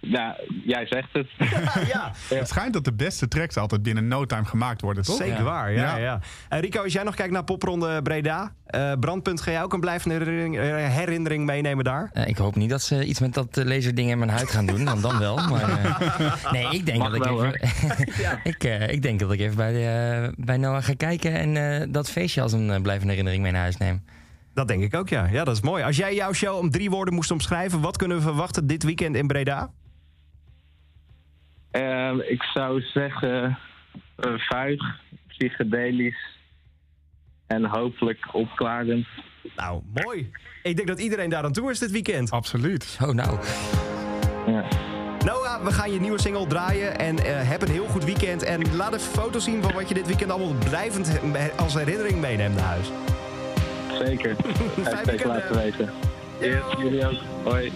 Ja, 0.00 0.36
jij 0.64 0.86
zegt 0.86 1.08
het. 1.12 1.26
ja, 1.92 2.12
Het 2.28 2.48
schijnt 2.48 2.72
dat 2.72 2.84
de 2.84 2.92
beste 2.92 3.28
tracks 3.28 3.56
altijd 3.56 3.82
binnen 3.82 4.08
no 4.08 4.24
time 4.26 4.44
gemaakt 4.44 4.80
worden, 4.80 5.04
toch? 5.04 5.16
zeker 5.16 5.36
Ja. 5.36 5.42
waar. 5.42 5.72
Ja, 5.72 5.80
Ja. 5.82 5.96
ja. 5.96 6.20
En 6.48 6.60
Rico, 6.60 6.82
als 6.82 6.92
jij 6.92 7.02
nog 7.02 7.14
kijkt 7.14 7.32
naar 7.32 7.44
popronde 7.44 8.02
Breda, 8.02 8.52
eh, 8.66 8.92
Brandpunt, 9.00 9.40
ga 9.40 9.50
jij 9.50 9.62
ook 9.62 9.72
een 9.72 9.80
blijvende 9.80 10.16
herinnering, 10.16 10.58
eh, 10.58 10.94
herinnering 10.94 11.44
meenemen 11.46 11.84
daar? 11.84 12.10
Eh, 12.12 12.26
ik 12.26 12.36
hoop 12.36 12.54
niet 12.56 12.70
dat 12.70 12.82
ze 12.82 13.04
iets 13.04 13.20
met 13.20 13.34
dat 13.34 13.56
eh, 13.56 13.64
laserding 13.64 14.10
in 14.10 14.18
mijn 14.18 14.30
huid 14.30 14.50
gaan 14.50 14.66
doen, 14.66 14.84
want 14.84 15.02
dan 15.02 15.18
wel. 15.18 15.36
Maar, 15.50 15.84
eh, 15.84 16.52
nee, 16.52 16.68
ik 16.70 16.86
denk 16.86 16.98
Mag 16.98 17.10
dat 17.10 17.26
ik 17.26 17.32
even, 17.32 17.60
ik, 18.52 18.64
eh, 18.64 18.88
ik 18.88 19.02
denk 19.02 19.20
dat 19.20 19.32
ik 19.32 19.40
even 19.40 19.56
bij, 19.56 19.72
de, 19.72 20.32
bij 20.36 20.56
Noah 20.56 20.82
ga 20.82 20.94
kijken 20.96 21.32
en 21.34 21.80
eh, 21.80 21.86
dat 21.90 22.10
feestje 22.10 22.42
als 22.42 22.52
een 22.52 22.70
eh, 22.70 22.80
blijvende 22.80 23.08
herinnering 23.10 23.42
mee 23.42 23.52
naar 23.52 23.60
huis 23.62 23.76
neem. 23.76 24.04
Dat 24.54 24.68
denk 24.68 24.82
ik 24.82 24.94
ook, 24.96 25.08
ja. 25.08 25.26
Ja, 25.30 25.44
dat 25.44 25.54
is 25.54 25.62
mooi. 25.62 25.82
Als 25.84 25.96
jij 25.96 26.14
jouw 26.14 26.32
show 26.32 26.56
om 26.58 26.70
drie 26.70 26.90
woorden 26.90 27.14
moest 27.14 27.30
omschrijven, 27.30 27.80
wat 27.80 27.96
kunnen 27.96 28.16
we 28.16 28.22
verwachten 28.22 28.66
dit 28.66 28.82
weekend 28.82 29.16
in 29.16 29.26
Breda? 29.26 29.70
Ehm, 31.78 32.20
ik 32.20 32.42
zou 32.42 32.80
zeggen 32.80 33.58
eh, 34.16 34.32
vuig, 34.36 34.80
psychedelisch 35.26 36.38
en 37.46 37.64
hopelijk 37.64 38.34
opklarend. 38.34 39.06
Nou, 39.56 39.82
mooi. 40.04 40.30
Ik 40.62 40.76
denk 40.76 40.88
dat 40.88 41.00
iedereen 41.00 41.30
daar 41.30 41.44
aan 41.44 41.52
toe 41.52 41.70
is 41.70 41.78
dit 41.78 41.90
weekend. 41.90 42.30
Absoluut. 42.30 42.98
Oh, 43.02 43.08
nou. 43.08 43.38
Ja. 44.46 44.64
Noah, 45.24 45.64
we 45.64 45.72
gaan 45.72 45.92
je 45.92 46.00
nieuwe 46.00 46.20
single 46.20 46.46
draaien 46.46 46.98
en 46.98 47.18
eh, 47.18 47.48
heb 47.48 47.62
een 47.62 47.70
heel 47.70 47.86
goed 47.86 48.04
weekend. 48.04 48.42
En 48.42 48.76
laat 48.76 48.94
even 48.94 49.12
foto's 49.12 49.44
zien 49.44 49.62
van 49.62 49.72
wat 49.72 49.88
je 49.88 49.94
dit 49.94 50.06
weekend 50.06 50.30
allemaal 50.30 50.54
blijvend 50.68 51.20
als 51.56 51.74
herinnering 51.74 52.20
meeneemt 52.20 52.54
naar 52.54 52.64
huis. 52.64 52.90
Zeker. 53.98 54.36
Fijn 54.84 55.04
weekend, 55.04 55.24
laten 55.24 55.56
weten. 55.56 55.90
Yes, 56.40 56.62
jullie 56.78 57.06
ook. 57.06 57.18
Hoi. 57.44 57.72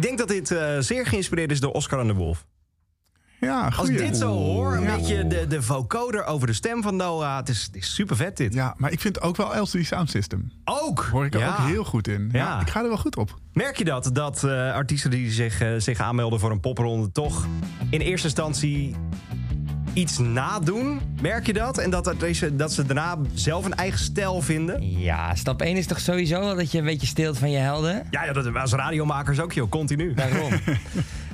Ik 0.00 0.06
denk 0.06 0.18
dat 0.18 0.28
dit 0.28 0.50
eh, 0.50 0.78
zeer 0.78 1.06
geïnspireerd 1.06 1.50
is 1.50 1.60
door 1.60 1.72
Oscar 1.72 2.00
en 2.00 2.06
de 2.06 2.14
Wolf. 2.14 2.46
Ja, 3.40 3.72
Als 3.76 3.88
ik 3.88 3.98
dit 3.98 4.16
zo 4.16 4.32
hoor, 4.32 4.74
een 4.76 4.82
Ja. 4.82 4.96
beetje 4.96 5.26
de, 5.26 5.46
de 5.46 5.62
vocoder 5.62 6.24
over 6.24 6.46
de 6.46 6.52
stem 6.52 6.82
van 6.82 6.96
Noah. 6.96 7.36
Het 7.36 7.48
is, 7.48 7.62
het 7.62 7.76
is 7.76 7.94
super 7.94 8.16
vet 8.16 8.36
dit. 8.36 8.54
Ja, 8.54 8.74
maar 8.76 8.92
ik 8.92 9.00
vind 9.00 9.20
ook 9.20 9.36
wel 9.36 9.60
LCD 9.62 9.86
Sound 9.86 10.10
System. 10.10 10.52
Ook. 10.64 11.08
Hoor 11.12 11.24
ik 11.24 11.34
er 11.34 11.40
ja. 11.40 11.50
ook 11.50 11.66
heel 11.66 11.84
goed 11.84 12.08
in. 12.08 12.28
Ja. 12.32 12.38
Ja. 12.38 12.60
ik 12.60 12.70
ga 12.70 12.82
er 12.82 12.88
wel 12.88 12.96
goed 12.98 13.16
op. 13.16 13.38
Merk 13.52 13.76
je 13.76 13.84
dat, 13.84 14.10
dat 14.12 14.44
eh, 14.44 14.72
artiesten 14.72 15.10
die 15.10 15.30
zich, 15.30 15.60
eh, 15.60 15.74
zich 15.78 15.98
aanmelden 16.00 16.40
voor 16.40 16.50
een 16.50 16.60
popronde... 16.60 17.12
toch 17.12 17.46
in 17.90 18.00
eerste 18.00 18.26
instantie 18.26 18.96
iets 19.92 20.18
nadoen? 20.18 21.00
Merk 21.22 21.46
je 21.46 21.52
dat? 21.52 21.78
En 21.78 21.90
dat, 21.90 22.14
dat 22.52 22.72
ze 22.72 22.86
daarna 22.86 23.18
zelf 23.34 23.64
een 23.64 23.74
eigen 23.74 23.98
stijl 23.98 24.42
vinden? 24.42 24.98
Ja, 24.98 25.34
stap 25.34 25.62
1 25.62 25.76
is 25.76 25.86
toch 25.86 26.00
sowieso 26.00 26.40
wel 26.40 26.56
dat 26.56 26.72
je 26.72 26.78
een 26.78 26.84
beetje 26.84 27.06
steelt 27.06 27.38
van 27.38 27.50
je 27.50 27.58
helden? 27.58 28.06
Ja, 28.10 28.24
ja 28.24 28.32
dat, 28.32 28.54
als 28.56 28.72
radiomakers 28.72 29.40
ook, 29.40 29.52
joh. 29.52 29.68
Continu. 29.68 30.14
Daarom. 30.14 30.52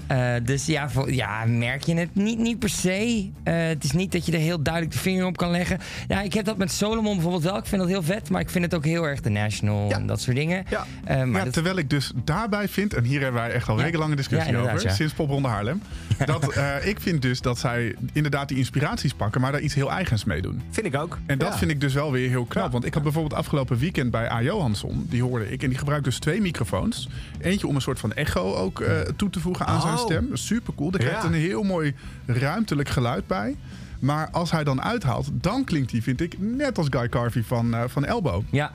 Eh, 0.07 0.35
dus 0.43 0.67
ja, 0.67 0.91
voor, 0.91 1.13
ja, 1.13 1.45
merk 1.45 1.83
je 1.83 1.95
het 1.95 2.15
niet, 2.15 2.39
niet 2.39 2.59
per 2.59 2.69
se. 2.69 3.31
Eh, 3.43 3.55
het 3.57 3.85
is 3.85 3.93
niet 3.93 4.13
dat 4.13 4.27
je 4.27 4.33
er 4.33 4.39
heel 4.39 4.63
duidelijk 4.63 4.95
de 4.95 4.99
vinger 5.01 5.27
op 5.27 5.37
kan 5.37 5.51
leggen. 5.51 5.79
Ja, 6.09 6.21
ik 6.23 6.35
heb 6.35 6.45
dat 6.45 6.57
met 6.57 6.73
Solomon 6.73 7.13
bijvoorbeeld 7.15 7.43
wel. 7.43 7.57
Ik 7.57 7.67
vind 7.67 7.81
dat 7.81 7.91
heel 7.91 8.03
vet, 8.03 8.31
maar 8.31 8.41
ik 8.41 8.51
vind 8.51 8.65
het 8.65 8.75
ook 8.75 8.85
heel 8.85 9.05
erg 9.05 9.21
de 9.21 9.31
National 9.31 9.89
Ja. 9.89 9.97
en 9.97 10.07
dat 10.07 10.21
soort 10.21 10.37
dingen. 10.37 10.65
Ja. 10.71 10.87
Eh, 11.05 11.17
maar 11.17 11.39
Ja, 11.39 11.45
dat- 11.45 11.53
terwijl 11.53 11.77
ik 11.77 11.91
dus 11.91 12.13
daarbij 12.25 12.69
vind, 12.69 12.95
en 12.95 13.05
hier 13.05 13.21
hebben 13.21 13.41
wij 13.41 13.51
echt 13.53 13.69
al 13.69 13.77
Ja. 13.77 13.83
wekenlange 13.83 14.17
discussie 14.17 14.57
over, 14.57 14.83
ja. 14.83 14.93
sinds 14.93 15.13
Popronde 15.13 15.49
Haarlem. 15.49 15.83
Dat 16.25 16.53
eh, 16.53 16.87
ik 16.87 17.01
vind 17.01 17.23
dus 17.23 17.41
dat 17.41 17.59
zij 17.59 17.95
inderdaad 18.13 18.49
die 18.49 18.57
inspiraties 18.59 19.15
pakken, 19.15 19.41
maar 19.41 19.53
daar 19.53 19.61
iets 19.61 19.75
heel 19.75 19.91
eigens 19.91 20.25
mee 20.25 20.43
doen. 20.43 20.63
Vind 20.71 20.87
ik 20.87 20.97
ook. 20.97 21.19
En 21.27 21.39
dat 21.39 21.49
Ja. 21.53 21.59
vind 21.59 21.71
ik 21.71 21.81
dus 21.81 21.95
wel 21.95 22.13
weer 22.13 22.29
heel 22.29 22.45
knap. 22.45 22.65
Ja. 22.65 22.71
Want 22.71 22.85
ik 22.85 22.95
had 22.95 23.03
bijvoorbeeld 23.03 23.35
afgelopen 23.35 23.79
weekend 23.79 24.11
bij 24.11 24.31
A. 24.31 24.43
Johansson, 24.43 25.07
die 25.09 25.23
hoorde 25.23 25.51
ik. 25.53 25.63
En 25.63 25.69
die 25.69 25.79
gebruikt 25.79 26.05
dus 26.05 26.19
twee 26.19 26.41
microfoons. 26.41 27.09
Eentje 27.41 27.67
om 27.67 27.75
een 27.75 27.81
soort 27.81 27.99
van 27.99 28.13
echo 28.13 28.55
ook 28.55 28.81
eh, 28.81 29.01
toe 29.17 29.31
te 29.31 29.41
voegen 29.41 29.67
aan 29.67 29.81
zijn 29.81 29.96
Oh. 29.99 30.05
stem. 30.05 30.29
Super 30.37 30.75
cool. 30.75 30.91
Daar 30.91 31.01
krijgt 31.01 31.23
Ja. 31.23 31.29
een 31.29 31.35
heel 31.35 31.63
mooi 31.63 31.95
ruimtelijk 32.27 32.89
geluid 32.89 33.27
bij. 33.27 33.57
Maar 33.99 34.29
als 34.33 34.51
hij 34.51 34.65
dan 34.65 34.83
uithaalt, 34.83 35.29
dan 35.33 35.65
klinkt 35.65 35.91
hij, 35.91 36.03
vind 36.03 36.21
ik, 36.21 36.35
net 36.39 36.79
als 36.79 36.87
Guy 36.91 37.09
Carvey 37.09 37.43
van, 37.43 37.75
eh, 37.75 37.83
van 37.87 38.05
Elbow. 38.05 38.43
ja, 38.51 38.73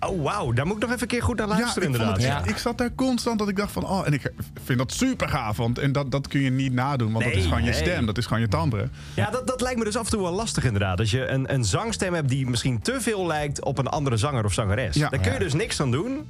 Oh, 0.00 0.22
wauw. 0.22 0.52
Daar 0.52 0.66
moet 0.66 0.74
ik 0.76 0.80
nog 0.82 0.90
even 0.90 1.02
een 1.02 1.08
keer 1.08 1.22
goed 1.22 1.36
naar 1.36 1.46
Ja, 1.48 1.52
ik, 1.54 1.60
luisteren, 1.60 1.92
het 1.92 2.00
inderdaad. 2.00 2.22
Ja. 2.22 2.44
ik 2.50 2.56
zat 2.56 2.78
daar 2.78 2.94
constant 2.94 3.38
dat 3.38 3.48
ik 3.48 3.56
dacht 3.56 3.72
van... 3.72 3.84
Oh, 3.86 4.06
en 4.06 4.12
ik 4.12 4.32
vind 4.64 4.78
dat 4.78 4.92
super 4.92 5.28
gaaf. 5.28 5.56
Want 5.56 5.78
en 5.78 5.92
dat, 5.92 6.10
dat 6.10 6.28
kun 6.28 6.40
je 6.40 6.50
niet 6.50 6.72
nadoen. 6.72 7.12
Want 7.12 7.24
dat 7.24 7.34
is 7.34 7.44
gewoon 7.44 7.64
je 7.64 7.72
stem. 7.72 8.06
Dat 8.06 8.18
is 8.18 8.26
gewoon 8.26 8.40
je 8.42 8.48
timbre. 8.48 8.88
Ja, 9.14 9.30
dat, 9.30 9.46
dat 9.46 9.60
lijkt 9.60 9.78
me 9.78 9.84
dus 9.84 9.96
af 9.96 10.04
en 10.04 10.10
toe 10.10 10.22
wel 10.22 10.32
lastig 10.32 10.64
inderdaad. 10.64 10.98
Als 10.98 11.10
je 11.10 11.26
een, 11.26 11.54
een 11.54 11.64
zangstem 11.64 12.14
hebt 12.14 12.28
die 12.28 12.46
misschien 12.46 12.80
te 12.80 12.96
veel 13.00 13.26
lijkt 13.26 13.64
op 13.64 13.78
een 13.78 13.86
andere 13.86 14.16
zanger 14.16 14.44
of 14.44 14.52
zangeres. 14.52 14.94
Ja. 14.94 15.08
Daar 15.08 15.20
kun 15.20 15.32
je 15.32 15.38
dus 15.38 15.54
niks 15.54 15.80
aan 15.80 15.90
doen. 15.90 16.26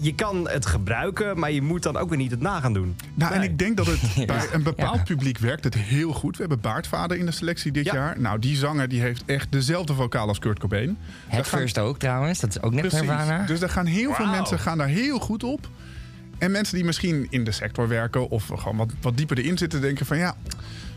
Je 0.00 0.14
kan 0.14 0.48
het 0.48 0.66
gebruiken, 0.66 1.38
maar 1.38 1.50
je 1.52 1.62
moet 1.62 1.82
dan 1.82 1.96
ook 1.96 2.08
weer 2.08 2.18
niet 2.18 2.30
het 2.30 2.40
na 2.40 2.60
gaan 2.60 2.72
doen. 2.72 2.96
Nou, 3.14 3.34
en 3.34 3.42
ik 3.42 3.58
denk 3.58 3.76
dat 3.76 3.86
het 3.86 4.00
bij 4.26 4.46
een 4.52 4.62
bepaald 4.62 4.96
Ja. 4.96 5.02
publiek 5.02 5.38
werkt 5.38 5.64
het 5.64 5.74
heel 5.74 6.12
goed. 6.12 6.32
We 6.36 6.40
hebben 6.40 6.60
Baardvader 6.60 7.16
in 7.18 7.26
de 7.26 7.32
selectie 7.32 7.72
dit 7.72 7.84
Ja. 7.84 7.94
jaar. 7.94 8.20
Nou, 8.20 8.38
die 8.38 8.56
zanger 8.56 8.88
die 8.88 9.00
heeft 9.00 9.22
echt 9.26 9.52
dezelfde 9.52 9.94
vocaal 9.94 10.28
als 10.28 10.38
Kurt 10.38 10.58
Cobain. 10.58 10.98
Het 11.26 11.46
gaan- 11.46 11.58
first 11.58 11.78
ook 11.78 11.98
trouwens, 11.98 12.40
dat 12.40 12.50
is 12.50 12.62
ook 12.62 12.72
net 12.72 12.80
Precies. 12.80 13.00
Nirvana. 13.00 13.46
Dus 13.46 13.60
daar 13.60 13.68
gaan 13.70 13.86
heel 13.86 14.12
veel 14.12 14.26
mensen 14.26 14.58
gaan 14.58 14.78
daar 14.78 14.88
heel 14.88 15.18
goed 15.18 15.44
op. 15.44 15.68
En 16.38 16.50
mensen 16.50 16.74
die 16.76 16.84
misschien 16.84 17.26
in 17.30 17.44
de 17.44 17.52
sector 17.52 17.88
werken 17.88 18.28
of 18.30 18.46
gewoon 18.54 18.76
wat, 18.76 18.92
wat 19.00 19.16
dieper 19.16 19.38
erin 19.38 19.58
zitten, 19.58 19.80
denken 19.80 20.06
van 20.06 20.18
ja, 20.18 20.34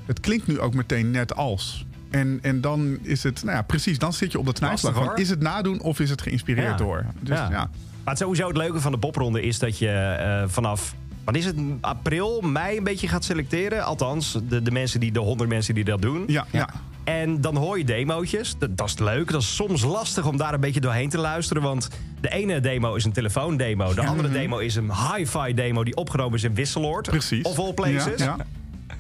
het 0.06 0.20
klinkt 0.20 0.48
nu 0.48 0.60
ook 0.60 0.74
meteen 0.74 1.12
net 1.12 1.36
als. 1.36 1.86
En, 2.10 2.40
en 2.42 2.62
dan 2.62 2.98
is 3.02 3.24
het, 3.24 3.44
nou 3.44 3.56
ja, 3.56 3.62
precies, 3.62 3.98
dan 4.00 4.14
zit 4.14 4.32
je 4.32 4.40
op 4.40 4.46
de 4.46 4.54
knijpslag. 4.54 5.16
Is 5.18 5.30
het 5.30 5.42
nadoen 5.42 5.82
of 5.82 6.00
is 6.00 6.10
het 6.10 6.22
geïnspireerd 6.22 6.68
Ja. 6.70 6.76
door? 6.78 7.06
Dus 7.20 7.38
Ja. 7.38 7.50
ja. 7.52 7.70
Maar 8.10 8.18
het 8.18 8.28
sowieso 8.28 8.48
het 8.48 8.58
leuke 8.58 8.82
van 8.82 8.92
de 8.92 8.98
popronde 8.98 9.42
is 9.42 9.60
dat 9.60 9.78
je 9.78 9.90
eh, 9.90 10.44
vanaf... 10.48 10.96
Wat 11.24 11.36
is 11.36 11.46
het? 11.46 11.56
April, 11.82 12.42
mei 12.42 12.78
een 12.78 12.84
beetje 12.84 13.08
gaat 13.08 13.24
selecteren. 13.24 13.84
Althans, 13.84 14.38
de, 14.48 14.62
de 14.62 14.72
mensen 14.72 15.00
die, 15.00 15.12
de 15.12 15.20
honderd 15.20 15.50
mensen 15.50 15.74
die 15.74 15.84
dat 15.84 16.02
doen. 16.02 16.24
Ja, 16.28 16.46
ja. 16.52 16.70
En 17.04 17.42
dan 17.42 17.56
hoor 17.56 17.78
je 17.78 17.84
demootjes. 17.84 18.56
Dat, 18.58 18.78
dat 18.78 18.88
is 18.88 19.00
leuk. 19.00 19.32
Dat 19.32 19.42
is 19.42 19.56
soms 19.56 19.84
lastig 19.84 20.26
om 20.26 20.38
daar 20.38 20.54
een 20.54 20.60
beetje 20.60 20.80
doorheen 20.80 21.10
te 21.10 21.18
luisteren. 21.18 21.64
Want 21.64 21.90
de 22.22 22.30
ene 22.30 22.60
demo 22.60 22.96
is 22.96 23.06
een 23.06 23.12
telefoondemo. 23.12 23.94
De 23.94 24.06
andere 24.06 24.30
demo 24.30 24.58
is 24.58 24.76
een 24.76 24.92
hi-fi 24.92 25.54
demo 25.54 25.84
die 25.84 25.96
opgenomen 25.96 26.38
is 26.38 26.44
in 26.44 26.54
Wisseloord. 26.54 27.08
Mhm. 27.08 27.18
Precies. 27.18 27.46
Of 27.46 27.60
all 27.60 27.74
places. 27.74 28.20
Ja, 28.20 28.36
ja. 28.38 28.46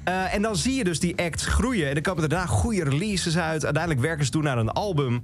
Eh, 0.04 0.34
en 0.34 0.42
dan 0.42 0.56
zie 0.56 0.74
je 0.74 0.84
dus 0.84 1.00
die 1.00 1.18
acts 1.18 1.46
groeien. 1.46 1.88
En 1.88 1.94
dan 1.94 2.04
komen 2.04 2.24
er 2.24 2.30
daarna 2.30 2.46
goede 2.46 2.84
releases 2.84 3.38
uit. 3.38 3.64
Uiteindelijk 3.64 4.06
werken 4.06 4.26
ze 4.26 4.32
toe 4.32 4.42
naar 4.42 4.58
een 4.58 4.72
album. 4.72 5.24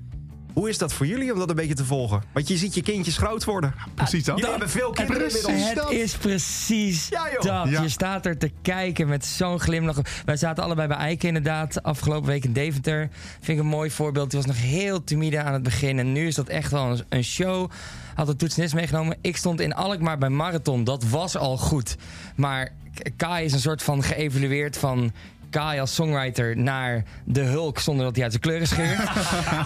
Hoe 0.56 0.70
is 0.70 0.78
dat 0.78 0.94
voor 0.94 1.06
jullie 1.06 1.34
om 1.34 1.40
dat 1.40 1.50
een 1.50 1.56
beetje 1.56 1.74
te 1.74 1.86
volgen? 1.86 2.24
Want 2.32 2.48
je 2.48 2.58
ziet 2.58 2.76
je 2.76 2.82
kindjes 2.82 3.18
groot 3.18 3.44
worden. 3.44 3.74
Precies 3.94 4.24
dat. 4.24 4.36
Jullie 4.36 4.52
hebben 4.52 4.70
veel 4.70 4.92
kinderen 4.92 5.22
precies 5.22 5.44
inmiddels. 5.44 5.70
Het 5.70 5.76
dat. 5.76 5.92
is 5.92 6.18
precies 6.18 7.08
Ja, 7.10 7.30
dat. 7.40 7.70
Ja. 7.70 7.82
Je 7.82 7.90
staat 7.90 8.26
er 8.26 8.38
te 8.38 8.52
kijken 8.62 9.08
met 9.08 9.26
zo'n 9.26 9.60
glimlach. 9.60 9.98
Wij 10.26 10.38
zaten 10.38 10.64
allebei 10.64 10.88
bij 10.88 10.98
Eiken 10.98 11.28
inderdaad. 11.28 11.84
Afgelopen 11.84 12.30
week 12.30 12.44
in 12.44 12.54
Deventer. 12.54 13.10
Vind 13.40 13.58
ik 13.58 13.64
een 13.64 13.70
mooi 13.70 13.92
voorbeeld. 13.92 14.32
Die 14.32 14.40
was 14.40 14.48
nog 14.48 14.62
heel 14.62 15.04
timide 15.04 15.42
aan 15.42 15.54
het 15.54 15.64
begin. 15.64 16.00
En 16.00 16.12
nu 16.12 16.28
is 16.28 16.36
dat 16.36 16.48
echt 16.48 16.72
wel 16.72 17.00
een, 17.10 17.24
show. 17.24 17.72
Had 18.16 18.28
de 18.28 18.36
toetsenist 18.36 18.74
meegenomen. 18.74 19.18
Ik 19.22 19.38
stond 19.38 19.60
in 19.60 19.74
Alkmaar 19.74 20.18
bij 20.18 20.30
Marathon. 20.30 20.84
Dat 20.84 21.04
was 21.04 21.38
al 21.38 21.58
goed. 21.58 21.96
Maar 22.36 22.72
Kai 23.16 23.46
is 23.46 23.54
een 23.54 23.60
soort 23.60 23.84
van 23.84 24.04
geëvalueerd 24.04 24.78
van... 24.78 25.12
Kai 25.56 25.80
als 25.80 25.96
songwriter 25.96 26.58
naar 26.58 27.04
de 27.26 27.42
Hulk 27.42 27.80
zonder 27.80 28.06
dat 28.06 28.16
hij 28.16 28.24
uit 28.24 28.32
zijn 28.32 28.44
kleuren 28.44 28.68
scheurt. 28.68 29.10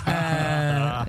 Eh, 0.05 1.01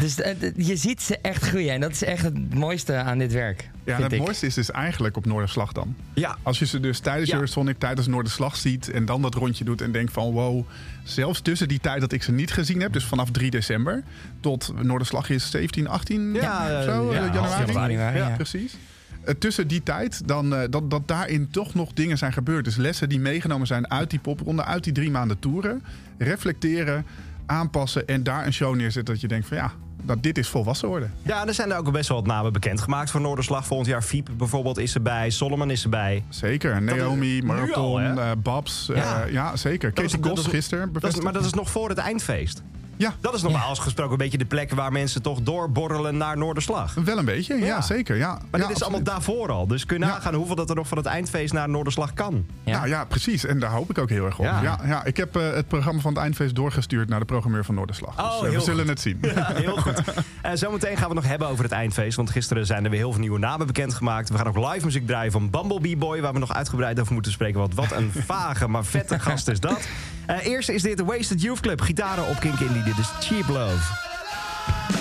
dus 0.00 0.20
eh, 0.20 0.34
je 0.56 0.76
ziet 0.76 1.02
ze 1.02 1.18
echt 1.22 1.42
groeien. 1.42 1.72
En 1.72 1.80
dat 1.80 1.90
is 1.90 2.02
echt 2.02 2.22
het 2.22 2.54
mooiste 2.54 2.94
aan 2.94 3.18
dit 3.18 3.32
werk. 3.32 3.70
Ja, 3.84 3.96
en 3.96 4.02
het 4.02 4.12
ik. 4.12 4.18
mooiste 4.20 4.46
is 4.46 4.54
dus 4.54 4.70
eigenlijk 4.70 5.16
op 5.16 5.26
Noorderslag 5.26 5.72
dan. 5.72 5.96
Ja. 6.14 6.36
Als 6.42 6.58
je 6.58 6.66
ze 6.66 6.80
dus 6.80 6.98
tijdens 6.98 7.28
Ja. 7.28 7.34
Eurosonic, 7.34 7.78
tijdens 7.78 8.06
Noorderslag 8.06 8.56
ziet... 8.56 8.90
en 8.90 9.04
dan 9.04 9.22
dat 9.22 9.34
rondje 9.34 9.64
doet 9.64 9.80
en 9.80 9.92
denkt 9.92 10.12
van 10.12 10.30
wow... 10.30 10.66
zelfs 11.04 11.40
tussen 11.40 11.68
die 11.68 11.80
tijd 11.80 12.00
dat 12.00 12.12
ik 12.12 12.22
ze 12.22 12.32
niet 12.32 12.52
gezien 12.52 12.80
heb... 12.80 12.92
dus 12.92 13.04
vanaf 13.04 13.30
3 13.30 13.50
december 13.50 14.02
tot 14.40 14.72
Noorderslag 14.82 15.30
is 15.30 15.50
17, 15.50 15.88
18 15.88 16.34
Ja, 16.34 16.82
zo, 16.82 17.12
ja, 17.12 17.26
eh, 17.26 17.34
januari. 17.34 17.72
januari, 17.72 18.16
ja. 18.16 18.28
precies. 18.28 18.76
Eh, 19.24 19.34
tussen 19.34 19.68
die 19.68 19.82
tijd, 19.82 20.28
dan, 20.28 20.54
eh, 20.54 20.60
dat, 20.70 20.90
dat 20.90 21.08
daarin 21.08 21.50
toch 21.50 21.74
nog 21.74 21.92
dingen 21.92 22.18
zijn 22.18 22.32
gebeurd. 22.32 22.64
Dus 22.64 22.76
lessen 22.76 23.08
die 23.08 23.20
meegenomen 23.20 23.66
zijn 23.66 23.90
uit 23.90 24.10
die 24.10 24.18
popronde, 24.18 24.64
uit 24.64 24.84
die 24.84 24.92
drie 24.92 25.10
maanden 25.10 25.38
toeren. 25.38 25.82
Reflecteren, 26.18 27.06
aanpassen 27.46 28.06
en 28.06 28.22
daar 28.22 28.46
een 28.46 28.52
show 28.52 28.74
neerzetten 28.74 29.14
dat 29.14 29.20
je 29.22 29.28
denkt 29.28 29.46
van 29.46 29.56
ja, 29.56 29.72
dat 30.02 30.22
dit 30.22 30.38
is 30.38 30.48
volwassen 30.48 30.88
worden. 30.88 31.12
Ja, 31.22 31.46
er 31.46 31.54
zijn 31.54 31.70
er 31.70 31.76
ook 31.78 31.92
best 31.92 32.08
wel 32.08 32.18
wat 32.18 32.26
namen 32.26 32.52
bekendgemaakt 32.52 33.10
voor 33.10 33.20
Noorderslag. 33.20 33.66
Volgend 33.66 33.88
jaar 33.88 34.02
Fiep 34.02 34.28
bijvoorbeeld 34.36 34.78
is 34.78 34.94
erbij. 34.94 35.30
Solomon 35.30 35.70
is 35.70 35.82
erbij. 35.84 36.24
Zeker. 36.28 36.82
Naomi, 36.82 37.42
Marathon, 37.42 37.74
al, 37.76 38.00
eh, 38.00 38.30
Babs. 38.42 38.90
Ja. 38.94 39.24
Ja, 39.24 39.56
zeker. 39.56 39.92
Katie 39.92 40.18
dat 40.18 40.30
Goss 40.30 40.44
is- 40.44 40.50
gisteren 40.52 40.90
maar 41.22 41.32
dat 41.32 41.44
is 41.44 41.52
nog 41.52 41.70
voor 41.70 41.88
het 41.88 41.98
eindfeest. 41.98 42.62
Ja, 43.00 43.14
Dat 43.20 43.34
is 43.34 43.42
normaal 43.42 43.74
gesproken 43.74 44.12
een 44.12 44.18
beetje 44.18 44.38
de 44.38 44.44
plek 44.44 44.70
waar 44.72 44.92
mensen 44.92 45.22
toch 45.22 45.40
doorborrelen 45.42 46.16
naar 46.16 46.36
Noorderslag. 46.36 46.94
wel 46.94 47.18
een 47.18 47.24
beetje. 47.24 47.54
Ja, 47.58 47.64
Ja. 47.66 47.80
zeker. 47.80 48.16
Ja. 48.16 48.38
Maar 48.50 48.60
ja, 48.60 48.66
dit 48.66 48.76
is 48.76 48.82
allemaal 48.82 49.02
daarvoor 49.02 49.50
al. 49.50 49.66
Dus 49.66 49.86
kun 49.86 49.98
je 49.98 50.04
Ja. 50.04 50.10
nagaan 50.10 50.34
hoeveel 50.34 50.54
dat 50.54 50.70
er 50.70 50.76
nog 50.76 50.88
van 50.88 50.96
het 50.98 51.06
eindfeest 51.06 51.52
naar 51.52 51.68
Noorderslag 51.68 52.14
kan. 52.14 52.46
Ja. 52.64 52.76
Nou 52.76 52.88
ja, 52.88 53.04
precies. 53.04 53.44
En 53.44 53.58
daar 53.60 53.70
hoop 53.70 53.90
ik 53.90 53.98
ook 53.98 54.08
heel 54.08 54.24
erg 54.24 54.38
op. 54.38 54.44
Ja. 54.44 54.62
Ja. 54.62 54.78
Ja, 54.86 55.04
Ik 55.04 55.16
heb 55.16 55.36
eh, 55.36 55.50
het 55.52 55.68
programma 55.68 56.00
van 56.00 56.12
het 56.12 56.22
eindfeest 56.22 56.54
doorgestuurd 56.54 57.08
naar 57.08 57.18
de 57.20 57.24
programmeur 57.26 57.64
van 57.64 57.74
Noorderslag. 57.74 58.18
Oh, 58.18 58.40
dus 58.40 58.48
eh, 58.50 58.54
we 58.56 58.60
zullen 58.62 58.78
goed. 58.80 58.88
het 58.88 59.00
zien. 59.00 59.18
Ja, 59.34 59.52
heel 59.54 59.76
goed. 59.76 60.02
Eh, 60.42 60.50
zometeen 60.54 60.96
gaan 60.96 61.08
we 61.08 61.14
het 61.14 61.22
nog 61.22 61.26
hebben 61.30 61.48
over 61.48 61.64
het 61.64 61.72
eindfeest. 61.72 62.16
Want 62.16 62.30
gisteren 62.30 62.66
zijn 62.66 62.84
er 62.84 62.90
weer 62.90 62.98
heel 62.98 63.10
veel 63.12 63.20
nieuwe 63.20 63.38
namen 63.38 63.66
bekendgemaakt. 63.66 64.28
We 64.28 64.36
gaan 64.36 64.46
ook 64.46 64.72
live 64.72 64.84
muziek 64.84 65.06
draaien 65.06 65.32
van 65.32 65.50
Bumblebee 65.50 65.96
Boy. 65.96 66.20
Waar 66.20 66.32
we 66.32 66.38
nog 66.38 66.52
uitgebreid 66.54 67.00
over 67.00 67.12
moeten 67.12 67.32
spreken. 67.32 67.60
Want 67.60 67.74
wat 67.74 67.92
een 67.92 68.12
vage, 68.26 68.68
maar 68.68 68.84
vette 68.84 69.18
gast 69.18 69.48
is 69.48 69.60
dat. 69.60 69.88
Eh, 70.30 70.46
eerst 70.46 70.68
is 70.68 70.82
dit 70.82 70.96
de 70.96 71.04
Wasted 71.04 71.42
Youth 71.42 71.60
Club. 71.60 71.80
Gitaren 71.80 72.26
op 72.26 72.40
Kink 72.40 72.60
Indie. 72.60 72.82
Dit 72.82 72.98
is 72.98 73.10
Cheap 73.20 73.48
Love. 73.48 74.99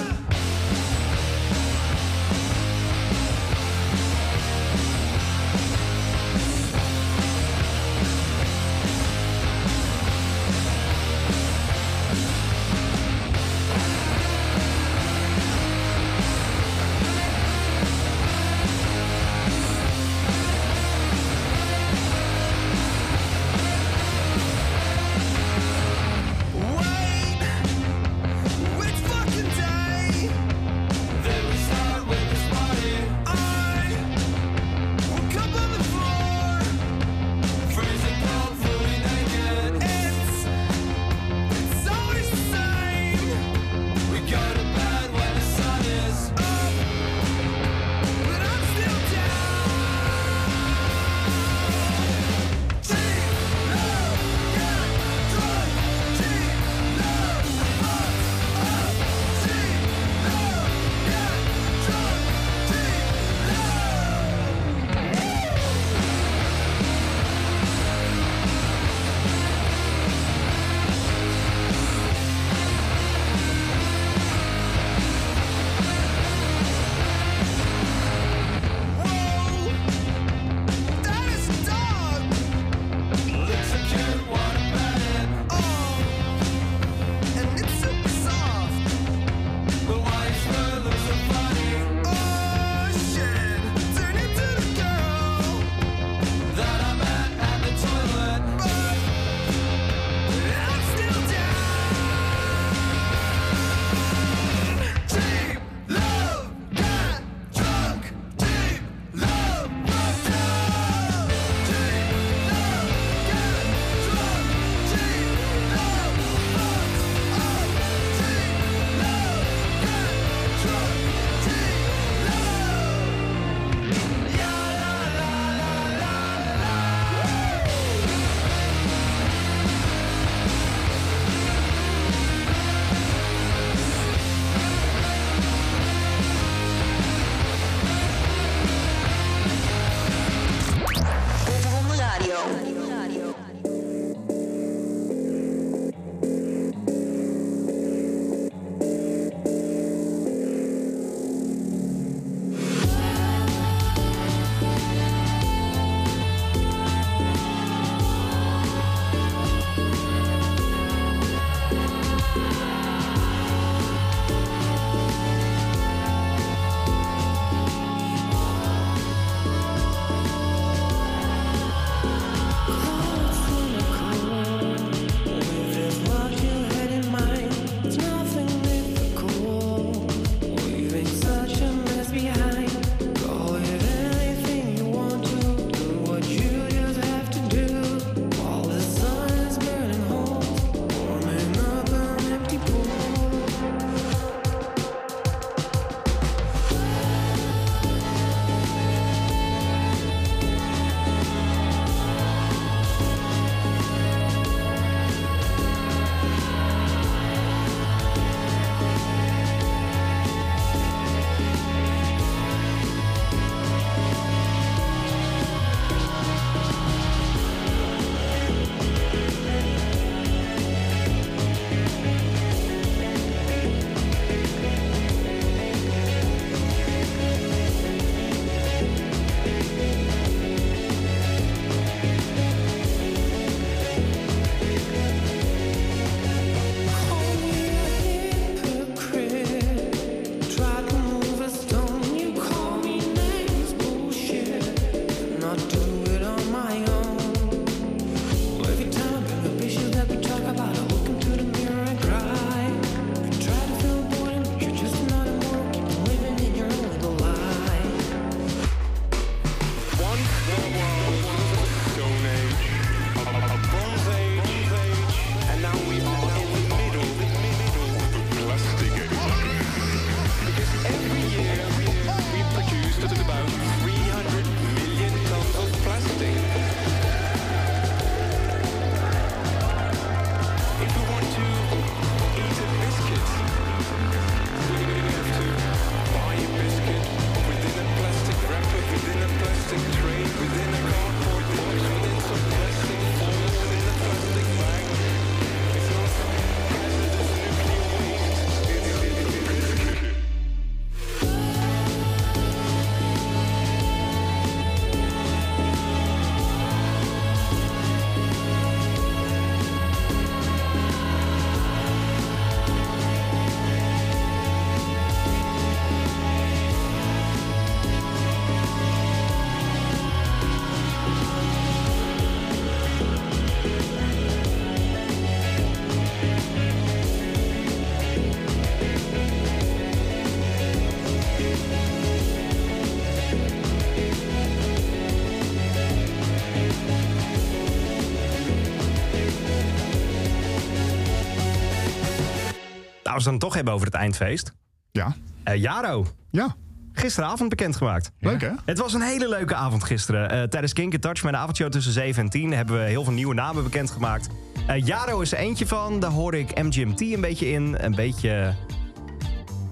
Als 343.20 343.28
we 343.28 343.32
het 343.32 343.39
dan 343.39 343.49
toch 343.49 343.55
hebben 343.55 343.74
over 343.74 343.86
het 343.86 343.95
eindfeest. 343.95 344.53
Ja. 344.91 345.15
Eh, 345.43 345.55
Jaro, 345.61 346.05
Ja. 346.32 346.55
gisteravond 346.93 347.49
bekendgemaakt. 347.49 348.11
Leuk 348.20 348.41
hè? 348.41 348.49
Het 348.65 348.78
was 348.78 348.93
een 348.93 349.01
hele 349.01 349.30
leuke 349.30 349.55
avond 349.55 349.84
gisteren. 349.84 350.30
Eh, 350.30 350.43
tijdens 350.43 350.74
Kink 350.74 350.93
in 350.93 350.99
Touch, 350.99 351.24
mijn 351.24 351.36
avondshow 351.36 351.70
tussen 351.72 351.93
7 351.93 352.24
en 352.24 352.30
10... 352.30 352.51
hebben 352.53 352.78
we 352.78 352.84
heel 352.89 353.03
veel 353.03 353.13
nieuwe 353.13 353.34
namen 353.34 353.63
bekendgemaakt. 353.63 354.28
Eh 354.67 354.86
Jaro 354.86 355.20
is 355.22 355.32
er 355.32 355.38
eentje 355.38 355.67
van. 355.67 355.99
Daar 355.99 356.11
hoor 356.11 356.34
ik 356.36 356.63
MGMT 356.63 357.01
een 357.01 357.22
beetje 357.22 357.51
in. 357.51 357.76
Een 357.86 357.95
beetje... 357.95 358.53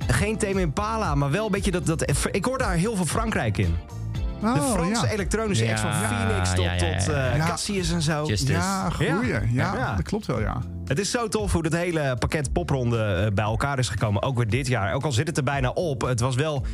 Geen 0.08 0.38
Tame 0.38 0.62
Impala, 0.62 1.16
maar 1.16 1.32
wel 1.32 1.46
een 1.46 1.52
beetje 1.52 1.72
dat... 1.72 1.86
dat 1.86 2.26
ik 2.32 2.46
hoor 2.46 2.58
daar 2.58 2.74
heel 2.74 2.96
veel 2.96 3.06
Frankrijk 3.06 3.58
in. 3.58 3.76
De 4.42 4.48
Oh, 4.48 4.72
Franse 4.74 5.06
ja. 5.06 5.12
elektronische 5.12 5.64
Ja, 5.66 5.70
acts 5.70 5.82
van 5.82 5.92
Phoenix 5.94 6.50
tot, 6.54 6.64
ja, 6.64 6.74
ja, 6.74 6.86
ja. 6.86 6.98
tot 6.98 7.14
eh, 7.14 7.36
Ja. 7.38 7.46
Cassius 7.48 7.92
en 7.92 8.02
zo. 8.02 8.26
Justice. 8.26 8.52
Ja, 8.52 8.90
goeie. 8.90 9.28
Ja, 9.34 9.42
Ja. 9.52 9.96
dat 9.96 10.06
klopt 10.06 10.26
wel, 10.26 10.40
ja. 10.40 10.62
Het 10.88 11.00
is 11.00 11.12
zo 11.12 11.28
tof 11.28 11.52
hoe 11.52 11.64
het 11.64 11.76
hele 11.76 12.16
pakket 12.20 12.54
popronde 12.54 13.04
eh, 13.04 13.34
bij 13.34 13.44
elkaar 13.44 13.80
is 13.80 13.90
gekomen. 13.90 14.22
Ook 14.22 14.38
weer 14.38 14.50
dit 14.50 14.68
jaar. 14.68 14.94
Ook 14.94 15.04
al 15.04 15.12
zit 15.12 15.28
het 15.28 15.38
er 15.38 15.44
bijna 15.44 15.70
op. 15.70 16.02
Het 16.02 16.20
was 16.20 16.36
wel 16.36 16.66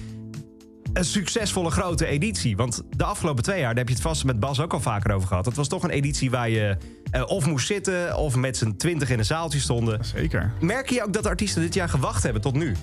een 0.93 1.05
succesvolle 1.05 1.71
grote 1.71 2.05
editie. 2.05 2.55
Want 2.57 2.83
de 2.89 3.03
afgelopen 3.03 3.43
twee 3.43 3.59
jaar, 3.59 3.67
daar 3.67 3.77
heb 3.77 3.87
je 3.87 3.93
het 3.93 4.03
vast 4.03 4.23
met 4.23 4.39
Bas 4.39 4.59
ook 4.59 4.73
al 4.73 4.79
vaker 4.79 5.15
over 5.15 5.27
gehad. 5.27 5.45
Het 5.45 5.55
was 5.55 5.67
toch 5.67 5.83
een 5.83 5.89
editie 5.89 6.31
waar 6.31 6.49
je 6.49 6.77
eh, 7.11 7.23
of 7.25 7.45
moest 7.45 7.67
zitten... 7.67 8.17
of 8.17 8.35
met 8.35 8.57
z'n 8.57 8.75
twintig 8.75 9.09
in 9.09 9.19
een 9.19 9.25
zaaltje 9.25 9.59
stonden. 9.59 10.05
Zeker. 10.05 10.51
Merk 10.59 10.89
je 10.89 11.03
ook 11.03 11.13
dat 11.13 11.23
de 11.23 11.29
artiesten 11.29 11.61
dit 11.61 11.73
jaar 11.73 11.89
gewacht 11.89 12.23
hebben 12.23 12.41
tot 12.41 12.53
nu? 12.53 12.75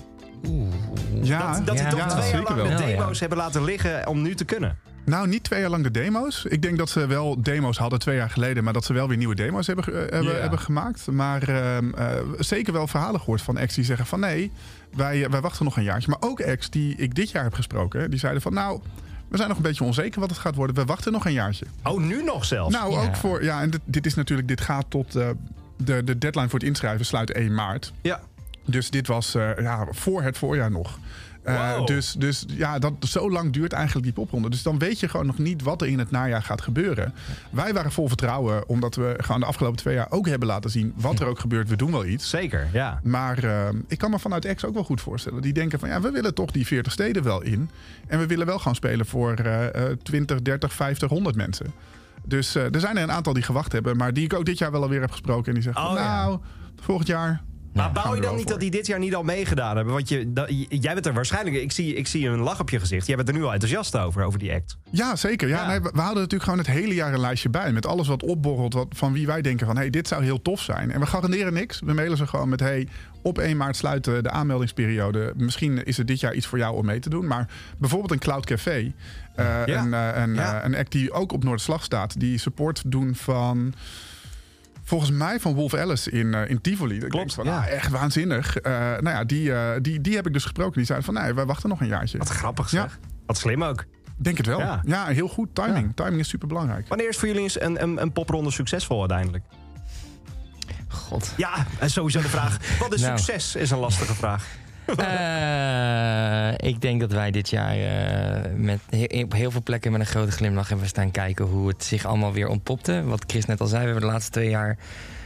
Ja, 1.21 1.53
dat 1.53 1.65
dat 1.65 1.77
die 1.77 1.87
toch 1.87 1.99
ja, 1.99 2.07
twee 2.07 2.31
jaar 2.31 2.57
lang 2.57 2.75
de 2.75 2.85
demo's 2.85 3.19
hebben 3.19 3.37
laten 3.37 3.63
liggen 3.63 4.07
om 4.07 4.21
nu 4.21 4.35
te 4.35 4.45
kunnen. 4.45 4.77
Nou, 5.05 5.27
niet 5.27 5.43
twee 5.43 5.59
jaar 5.59 5.69
lang 5.69 5.83
de 5.83 5.91
demo's. 5.91 6.45
Ik 6.45 6.61
denk 6.61 6.77
dat 6.77 6.89
ze 6.89 7.05
wel 7.05 7.41
demo's 7.41 7.77
hadden 7.77 7.99
twee 7.99 8.15
jaar 8.15 8.29
geleden, 8.29 8.63
maar 8.63 8.73
dat 8.73 8.85
ze 8.85 8.93
wel 8.93 9.07
weer 9.07 9.17
nieuwe 9.17 9.35
demo's 9.35 9.67
hebben, 9.67 9.85
eh, 9.85 10.11
hebben, 10.11 10.41
hebben 10.41 10.59
gemaakt. 10.59 11.07
Maar 11.07 11.49
eh, 11.49 12.17
zeker 12.39 12.73
wel 12.73 12.87
verhalen 12.87 13.19
gehoord 13.19 13.41
van 13.41 13.57
acts 13.57 13.75
die 13.75 13.83
zeggen 13.83 14.05
van 14.05 14.19
nee, 14.19 14.51
wij, 14.95 15.29
wij 15.29 15.41
wachten 15.41 15.65
nog 15.65 15.77
een 15.77 15.83
jaartje. 15.83 16.09
Maar 16.09 16.29
ook 16.29 16.41
acts 16.41 16.69
die 16.69 16.95
ik 16.95 17.15
dit 17.15 17.29
jaar 17.31 17.43
heb 17.43 17.53
gesproken, 17.53 18.09
die 18.09 18.19
zeiden 18.19 18.41
van 18.41 18.53
nou, 18.53 18.81
we 19.31 19.37
zijn 19.37 19.49
nog 19.49 19.57
een 19.57 19.63
beetje 19.63 19.83
onzeker 19.83 20.19
wat 20.19 20.29
het 20.29 20.39
gaat 20.39 20.55
worden. 20.55 20.75
We 20.75 20.85
wachten 20.85 21.11
nog 21.11 21.25
een 21.25 21.33
jaartje. 21.33 21.65
Oh, 21.83 21.99
nu 21.99 22.23
nog 22.23 22.45
zelfs? 22.45 22.73
Nou, 22.73 22.95
ook 22.95 23.15
voor, 23.15 23.43
ja, 23.43 23.61
en 23.61 23.69
dit, 23.69 23.81
dit 23.85 24.05
is 24.05 24.15
natuurlijk, 24.15 24.47
dit 24.47 24.61
gaat 24.61 24.85
tot 24.89 25.15
eh, 25.15 25.29
de, 25.77 26.03
de 26.03 26.17
deadline 26.17 26.49
voor 26.49 26.59
het 26.59 26.67
inschrijven 26.67 27.05
sluit 27.05 27.31
1 27.31 27.53
maart. 27.53 27.93
ja. 28.01 28.19
Dus 28.65 28.89
dit 28.89 29.07
was 29.07 29.35
eh, 29.35 29.49
ja, 29.57 29.87
voor 29.89 30.21
het 30.21 30.37
voorjaar 30.37 30.71
nog. 30.71 30.99
Eh, 31.43 31.75
Wow. 31.75 31.87
dus, 31.87 32.15
dus 32.17 32.45
ja, 32.47 32.79
dat, 32.79 32.93
zo 32.99 33.31
lang 33.31 33.53
duurt 33.53 33.73
eigenlijk 33.73 34.05
die 34.05 34.13
popronde. 34.15 34.49
Dus 34.49 34.63
dan 34.63 34.79
weet 34.79 34.99
je 34.99 35.07
gewoon 35.07 35.25
nog 35.25 35.37
niet 35.37 35.61
wat 35.63 35.81
er 35.81 35.87
in 35.87 35.99
het 35.99 36.11
najaar 36.11 36.43
gaat 36.43 36.61
gebeuren. 36.61 37.13
Wij 37.49 37.73
waren 37.73 37.91
vol 37.91 38.07
vertrouwen, 38.07 38.67
omdat 38.69 38.95
we 38.95 39.13
gewoon 39.17 39.39
de 39.39 39.45
afgelopen 39.45 39.77
twee 39.77 39.95
jaar 39.95 40.07
ook 40.11 40.27
hebben 40.27 40.47
laten 40.47 40.69
zien... 40.69 40.93
wat 40.95 41.19
er 41.19 41.27
ook 41.27 41.39
gebeurt, 41.39 41.69
we 41.69 41.75
doen 41.75 41.91
wel 41.91 42.05
iets. 42.05 42.29
Zeker, 42.29 42.67
ja. 42.73 42.99
Maar 43.03 43.43
eh, 43.43 43.69
ik 43.87 43.97
kan 43.97 44.09
me 44.11 44.19
vanuit 44.19 44.53
X 44.55 44.65
ook 44.65 44.73
wel 44.73 44.83
goed 44.83 45.01
voorstellen. 45.01 45.41
Die 45.41 45.53
denken 45.53 45.79
van 45.79 45.89
ja, 45.89 46.01
we 46.01 46.11
willen 46.11 46.33
toch 46.33 46.51
die 46.51 46.65
40 46.67 46.91
steden 46.91 47.23
wel 47.23 47.41
in. 47.41 47.69
En 48.07 48.19
we 48.19 48.25
willen 48.25 48.45
wel 48.45 48.57
gewoon 48.57 48.75
spelen 48.75 49.05
voor 49.05 49.33
eh, 49.33 49.85
20, 50.03 50.41
30, 50.41 50.73
50, 50.73 51.09
100 51.09 51.35
mensen. 51.35 51.73
Dus 52.25 52.55
eh, 52.55 52.73
er 52.73 52.79
zijn 52.79 52.97
er 52.97 53.03
een 53.03 53.11
aantal 53.11 53.33
die 53.33 53.43
gewacht 53.43 53.71
hebben, 53.71 53.97
maar 53.97 54.13
die 54.13 54.23
ik 54.23 54.33
ook 54.33 54.45
dit 54.45 54.57
jaar 54.57 54.71
wel 54.71 54.81
alweer 54.81 55.01
heb 55.01 55.11
gesproken. 55.11 55.47
En 55.47 55.53
die 55.53 55.63
zeggen: 55.63 55.83
Oh, 55.83 55.93
ja. 55.95 56.15
Nou, 56.15 56.39
volgend 56.81 57.07
jaar. 57.07 57.41
Maar 57.73 57.91
bouw 57.91 58.15
je 58.15 58.21
dan 58.21 58.31
niet 58.35 58.41
voor. 58.41 58.51
dat 58.51 58.59
die 58.59 58.71
dit 58.71 58.87
jaar 58.87 58.99
niet 58.99 59.15
al 59.15 59.23
meegedaan 59.23 59.75
hebben? 59.75 59.93
Want 59.93 60.09
je, 60.09 60.33
dat- 60.33 60.49
jij 60.69 60.93
bent 60.93 61.05
er 61.05 61.13
waarschijnlijk... 61.13 61.55
Ik 61.55 61.71
zie, 61.71 61.93
ik 61.95 62.07
zie 62.07 62.27
een 62.27 62.39
lach 62.39 62.59
op 62.59 62.69
je 62.69 62.79
gezicht. 62.79 63.07
Jij 63.07 63.15
bent 63.15 63.27
er 63.27 63.33
nu 63.33 63.43
al 63.43 63.53
enthousiast 63.53 63.97
over, 63.97 64.23
over 64.23 64.39
die 64.39 64.53
act. 64.53 64.77
Ja, 64.91 65.15
zeker. 65.15 65.47
Ja, 65.47 65.61
Ja. 65.61 65.67
Nee, 65.67 65.79
we, 65.81 65.89
we 65.93 65.99
houden 65.99 66.21
natuurlijk 66.23 66.43
gewoon 66.43 66.57
het 66.65 66.67
hele 66.67 66.93
jaar 66.93 67.13
een 67.13 67.19
lijstje 67.19 67.49
bij. 67.49 67.71
Met 67.71 67.85
alles 67.85 68.07
wat 68.07 68.23
opborrelt, 68.23 68.73
wat, 68.73 68.87
van 68.89 69.13
wie 69.13 69.27
wij 69.27 69.41
denken 69.41 69.65
van... 69.65 69.77
hey, 69.77 69.89
dit 69.89 70.07
zou 70.07 70.23
heel 70.23 70.41
tof 70.41 70.61
zijn. 70.61 70.91
En 70.91 70.99
we 70.99 71.05
garanderen 71.05 71.53
niks. 71.53 71.79
We 71.85 71.93
mailen 71.93 72.17
ze 72.17 72.27
gewoon 72.27 72.49
met... 72.49 72.59
hey, 72.59 72.87
op 73.21 73.37
1 73.37 73.57
maart 73.57 73.75
sluiten 73.75 74.23
de 74.23 74.29
aanmeldingsperiode. 74.29 75.33
Misschien 75.37 75.83
is 75.83 75.97
het 75.97 76.07
dit 76.07 76.19
jaar 76.19 76.33
iets 76.33 76.45
voor 76.45 76.57
jou 76.57 76.75
om 76.75 76.85
mee 76.85 76.99
te 76.99 77.09
doen. 77.09 77.27
Maar 77.27 77.47
bijvoorbeeld 77.77 78.11
een 78.11 78.19
Cloud 78.19 78.45
Café. 78.45 78.91
eh, 79.35 79.45
Ja. 79.65 79.81
een, 79.83 79.93
eh, 79.93 80.21
een, 80.23 80.33
Ja. 80.33 80.59
eh, 80.59 80.65
een 80.65 80.75
act 80.75 80.91
die 80.91 81.11
ook 81.11 81.31
op 81.31 81.43
Noorderslag 81.43 81.83
staat. 81.83 82.19
Die 82.19 82.37
support 82.37 82.81
doen 82.85 83.15
van... 83.15 83.73
Volgens 84.83 85.11
mij 85.11 85.39
van 85.39 85.53
Wolf 85.53 85.73
Alice 85.73 86.11
in, 86.11 86.33
eh, 86.33 86.49
in 86.49 86.61
Tivoli. 86.61 86.97
Klopt, 86.97 87.13
denk 87.13 87.31
van, 87.31 87.45
ja. 87.45 87.57
ah, 87.57 87.67
echt 87.67 87.89
waanzinnig. 87.91 88.57
Eh, 88.57 88.71
nou 88.73 89.09
ja, 89.09 89.23
die, 89.23 89.53
eh, 89.53 89.69
die, 89.81 90.01
die 90.01 90.15
heb 90.15 90.27
ik 90.27 90.33
dus 90.33 90.43
gesproken. 90.43 90.73
Die 90.73 90.85
zeiden 90.85 91.13
van, 91.13 91.23
nee, 91.23 91.33
wij 91.33 91.45
wachten 91.45 91.69
nog 91.69 91.81
een 91.81 91.87
jaartje. 91.87 92.17
Wat 92.17 92.29
grappig 92.29 92.71
Ja. 92.71 92.81
zeg. 92.81 92.99
Wat 93.25 93.37
slim 93.37 93.63
ook. 93.63 93.85
Denk 94.17 94.37
het 94.37 94.45
wel. 94.45 94.59
Ja. 94.59 94.81
Ja, 94.85 95.05
heel 95.07 95.27
goed. 95.27 95.55
Timing. 95.55 95.95
Timing 95.95 96.19
is 96.19 96.29
super 96.29 96.47
belangrijk. 96.47 96.87
Wanneer 96.87 97.09
is 97.09 97.17
voor 97.17 97.27
jullie 97.27 97.43
eens 97.43 97.61
een, 97.61 97.81
een, 97.83 98.01
een 98.01 98.11
popronde 98.11 98.51
succesvol 98.51 98.99
uiteindelijk? 98.99 99.43
God. 100.87 101.33
Ja, 101.37 101.65
en 101.79 101.89
sowieso 101.89 102.21
de 102.21 102.29
vraag. 102.29 102.57
Wat 102.79 102.93
is 102.93 103.01
Nou. 103.01 103.17
succes? 103.17 103.55
Is 103.55 103.71
een 103.71 103.77
lastige 103.77 104.13
vraag. 104.15 104.47
Eh, 104.97 106.69
ik 106.69 106.81
denk 106.81 106.99
dat 106.99 107.11
wij 107.11 107.31
dit 107.31 107.49
jaar 107.49 107.75
eh, 107.75 108.51
met 108.55 108.79
op 109.23 109.33
heel 109.33 109.51
veel 109.51 109.63
plekken 109.63 109.91
met 109.91 110.01
een 110.01 110.07
grote 110.07 110.31
glimlach 110.31 110.69
hebben 110.69 110.87
staan 110.87 111.11
kijken 111.11 111.45
hoe 111.45 111.67
het 111.67 111.83
zich 111.83 112.05
allemaal 112.05 112.33
weer 112.33 112.47
ontpopte. 112.47 113.03
Wat 113.03 113.23
Chris 113.27 113.45
net 113.45 113.61
al 113.61 113.67
zei, 113.67 113.79
we 113.79 113.85
hebben 113.85 114.07
de 114.07 114.11
laatste 114.11 114.31
twee 114.31 114.49
jaar 114.49 114.77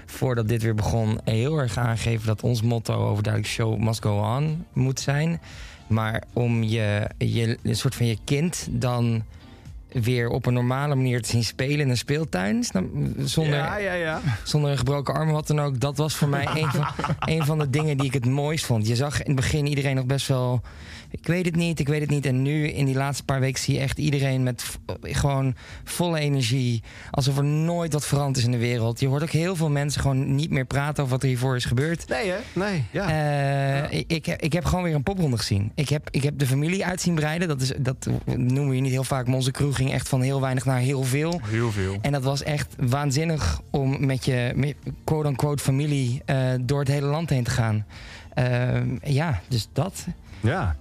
voordat 0.05 0.47
dit 0.47 0.61
weer 0.61 0.75
begon 0.75 1.19
heel 1.23 1.57
erg 1.57 1.77
aangegeven 1.77 2.27
dat 2.27 2.41
ons 2.41 2.61
motto 2.61 2.93
overduidelijk 2.93 3.53
show 3.53 3.77
must 3.77 4.03
go 4.03 4.35
on 4.37 4.65
moet 4.73 4.99
zijn. 4.99 5.41
Maar 5.87 6.23
om 6.33 6.63
je, 6.63 7.09
je 7.17 7.57
een 7.63 7.75
soort 7.75 7.95
van 7.95 8.05
je 8.05 8.17
kind 8.23 8.67
dan 8.69 9.23
weer 10.01 10.29
op 10.29 10.45
een 10.45 10.53
normale 10.53 10.95
manier 10.95 11.21
te 11.21 11.29
zien 11.29 11.43
spelen 11.43 11.79
in 11.79 11.89
een 11.89 11.97
speeltuin. 11.97 12.63
Zonder, 13.17 13.55
Ja, 13.55 13.77
ja, 13.77 13.93
ja. 13.93 14.21
zonder 14.43 14.71
een 14.71 14.77
gebroken 14.77 15.13
arm 15.13 15.31
wat 15.31 15.47
dan 15.47 15.61
ook. 15.61 15.79
Dat 15.79 15.97
was 15.97 16.15
voor 16.15 16.29
mij 16.29 16.47
een 16.53 16.71
van, 16.71 16.87
een 17.35 17.45
van 17.45 17.59
de 17.59 17.69
dingen 17.69 17.97
die 17.97 18.05
ik 18.05 18.13
het 18.13 18.25
mooist 18.25 18.65
vond. 18.65 18.87
Je 18.87 18.95
zag 18.95 19.19
in 19.19 19.25
het 19.25 19.35
begin 19.35 19.67
iedereen 19.67 19.95
nog 19.95 20.05
best 20.05 20.27
wel... 20.27 20.61
Ik 21.19 21.27
weet 21.27 21.45
het 21.45 21.55
niet, 21.55 21.79
ik 21.79 21.87
weet 21.87 22.01
het 22.01 22.09
niet. 22.09 22.25
En 22.25 22.41
nu 22.41 22.67
in 22.67 22.85
die 22.85 22.95
laatste 22.95 23.23
paar 23.23 23.39
weken 23.39 23.61
zie 23.61 23.73
je 23.73 23.79
echt 23.79 23.97
iedereen 23.97 24.43
met 24.43 24.63
v- 24.63 24.75
gewoon 25.01 25.55
volle 25.83 26.19
energie. 26.19 26.83
Alsof 27.11 27.37
er 27.37 27.43
nooit 27.43 27.93
wat 27.93 28.05
veranderd 28.05 28.37
is 28.37 28.43
in 28.43 28.51
de 28.51 28.57
wereld. 28.57 28.99
Je 28.99 29.07
hoort 29.07 29.21
ook 29.23 29.29
heel 29.29 29.55
veel 29.55 29.69
mensen 29.69 30.01
gewoon 30.01 30.35
niet 30.35 30.49
meer 30.49 30.65
praten 30.65 31.03
over 31.03 31.13
wat 31.15 31.23
er 31.23 31.29
hiervoor 31.29 31.55
is 31.55 31.65
gebeurd. 31.65 32.07
Nee, 32.07 32.29
hè? 32.29 32.37
Nee, 32.53 32.83
ja. 32.91 33.09
Eh, 33.89 33.99
ik, 33.99 34.11
ik, 34.11 34.25
heb- 34.25 34.41
ik 34.41 34.53
heb 34.53 34.65
gewoon 34.65 34.83
weer 34.83 34.95
een 34.95 35.03
popronde 35.03 35.37
gezien. 35.37 35.71
Ik 35.75 35.89
heb, 35.89 36.07
ik 36.11 36.23
heb 36.23 36.37
de 36.39 36.47
familie 36.47 36.85
uit 36.85 37.01
zien 37.01 37.15
breiden. 37.15 37.47
Dat, 37.47 37.61
is, 37.61 37.71
dat 37.79 38.07
noemen 38.25 38.67
we 38.67 38.73
hier 38.73 38.81
niet 38.81 38.91
heel 38.91 39.03
vaak. 39.03 39.25
Maar 39.25 39.35
onze 39.35 39.51
crew 39.51 39.73
ging 39.75 39.91
echt 39.93 40.09
van 40.09 40.21
heel 40.21 40.41
weinig 40.41 40.65
naar 40.65 40.79
heel 40.79 41.03
veel. 41.03 41.41
Heel 41.43 41.71
veel. 41.71 41.97
En 42.01 42.11
dat 42.11 42.23
was 42.23 42.43
echt 42.43 42.75
waanzinnig 42.79 43.61
om 43.69 44.05
met 44.05 44.25
je 44.25 44.51
met 44.55 44.75
quote-unquote 45.03 45.63
familie 45.63 46.21
eh, 46.25 46.37
door 46.61 46.79
het 46.79 46.87
hele 46.87 47.07
land 47.07 47.29
heen 47.29 47.43
te 47.43 47.51
gaan. 47.51 47.85
Ehm, 48.33 48.95
ja, 49.03 49.41
dus 49.47 49.67
dat. 49.73 50.05
ja. 50.41 50.75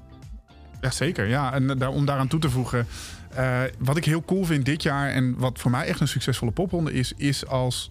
Ja, 0.84 0.90
zeker. 0.90 1.26
Ja, 1.28 1.52
en 1.52 1.66
daar, 1.66 1.88
om 1.88 2.04
daaraan 2.04 2.28
toe 2.28 2.40
te 2.40 2.50
voegen. 2.50 2.86
eh, 3.34 3.60
wat 3.78 3.96
ik 3.96 4.04
heel 4.04 4.24
cool 4.24 4.44
vind 4.44 4.64
dit 4.64 4.82
jaar 4.82 5.10
en 5.10 5.34
wat 5.38 5.58
voor 5.58 5.70
mij 5.70 5.86
echt 5.86 6.00
een 6.00 6.08
succesvolle 6.08 6.50
popronde 6.52 6.92
is, 6.92 7.12
is 7.16 7.46
als 7.46 7.90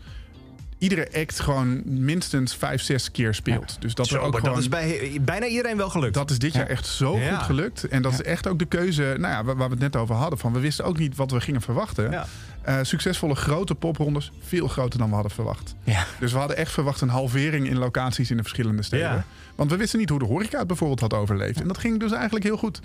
iedere 0.78 1.08
act 1.16 1.40
gewoon 1.40 1.82
minstens 1.86 2.56
vijf, 2.56 2.82
zes 2.82 3.12
keer 3.12 3.34
speelt. 3.34 3.78
Dus 3.82 3.94
dat 3.94 4.08
Zo, 4.08 4.16
er 4.16 4.22
ook 4.22 4.32
maar 4.32 4.40
gewoon. 4.40 4.56
dat 4.56 4.64
is 4.64 4.70
bij 4.70 5.18
bijna 5.22 5.46
iedereen 5.46 5.78
wel 5.78 5.90
gelukt. 5.90 6.14
Dat 6.14 6.30
is 6.32 6.40
dit 6.40 6.54
jaar 6.54 6.68
echt 6.68 6.86
zo 6.86 7.18
Ja. 7.20 7.36
goed 7.36 7.46
gelukt. 7.46 7.84
En 7.88 8.02
dat 8.02 8.14
is 8.14 8.22
echt 8.22 8.48
ook 8.48 8.60
de 8.60 8.66
keuze 8.66 9.02
nou 9.18 9.34
ja, 9.34 9.44
waar, 9.44 9.56
waar 9.56 9.68
we 9.68 9.74
het 9.74 9.84
net 9.84 9.96
over 9.96 10.16
hadden. 10.16 10.40
Van, 10.40 10.54
we 10.54 10.60
wisten 10.60 10.86
ook 10.86 10.98
niet 10.98 11.16
wat 11.16 11.32
we 11.32 11.42
gingen 11.42 11.62
verwachten. 11.62 12.24
Eh, 12.64 12.78
succesvolle 12.82 13.36
grote 13.36 13.76
poprondes, 13.76 14.32
veel 14.40 14.68
groter 14.68 15.00
dan 15.00 15.08
we 15.08 15.14
hadden 15.14 15.32
verwacht. 15.32 15.76
Ja. 15.84 16.06
Dus 16.20 16.32
we 16.32 16.38
hadden 16.38 16.58
echt 16.58 16.72
verwacht 16.72 17.02
een 17.02 17.10
halvering 17.10 17.68
in 17.68 17.78
locaties 17.78 18.32
in 18.32 18.38
de 18.38 18.44
verschillende 18.44 18.84
steden. 18.84 19.08
Ja. 19.08 19.24
Want 19.56 19.72
we 19.72 19.78
wisten 19.78 20.00
niet 20.00 20.10
hoe 20.10 20.20
de 20.20 20.26
horeca 20.26 20.58
het 20.58 20.68
bijvoorbeeld 20.68 21.00
had 21.00 21.14
overleefd. 21.14 21.62
En 21.62 21.68
dat 21.68 21.78
ging 21.78 22.00
dus 22.00 22.12
eigenlijk 22.12 22.46
heel 22.46 22.58
goed. 22.58 22.80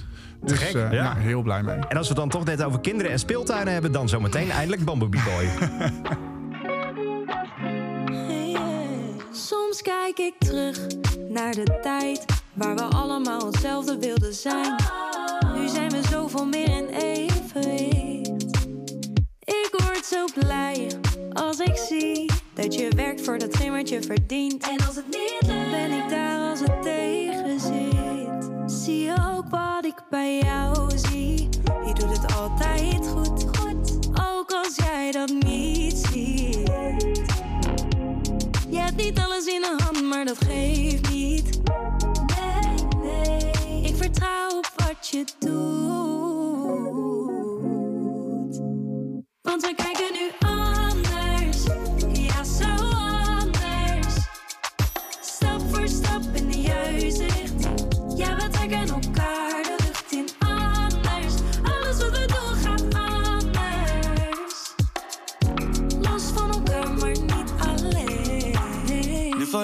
Dus 0.45 0.59
gek, 0.59 0.75
eh, 0.75 0.93
ja. 0.93 1.03
nou, 1.03 1.19
heel 1.19 1.43
blij 1.43 1.63
mee. 1.63 1.77
En 1.77 1.97
als 1.97 2.09
we 2.09 2.15
het 2.15 2.17
dan 2.17 2.29
toch 2.29 2.45
net 2.45 2.63
over 2.63 2.81
kinderen 2.81 3.13
en 3.13 3.19
speeltuinen 3.19 3.73
hebben, 3.73 3.93
dan 3.93 4.09
zometeen 4.09 4.51
eindelijk 4.51 4.85
Bumblebee 4.85 5.23
Boy. 5.23 5.49
Soms 9.33 9.83
kijk 9.83 10.19
ik 10.19 10.35
terug 10.39 10.87
naar 11.29 11.55
de 11.55 11.79
tijd 11.83 12.25
waar 12.53 12.75
we 12.75 12.83
allemaal 12.83 13.47
hetzelfde 13.47 13.99
wilden 13.99 14.35
zijn. 14.35 14.77
Nu 15.55 15.69
zijn 15.69 15.91
we 15.91 16.01
zoveel 16.11 16.47
meer 16.47 16.69
in 16.69 16.89
evenwicht. 16.89 18.28
Ik 19.99 20.05
word 20.05 20.35
zo 20.35 20.41
blij 20.41 20.91
als 21.33 21.59
ik 21.59 21.77
zie 21.77 22.31
dat 22.55 22.75
je 22.75 22.89
werkt 22.97 23.21
voor 23.25 23.39
datgene 23.39 23.77
wat 23.77 23.89
je 23.89 24.03
verdient. 24.03 24.69
En 24.69 24.87
als 24.87 24.97
het 24.97 25.07
niet 25.07 25.47
lukt, 25.47 25.71
ben 25.71 25.93
ik 25.93 26.09
daar 26.09 26.51
als 26.51 26.61
het 26.61 26.83
tegen 26.83 27.61
zit. 27.61 28.51
Zie 28.67 28.99
je 28.99 29.15
ook 29.37 29.49
wat 29.49 29.85
ik 29.85 30.03
bij 30.11 30.39
jou 30.39 30.99
zie? 31.11 31.49
Je 31.87 31.93
doet 31.95 32.19
het 32.19 32.35
altijd 32.35 33.09
goed, 33.09 33.57
goed. 33.59 34.09
Ook 34.31 34.53
als 34.53 34.77
jij 34.77 35.11
dat 35.13 35.29
niet 35.29 35.97
ziet. 35.97 36.71
Je 38.71 38.79
hebt 38.79 38.97
niet 38.97 39.19
alles 39.19 39.47
in 39.47 39.61
de 39.61 39.77
hand, 39.85 40.03
maar 40.03 40.25
dat 40.25 40.39
geeft 40.39 41.11
niet. 41.11 41.61
Nee, 42.27 43.03
nee. 43.03 43.83
Ik 43.83 43.97
vertrouw 43.97 44.57
op 44.57 44.73
wat 44.77 45.09
je 45.09 45.25
doet. 45.39 45.98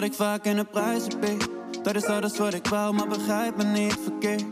Ik 0.05 0.13
vaak 0.13 0.45
in 0.45 0.57
de 0.57 0.65
prijzen 0.65 1.21
bied. 1.21 1.49
Dat 1.83 1.95
is 1.95 2.05
alles 2.05 2.39
wat 2.39 2.55
ik 2.55 2.67
wou, 2.67 2.95
maar 2.95 3.09
begrijp 3.09 3.57
me 3.57 3.65
niet 3.65 3.99
verkeerd. 4.03 4.45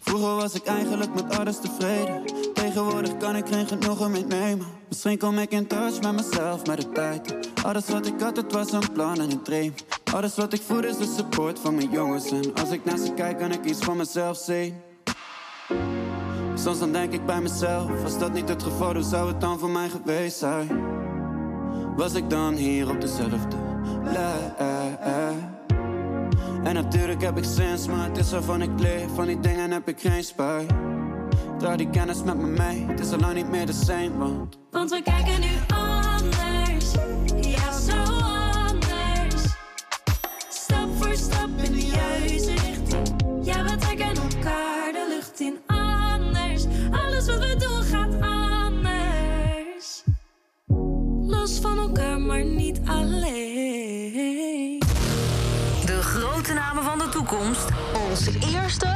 Vroeger 0.00 0.34
was 0.34 0.54
ik 0.54 0.64
eigenlijk 0.64 1.14
met 1.14 1.38
alles 1.38 1.60
tevreden. 1.60 2.22
Tegenwoordig 2.54 3.16
kan 3.16 3.36
ik 3.36 3.46
geen 3.46 3.66
genoegen 3.66 4.10
meer 4.10 4.26
nemen. 4.26 4.66
Misschien 4.88 5.18
kom 5.18 5.38
ik 5.38 5.50
in 5.50 5.66
touch 5.66 6.00
met 6.00 6.12
mezelf 6.12 6.66
met 6.66 6.80
de 6.80 6.92
tijd. 6.92 7.34
Alles 7.64 7.88
wat 7.88 8.06
ik 8.06 8.20
had, 8.20 8.36
het 8.36 8.52
was 8.52 8.72
een 8.72 8.92
plan 8.92 9.20
en 9.20 9.30
een 9.30 9.42
dream. 9.42 9.74
Alles 10.14 10.36
wat 10.36 10.52
ik 10.52 10.62
voel 10.62 10.84
is 10.84 10.96
de 10.96 11.14
support 11.16 11.58
van 11.58 11.74
mijn 11.74 11.90
jongens. 11.90 12.30
En 12.30 12.54
als 12.54 12.70
ik 12.70 12.84
naar 12.84 12.98
ze 12.98 13.12
kijk, 13.12 13.38
kan 13.38 13.52
ik 13.52 13.64
iets 13.64 13.84
van 13.84 13.96
mezelf 13.96 14.36
zien. 14.36 14.74
Soms 16.54 16.78
dan 16.78 16.92
denk 16.92 17.12
ik 17.12 17.26
bij 17.26 17.40
mezelf, 17.40 18.02
was 18.02 18.18
dat 18.18 18.32
niet 18.32 18.48
het 18.48 18.62
geval, 18.62 18.94
hoe 18.94 19.02
zou 19.02 19.28
het 19.28 19.40
dan 19.40 19.58
voor 19.58 19.70
mij 19.70 19.88
geweest 19.88 20.38
zijn? 20.38 20.84
Was 21.96 22.14
ik 22.14 22.30
dan 22.30 22.54
hier 22.54 22.90
op 22.90 23.00
dezelfde? 23.00 23.65
En 26.64 26.74
natuurlijk 26.74 27.22
heb 27.22 27.36
ik 27.36 27.44
sens, 27.44 27.86
maar 27.86 28.08
het 28.08 28.16
is 28.16 28.30
waarvan 28.30 28.62
ik 28.62 28.70
leef. 28.76 29.14
Van 29.14 29.26
die 29.26 29.40
dingen 29.40 29.70
heb 29.70 29.88
ik 29.88 30.00
geen 30.00 30.24
spijt. 30.24 30.70
Draag 31.58 31.76
die 31.76 31.90
kennis 31.90 32.22
met 32.22 32.36
me 32.36 32.46
mee, 32.46 32.86
het 32.86 33.00
is 33.00 33.12
al 33.12 33.18
lang 33.18 33.34
niet 33.34 33.50
meer 33.50 33.66
de 33.66 33.72
same, 33.72 34.16
want... 34.18 34.58
Want 34.70 34.90
we 34.90 35.02
kijken 35.02 35.40
nu 35.40 35.48
anders, 35.74 36.92
ja 37.40 37.72
zo 37.72 38.12
anders. 38.68 39.42
Stap 40.48 40.88
voor 40.98 41.14
stap 41.14 41.48
in 41.62 41.72
de 41.72 41.86
juiste 41.86 42.50
richting. 42.50 43.14
Ja, 43.42 43.64
we 43.64 43.76
trekken 43.76 44.06
elkaar 44.06 44.92
de 44.92 45.06
lucht 45.08 45.40
in 45.40 45.58
anders. 45.66 46.66
Alles 46.90 47.26
wat 47.26 47.38
we 47.38 47.56
doen 47.58 47.82
gaat 47.82 48.20
anders. 48.20 50.02
Los 51.26 51.58
van 51.58 51.78
elkaar, 51.78 52.20
maar 52.20 52.44
niet 52.44 52.80
alleen. 52.86 53.45
Toekomst. 57.26 57.68
Onze 58.10 58.30
eerste 58.52 58.86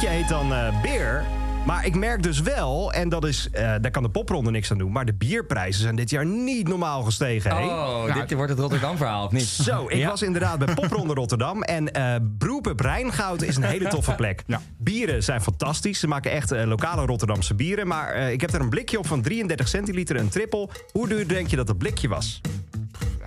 liedje 0.00 0.16
heet 0.16 0.28
dan 0.28 0.52
eh, 0.52 0.80
Beer. 0.82 1.24
Maar 1.66 1.86
ik 1.86 1.94
merk 1.96 2.22
dus 2.22 2.40
wel, 2.40 2.92
en 2.92 3.08
dat 3.08 3.24
is, 3.24 3.48
eh, 3.52 3.62
daar 3.80 3.90
kan 3.90 4.02
de 4.02 4.08
popronde 4.08 4.50
niks 4.50 4.70
aan 4.70 4.78
doen... 4.78 4.92
maar 4.92 5.04
de 5.04 5.14
bierprijzen 5.14 5.82
zijn 5.82 5.96
dit 5.96 6.10
jaar 6.10 6.26
niet 6.26 6.68
normaal 6.68 7.02
gestegen. 7.02 7.50
hè? 7.56 7.62
Oh, 7.64 8.14
dit 8.14 8.32
wordt 8.32 8.50
het 8.50 8.58
Rotterdam 8.60 8.96
verhaal, 8.96 9.24
of 9.24 9.32
niet? 9.32 9.42
Zo, 9.68 9.84
ik 9.88 9.96
Ja. 9.96 10.08
was 10.08 10.22
inderdaad 10.22 10.58
bij 10.58 10.74
Popronde 10.74 11.14
Rotterdam. 11.14 11.62
En 11.62 11.92
eh 11.92 12.14
Broepup 12.38 12.80
Rijngoud 12.80 13.42
is 13.42 13.56
een 13.56 13.62
hele 13.62 13.88
toffe 13.88 14.14
plek. 14.14 14.42
Ja. 14.46 14.60
Bieren 14.78 15.22
zijn 15.22 15.40
fantastisch. 15.40 16.00
Ze 16.00 16.06
maken 16.08 16.30
echt 16.30 16.52
eh, 16.52 16.66
lokale 16.66 17.06
Rotterdamse 17.06 17.54
bieren. 17.54 17.86
Maar 17.86 18.12
eh, 18.12 18.30
ik 18.32 18.40
heb 18.40 18.52
er 18.52 18.60
een 18.60 18.70
blikje 18.70 18.98
op 18.98 19.06
van 19.06 19.22
33 19.22 19.68
centiliter, 19.68 20.16
een 20.16 20.28
trippel. 20.28 20.70
Hoe 20.92 21.08
duur 21.08 21.28
denk 21.28 21.48
je 21.48 21.56
dat 21.56 21.66
dat 21.66 21.78
blikje 21.78 22.08
was? 22.08 22.40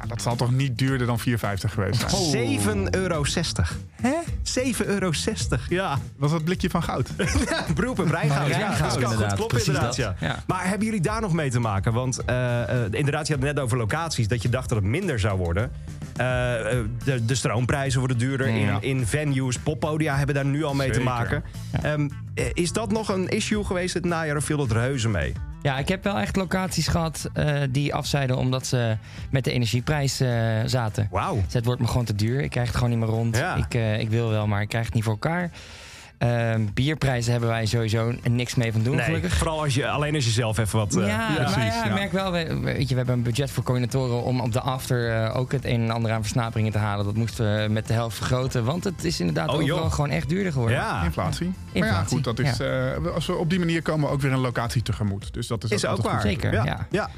Ja, 0.04 0.10
dat 0.10 0.22
zal 0.22 0.36
toch 0.36 0.52
niet 0.52 0.78
duurder 0.78 1.08
dan 1.08 1.20
4,50 1.20 1.26
geweest 1.70 2.10
zijn? 2.10 2.60
7,60 2.60 2.90
euro. 2.92 3.24
Hè? 4.02 4.16
7,60 4.74 4.86
euro, 4.86 5.12
ja. 5.70 6.00
Was 6.18 6.32
dat 6.32 6.44
blikje 6.44 6.70
van 6.70 6.84
goud? 6.84 7.10
Beroep 7.76 8.00
op 8.00 8.10
Rijngoud. 8.10 8.48
Ja, 8.48 8.58
Rijngoud, 8.58 8.92
dat 8.94 9.00
kan 9.00 9.18
goed 9.18 9.34
kloppen 9.34 9.58
inderdaad. 9.58 9.84
dat. 9.84 9.96
Ja. 9.96 10.16
Ja. 10.20 10.44
Maar 10.48 10.68
hebben 10.68 10.86
jullie 10.86 11.02
daar 11.02 11.22
nog 11.22 11.34
mee 11.34 11.50
te 11.50 11.60
maken? 11.60 11.94
Want 11.94 12.26
eh, 12.26 12.62
eh, 12.62 12.86
inderdaad, 12.92 13.28
je 13.28 13.34
had 13.34 13.44
het 13.44 13.54
net 13.54 13.64
over 13.64 13.78
locaties. 13.78 14.28
Dat 14.28 14.42
je 14.42 14.50
dacht 14.50 14.70
dat 14.70 14.78
het 14.78 14.88
minder 14.88 15.20
zou 15.20 15.38
worden. 15.38 15.72
Eh, 16.14 16.26
de, 17.04 17.26
de 17.26 17.36
stroomprijzen 17.36 18.00
worden 18.00 18.18
duurder. 18.18 18.50
Ja. 18.50 18.78
In, 18.82 18.98
in 18.98 19.08
venues, 19.08 19.58
poppodia 19.58 20.18
hebben 20.18 20.36
daar 20.36 20.46
nu 20.46 20.64
al 20.64 20.74
mee 20.74 20.90
te 20.90 21.02
maken. 21.02 21.44
Ehm, 21.82 22.10
eh, 22.34 22.46
is 22.54 22.72
dat 22.72 22.92
nog 22.92 23.10
een 23.10 23.28
issue 23.28 23.64
geweest 23.64 23.94
het 23.94 24.06
najaar 24.06 24.38
of 24.38 24.44
viel 24.46 24.58
dat 24.58 24.72
reuze 24.72 25.10
mee? 25.10 25.34
Ja, 25.64 25.78
ik 25.78 25.88
heb 25.88 26.04
wel 26.04 26.18
echt 26.18 26.36
locaties 26.36 26.88
gehad 26.88 27.30
eh, 27.34 27.62
die 27.70 27.94
afzeiden 27.94 28.38
omdat 28.38 28.66
ze 28.68 28.98
met 29.30 29.44
de 29.44 29.52
energieprijs 29.52 30.20
eh, 30.20 30.30
zaten. 30.66 31.08
Wauw. 31.12 31.42
Dus 31.44 31.54
het 31.54 31.66
wordt 31.66 31.82
me 31.82 31.88
gewoon 31.88 32.06
te 32.06 32.16
duur. 32.16 32.42
Ik 32.42 32.50
krijg 32.50 32.68
het 32.68 32.76
gewoon 32.76 32.90
niet 32.90 33.00
meer 33.00 33.10
rond. 33.16 33.38
Ja. 33.38 33.56
Ik, 33.56 33.74
eh, 33.74 34.00
ik 34.00 34.10
wil 34.10 34.30
wel, 34.30 34.48
maar 34.48 34.62
ik 34.62 34.70
krijg 34.70 34.86
het 34.86 34.94
niet 34.94 35.04
voor 35.04 35.14
elkaar. 35.14 35.52
Ehm, 36.18 36.62
bierprijzen 36.74 37.32
hebben 37.32 37.50
wij 37.50 37.66
sowieso 37.66 38.14
niks 38.30 38.56
mee 38.56 38.72
van 38.72 38.82
doen, 38.84 38.96
Nee, 38.96 39.06
gelukkig. 39.06 39.34
vooral 39.38 39.62
als 39.64 39.74
je, 39.76 39.90
alleen 39.90 40.16
als 40.16 40.26
je 40.26 40.32
zelf 40.32 40.58
even 40.58 40.80
wat... 40.80 40.96
eh, 40.96 41.08
ja, 41.08 41.18
maar 41.30 41.36
precies, 41.38 41.56
ja, 41.74 41.80
ik 41.84 41.88
ja. 41.90 41.94
merk 41.94 42.12
wel, 42.12 42.32
we, 42.32 42.60
weet 42.60 42.82
je, 42.82 42.88
we 42.90 42.96
hebben 42.96 43.16
een 43.16 43.24
budget 43.24 43.52
voor 43.52 43.64
coördinatoren 43.64 44.24
om 44.24 44.42
op 44.42 44.52
de 44.52 44.60
after 44.62 45.12
eh, 45.24 45.36
ook 45.38 45.52
het 45.52 45.66
een 45.66 45.82
en 45.82 45.90
ander 45.90 46.12
aan 46.12 46.22
versnaperingen 46.22 46.72
te 46.72 46.78
halen. 46.78 47.06
Dat 47.06 47.16
moesten 47.16 47.62
we 47.64 47.70
met 47.70 47.88
de 47.88 47.94
helft 47.94 48.16
vergroten, 48.18 48.64
want 48.66 48.84
het 48.84 49.04
is 49.04 49.20
inderdaad 49.20 49.50
Oh, 49.50 49.62
joh. 49.62 49.72
overal 49.72 49.90
gewoon 49.90 50.10
echt 50.10 50.30
duurder 50.30 50.52
geworden. 50.52 50.78
ja. 50.78 51.04
Inflatie. 51.04 51.54
Maar 51.74 51.88
ja, 51.88 52.04
goed, 52.04 52.24
dat 52.24 52.40
is, 52.40 52.60
eh, 52.60 52.92
als 53.14 53.26
we 53.26 53.36
op 53.36 53.50
die 53.50 53.60
manier 53.60 53.82
komen 53.82 54.08
we 54.08 54.14
ook 54.14 54.22
weer 54.22 54.32
een 54.32 54.40
locatie 54.40 54.82
tegemoet. 54.82 55.34
Dus 55.34 55.48
dat 55.48 55.64
is, 55.64 55.70
Is 55.70 55.86
ook 55.86 55.90
altijd 55.90 56.08
waar. 56.14 56.22
goed. 56.22 56.30
Zeker, 56.30 56.54
Ja. 56.54 56.88
ja. 56.92 57.10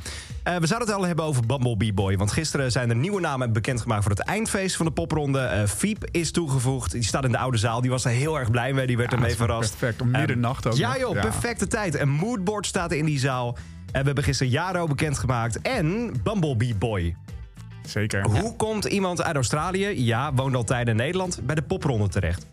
Eh, 0.45 0.55
we 0.55 0.67
zouden 0.67 0.87
het 0.87 0.97
al 0.97 1.05
hebben 1.05 1.25
over 1.25 1.45
Bumblebee 1.45 1.93
Boy. 1.93 2.17
Want 2.17 2.31
gisteren 2.31 2.71
zijn 2.71 2.89
er 2.89 2.95
nieuwe 2.95 3.21
namen 3.21 3.53
bekendgemaakt 3.53 4.01
voor 4.01 4.11
het 4.11 4.19
eindfeest 4.19 4.75
van 4.75 4.85
de 4.85 4.91
popronde. 4.91 5.39
Eh 5.39 5.67
Fiep 5.67 6.05
is 6.11 6.31
toegevoegd. 6.31 6.91
Die 6.91 7.03
staat 7.03 7.23
in 7.25 7.31
de 7.31 7.37
oude 7.37 7.57
zaal. 7.57 7.81
Die 7.81 7.89
was 7.89 8.05
er 8.05 8.11
heel 8.11 8.39
erg 8.39 8.51
blij 8.51 8.73
mee. 8.73 8.87
Die 8.87 8.97
werd 8.97 9.11
Ja, 9.11 9.15
ermee 9.17 9.35
verrast. 9.35 9.77
Perfect, 9.77 10.01
om 10.01 10.11
middernacht 10.11 10.67
ook 10.67 10.73
Ja 10.73 10.97
joh, 10.97 11.19
perfecte 11.19 11.67
tijd. 11.67 11.99
Een 11.99 12.09
moodboard 12.09 12.65
staat 12.65 12.91
in 12.91 13.05
die 13.05 13.19
zaal. 13.19 13.57
En 13.91 13.99
we 13.99 14.05
hebben 14.05 14.23
gisteren 14.23 14.51
Jaro 14.51 14.87
bekendgemaakt. 14.87 15.61
En 15.61 16.13
Bumblebee 16.23 16.75
Boy. 16.75 17.15
Zeker. 17.85 18.27
Hoe 18.27 18.55
komt 18.55 18.85
iemand 18.85 19.23
uit 19.23 19.35
Australië, 19.35 20.05
ja, 20.05 20.33
woont 20.33 20.55
al 20.55 20.63
tijden 20.63 20.87
in 20.93 20.99
Nederland, 20.99 21.39
bij 21.43 21.55
de 21.55 21.61
popronde 21.61 22.07
terecht? 22.07 22.47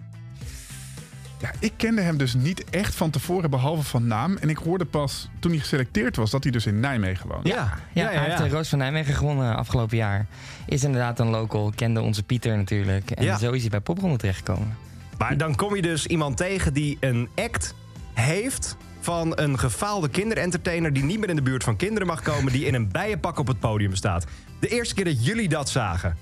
Ja, 1.43 1.51
ik 1.59 1.73
kende 1.77 2.03
hem 2.03 2.17
dus 2.17 2.35
niet 2.35 2.65
echt 2.71 2.95
van 2.95 3.11
tevoren, 3.11 3.51
behalve 3.51 3.83
van 3.83 4.07
naam. 4.07 4.37
En 4.37 4.49
ik 4.49 4.57
hoorde 4.57 4.85
pas 4.85 5.29
toen 5.39 5.51
hij 5.51 5.61
geselecteerd 5.61 6.17
was 6.17 6.31
dat 6.31 6.43
hij 6.43 6.53
dus 6.53 6.67
in 6.67 6.81
Nijmegen 6.81 7.29
woont. 7.29 7.47
Ja, 7.47 7.79
Ja, 7.93 8.07
hij 8.07 8.19
heeft 8.25 8.39
de 8.39 8.49
Roos 8.49 8.69
van 8.69 8.79
Nijmegen 8.79 9.15
gewonnen 9.15 9.57
afgelopen 9.57 9.97
jaar. 9.97 10.27
Is 10.67 10.85
inderdaad 10.85 11.19
een 11.21 11.29
local, 11.29 11.73
kende 11.75 12.01
onze 12.01 12.23
Pieter 12.23 12.57
natuurlijk. 12.57 13.11
En 13.11 13.25
Ja. 13.25 13.39
zo 13.39 13.53
is 13.53 13.61
hij 13.61 13.71
bij 13.71 13.81
Popronde 13.81 14.17
terechtgekomen. 14.17 14.77
Maar 15.19 15.37
dan 15.37 15.55
kom 15.55 15.77
je 15.77 15.83
dus 15.83 16.07
iemand 16.07 16.37
tegen 16.37 16.73
die 16.73 16.97
een 17.01 17.29
act 17.35 17.75
heeft 18.13 18.77
van 19.01 19.33
een 19.39 19.59
gefaalde 19.59 20.09
kinderentertainer 20.09 20.93
die 20.93 21.05
niet 21.05 21.19
meer 21.21 21.29
in 21.29 21.37
de 21.37 21.43
buurt 21.43 21.65
van 21.65 21.77
kinderen 21.77 22.07
mag 22.07 22.23
komen, 22.23 22.53
die 22.53 22.65
in 22.67 22.75
een 22.75 22.89
bijenpak 22.91 23.39
op 23.39 23.47
het 23.47 23.59
podium 23.61 23.95
staat. 23.95 24.25
De 24.61 24.69
eerste 24.69 24.95
keer 24.95 25.05
dat 25.05 25.25
jullie 25.25 25.49
dat 25.49 25.69
zagen, 25.69 26.17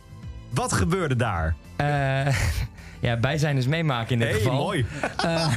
wat 0.51 0.73
gebeurde 0.73 1.17
daar? 1.17 1.55
Eh, 1.77 1.87
ja, 3.01 3.17
bij 3.17 3.39
zijn 3.39 3.57
dus 3.57 3.67
meemaken 3.67 4.13
in 4.13 4.19
dit 4.19 4.29
Hey, 4.29 4.39
geval. 4.39 4.55
mooi. 4.57 4.87
Eh, 5.17 5.53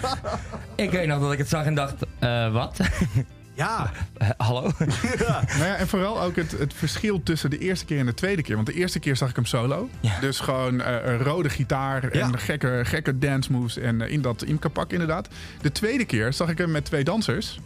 ik 0.75 0.91
weet 0.91 1.07
nog 1.07 1.19
dat 1.21 1.31
ik 1.31 1.37
het 1.37 1.49
zag 1.49 1.65
en 1.65 1.75
dacht, 1.75 1.93
eh, 2.19 2.51
wat? 2.53 2.79
Ja, 3.55 3.91
Eh, 4.17 4.29
hallo? 4.37 4.61
Nou 5.57 5.65
ja, 5.65 5.75
en 5.75 5.87
vooral 5.87 6.21
ook 6.21 6.35
het, 6.35 6.51
het 6.51 6.73
verschil 6.73 7.23
tussen 7.23 7.49
de 7.49 7.57
eerste 7.57 7.85
keer 7.85 7.99
en 7.99 8.05
de 8.05 8.13
tweede 8.13 8.41
keer. 8.41 8.55
Want 8.55 8.67
de 8.67 8.73
eerste 8.73 8.99
keer 8.99 9.15
zag 9.15 9.29
ik 9.29 9.35
hem 9.35 9.45
solo. 9.45 9.89
Ja. 9.99 10.19
Dus 10.19 10.39
gewoon 10.39 10.81
eh, 10.81 10.95
een 11.11 11.17
rode 11.17 11.49
gitaar 11.49 12.03
en 12.03 12.17
Ja. 12.19 12.29
gekke, 12.37 12.81
gekke 12.83 13.17
dance 13.17 13.51
moves 13.51 13.77
en 13.77 14.01
in 14.01 14.21
dat 14.21 14.43
imkapak 14.43 14.91
inderdaad. 14.91 15.27
De 15.61 15.71
tweede 15.71 16.05
keer 16.05 16.33
zag 16.33 16.49
ik 16.49 16.57
hem 16.57 16.71
met 16.71 16.85
twee 16.85 17.03
dansers. 17.03 17.59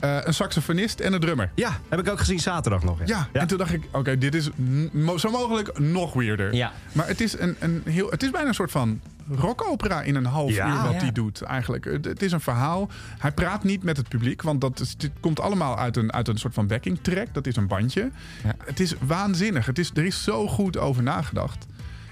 Eh, 0.00 0.16
een 0.20 0.34
saxofonist 0.34 1.00
en 1.00 1.12
een 1.12 1.20
drummer. 1.20 1.50
ja, 1.54 1.80
heb 1.88 1.98
ik 2.00 2.08
ook 2.08 2.18
gezien 2.18 2.38
zaterdag 2.38 2.82
nog. 2.82 2.98
Ja, 3.04 3.28
en 3.32 3.46
toen 3.46 3.58
dacht 3.58 3.72
ik, 3.72 3.82
oké, 3.92 4.18
dit 4.18 4.34
is 4.34 4.48
mo- 4.92 5.18
zo 5.18 5.30
mogelijk 5.30 5.78
nog 5.78 6.12
weirder. 6.12 6.54
Ja. 6.54 6.72
Maar 6.92 7.06
het 7.06 7.20
is, 7.20 7.38
een, 7.38 7.56
een 7.58 7.82
heel, 7.84 8.10
het 8.10 8.22
is 8.22 8.30
bijna 8.30 8.48
een 8.48 8.54
soort 8.54 8.70
van 8.70 9.00
rockopera 9.30 10.02
in 10.02 10.14
een 10.14 10.24
half 10.24 10.50
Ja. 10.54 10.66
uur 10.68 10.82
wat 10.82 10.92
Ja. 10.92 10.98
hij 10.98 11.12
doet 11.12 11.42
eigenlijk. 11.42 11.84
Het, 11.84 12.04
het 12.04 12.22
is 12.22 12.32
een 12.32 12.40
verhaal. 12.40 12.88
Hij 13.18 13.32
praat 13.32 13.64
niet 13.64 13.82
met 13.82 13.96
het 13.96 14.08
publiek, 14.08 14.42
want 14.42 14.60
dat 14.60 14.80
is, 14.80 14.96
dit 14.96 15.10
komt 15.20 15.40
allemaal 15.40 15.78
uit 15.78 15.96
een, 15.96 16.12
uit 16.12 16.28
een 16.28 16.38
soort 16.38 16.54
van 16.54 16.66
backing 16.66 16.98
track. 17.02 17.26
Dat 17.32 17.46
is 17.46 17.56
een 17.56 17.66
bandje. 17.66 18.10
Ja. 18.44 18.54
Het 18.64 18.80
is 18.80 18.94
waanzinnig. 19.00 19.66
Het 19.66 19.78
is, 19.78 19.90
er 19.94 20.04
is 20.04 20.22
zo 20.22 20.46
goed 20.48 20.76
over 20.78 21.02
nagedacht. 21.02 21.66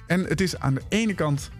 En 0.07 0.24
het 0.24 0.41
is 0.41 0.59
aan 0.59 0.74
de 0.74 0.82
ene 0.89 1.14
kant... 1.14 1.51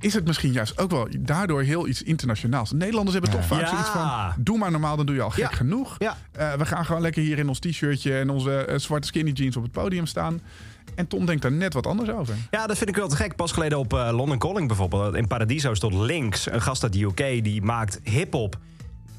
Is 0.00 0.14
het 0.14 0.26
misschien 0.26 0.52
juist 0.52 0.78
ook 0.78 0.90
wel 0.90 1.08
daardoor 1.18 1.62
heel 1.62 1.88
iets 1.88 2.02
internationaals? 2.02 2.72
Nederlanders 2.72 3.12
hebben 3.12 3.30
toch 3.30 3.46
vaak 3.46 3.66
zoiets 3.66 3.88
van... 3.88 4.32
Doe 4.38 4.58
maar 4.58 4.70
normaal, 4.70 4.96
dan 4.96 5.06
doe 5.06 5.14
je 5.14 5.22
al 5.22 5.30
gek 5.30 5.52
genoeg. 5.52 5.98
Eh, 5.98 6.52
we 6.52 6.66
gaan 6.66 6.84
gewoon 6.84 7.02
lekker 7.02 7.22
hier 7.22 7.38
in 7.38 7.48
ons 7.48 7.58
t-shirtje 7.58 8.18
en 8.18 8.30
onze 8.30 8.64
eh, 8.64 8.78
zwarte 8.78 9.06
skinny 9.06 9.30
jeans 9.30 9.56
op 9.56 9.62
het 9.62 9.72
podium 9.72 10.06
staan. 10.06 10.40
En 10.94 11.06
Tom 11.06 11.26
denkt 11.26 11.42
daar 11.42 11.52
net 11.52 11.74
wat 11.74 11.86
anders 11.86 12.10
over. 12.10 12.34
Ja, 12.50 12.66
dat 12.66 12.76
vind 12.76 12.90
ik 12.90 12.96
wel 12.96 13.08
te 13.08 13.16
gek. 13.16 13.36
Pas 13.36 13.52
geleden 13.52 13.78
op 13.78 13.92
eh, 13.92 14.08
London 14.12 14.38
Calling 14.38 14.66
bijvoorbeeld. 14.66 15.14
In 15.14 15.26
Paradiso 15.26 15.74
stond 15.74 15.94
links 15.94 16.50
een 16.50 16.62
gast 16.62 16.82
uit 16.82 16.92
de 16.92 17.02
UK 17.02 17.44
die 17.44 17.62
maakt 17.62 18.00
hip-hop 18.02 18.58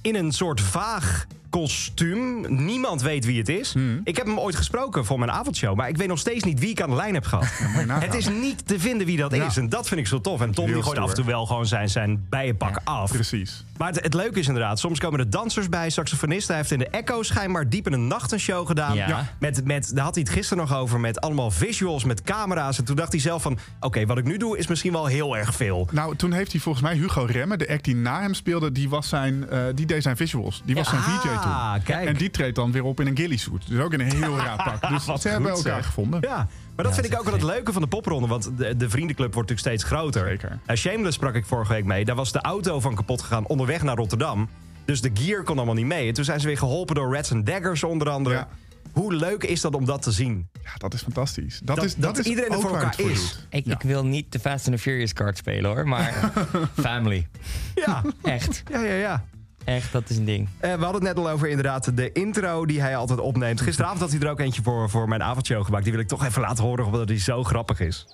in 0.02 0.16
een 0.16 0.32
soort 0.32 0.62
vaag 0.62 1.28
kostuum. 1.52 2.46
Niemand 2.66 3.02
weet 3.02 3.26
wie 3.26 3.38
het 3.38 3.50
is. 3.50 3.74
Ik 4.04 4.18
heb 4.18 4.26
hem 4.26 4.40
ooit 4.40 4.56
gesproken 4.56 5.06
voor 5.06 5.20
mijn 5.20 5.32
avondshow, 5.32 5.76
maar 5.76 5.90
ik 5.90 5.98
weet 5.98 6.08
nog 6.08 6.20
steeds 6.20 6.44
niet 6.44 6.60
wie 6.60 6.70
ik 6.70 6.82
aan 6.82 6.90
de 6.90 6.96
lijn 6.96 7.14
heb 7.14 7.26
gehad. 7.26 7.48
het 7.88 8.14
is 8.14 8.30
niet 8.30 8.68
te 8.68 8.80
vinden 8.80 9.08
wie 9.08 9.18
dat 9.18 9.36
Ja. 9.36 9.46
is. 9.46 9.58
En 9.58 9.70
dat 9.70 9.88
vind 9.88 10.00
ik 10.00 10.08
zo 10.08 10.22
tof. 10.22 10.42
En 10.42 10.52
Tom 10.52 10.66
die 10.66 10.84
gooit 10.84 10.98
af 10.98 11.10
en 11.10 11.16
toe 11.16 11.26
wel 11.26 11.46
gewoon 11.46 11.66
zijn, 11.66 11.90
zijn 11.90 12.26
bijenpak 12.30 12.80
af. 12.84 13.12
Precies. 13.12 13.66
Maar 13.78 13.88
het, 13.94 14.04
het 14.04 14.14
leuke 14.14 14.40
is 14.40 14.48
inderdaad, 14.48 14.80
soms 14.80 15.00
komen 15.00 15.20
er 15.20 15.30
dansers 15.30 15.70
bij, 15.70 15.90
saxofonisten. 15.90 16.48
Hij 16.48 16.58
heeft 16.58 16.72
in 16.72 16.80
de 16.80 16.88
Echo 16.88 17.24
schijnbaar 17.24 17.70
diep 17.70 17.86
in 17.86 17.92
de 17.92 17.98
nacht 17.98 18.32
een 18.32 18.40
show 18.40 18.68
gedaan. 18.68 18.98
Met, 19.40 19.66
met, 19.66 19.92
daar 19.96 20.04
had 20.04 20.16
hij 20.16 20.24
het 20.24 20.34
gisteren 20.34 20.68
nog 20.68 20.78
over, 20.78 21.00
met 21.00 21.22
allemaal 21.22 21.52
visuals, 21.52 22.04
met 22.04 22.22
camera's. 22.22 22.78
En 22.78 22.84
toen 22.86 22.96
dacht 22.96 23.12
hij 23.12 23.22
zelf 23.22 23.42
van, 23.42 23.58
oké, 23.80 24.06
wat 24.06 24.18
ik 24.18 24.24
nu 24.26 24.38
doe 24.38 24.58
is 24.58 24.68
misschien 24.68 24.92
wel 24.92 25.06
heel 25.06 25.38
erg 25.38 25.56
veel. 25.56 25.88
Nou, 25.92 26.16
toen 26.16 26.32
heeft 26.32 26.52
hij 26.52 26.62
volgens 26.62 26.84
mij 26.84 26.96
Hugo 26.96 27.24
Remmen, 27.30 27.60
de 27.60 27.70
act 27.70 27.84
die 27.84 27.96
na 27.96 28.22
hem 28.22 28.34
speelde, 28.34 28.72
die, 28.72 28.90
was 28.90 29.10
zijn, 29.10 29.50
eh, 29.50 29.60
die 29.76 29.86
deed 29.86 30.04
zijn 30.04 30.18
visuals. 30.18 30.62
Die 30.66 30.76
was 30.76 30.90
zijn 30.90 31.02
Ah, 31.44 31.74
kijk. 31.84 32.08
En 32.08 32.16
die 32.16 32.30
treedt 32.30 32.56
dan 32.56 32.72
weer 32.72 32.84
op 32.84 33.00
in 33.00 33.08
een 33.08 33.16
ghillie 33.16 33.38
suit. 33.38 33.68
Dus 33.68 33.80
ook 33.80 33.94
in 33.94 34.00
een 34.00 34.12
heel 34.16 34.38
raar 34.38 34.64
pak. 34.80 34.90
Dus 34.94 35.06
Wat 35.06 35.22
ze 35.22 35.28
hebben 35.28 35.50
goed, 35.52 35.58
elkaar 35.66 35.76
zeg. 35.82 35.86
gevonden. 35.86 36.22
Ja, 36.22 36.48
maar 36.76 36.86
dat 36.86 36.94
vind 36.94 37.06
ik 37.06 37.18
ook 37.20 37.24
wel 37.24 37.34
het 37.34 37.44
leuke 37.44 37.74
van 37.74 37.82
de 37.82 37.88
popronde. 37.88 38.28
Want 38.28 38.58
de, 38.58 38.76
de 38.76 38.90
vriendenclub 38.90 39.34
wordt 39.34 39.50
natuurlijk 39.50 39.80
steeds 39.80 39.94
groter. 39.94 40.28
Zeker. 40.28 40.60
Eh, 40.66 40.76
Shameless 40.76 41.16
sprak 41.16 41.36
ik 41.36 41.46
vorige 41.46 41.74
week 41.74 41.86
mee. 41.86 42.06
Daar 42.06 42.16
was 42.16 42.32
de 42.32 42.42
auto 42.42 42.80
van 42.80 42.96
kapot 42.96 43.22
gegaan 43.22 43.48
onderweg 43.48 43.82
naar 43.84 43.96
Rotterdam. 43.96 44.50
Dus 44.86 45.02
de 45.02 45.10
gear 45.14 45.44
kon 45.44 45.56
allemaal 45.58 45.76
niet 45.76 45.86
mee. 45.86 46.08
En 46.08 46.14
toen 46.14 46.24
zijn 46.26 46.40
ze 46.40 46.48
weer 46.48 46.58
geholpen 46.58 46.96
door 46.96 47.14
Rats 47.16 47.32
and 47.32 47.46
Daggers 47.46 47.84
onder 47.84 48.10
andere. 48.10 48.36
Ja. 48.36 48.48
Hoe 48.92 49.14
leuk 49.14 49.44
is 49.44 49.62
dat 49.62 49.76
om 49.76 49.86
dat 49.86 50.02
te 50.02 50.12
zien? 50.12 50.48
Ja, 50.64 50.72
dat 50.78 50.94
is 50.94 51.02
fantastisch. 51.02 51.60
Dat, 51.64 51.76
Dat- 51.76 51.86
is, 51.86 51.96
dat 51.96 52.18
is 52.18 52.26
iedereen 52.26 52.50
er 52.52 52.56
ook 52.56 52.62
voor 52.62 52.72
elkaar 52.76 52.96
voor 52.96 53.12
is. 53.12 53.46
Ik, 53.50 53.66
Ja. 53.66 53.74
ik 53.74 53.82
wil 53.82 54.06
niet 54.06 54.32
de 54.32 54.40
Fast 54.40 54.68
and 54.68 54.76
the 54.76 54.82
Furious 54.82 55.14
card 55.14 55.38
spelen 55.38 55.72
hoor, 55.72 55.88
maar 55.88 56.32
family. 56.80 57.28
Ja, 57.76 58.02
Echt, 58.24 58.64
ja, 58.72 58.80
ja. 58.84 58.94
ja. 58.94 59.24
Echt, 59.64 59.92
dat 59.92 60.10
is 60.10 60.18
een 60.18 60.26
ding. 60.26 60.48
Eh, 60.60 60.74
we 60.74 60.84
hadden 60.84 61.06
het 61.06 61.16
net 61.16 61.26
al 61.26 61.32
over 61.32 61.48
inderdaad 61.48 61.98
de 61.98 62.12
intro 62.12 62.66
die 62.66 62.82
hij 62.82 62.96
altijd 62.96 63.20
opneemt. 63.20 63.62
Gisteravond 63.62 64.00
had 64.00 64.12
hij 64.12 64.20
er 64.20 64.30
ook 64.30 64.40
eentje 64.40 64.62
voor, 64.62 64.90
voor 64.90 65.08
mijn 65.08 65.24
avondshow 65.24 65.66
gemaakt. 65.66 65.84
Die 65.84 65.94
wil 65.94 66.02
ik 66.02 66.08
toch 66.08 66.26
even 66.26 66.42
laten 66.42 66.64
horen, 66.64 66.86
omdat 66.86 67.10
hij 67.10 67.20
zo 67.20 67.44
grappig 67.44 67.80
is. 67.80 68.08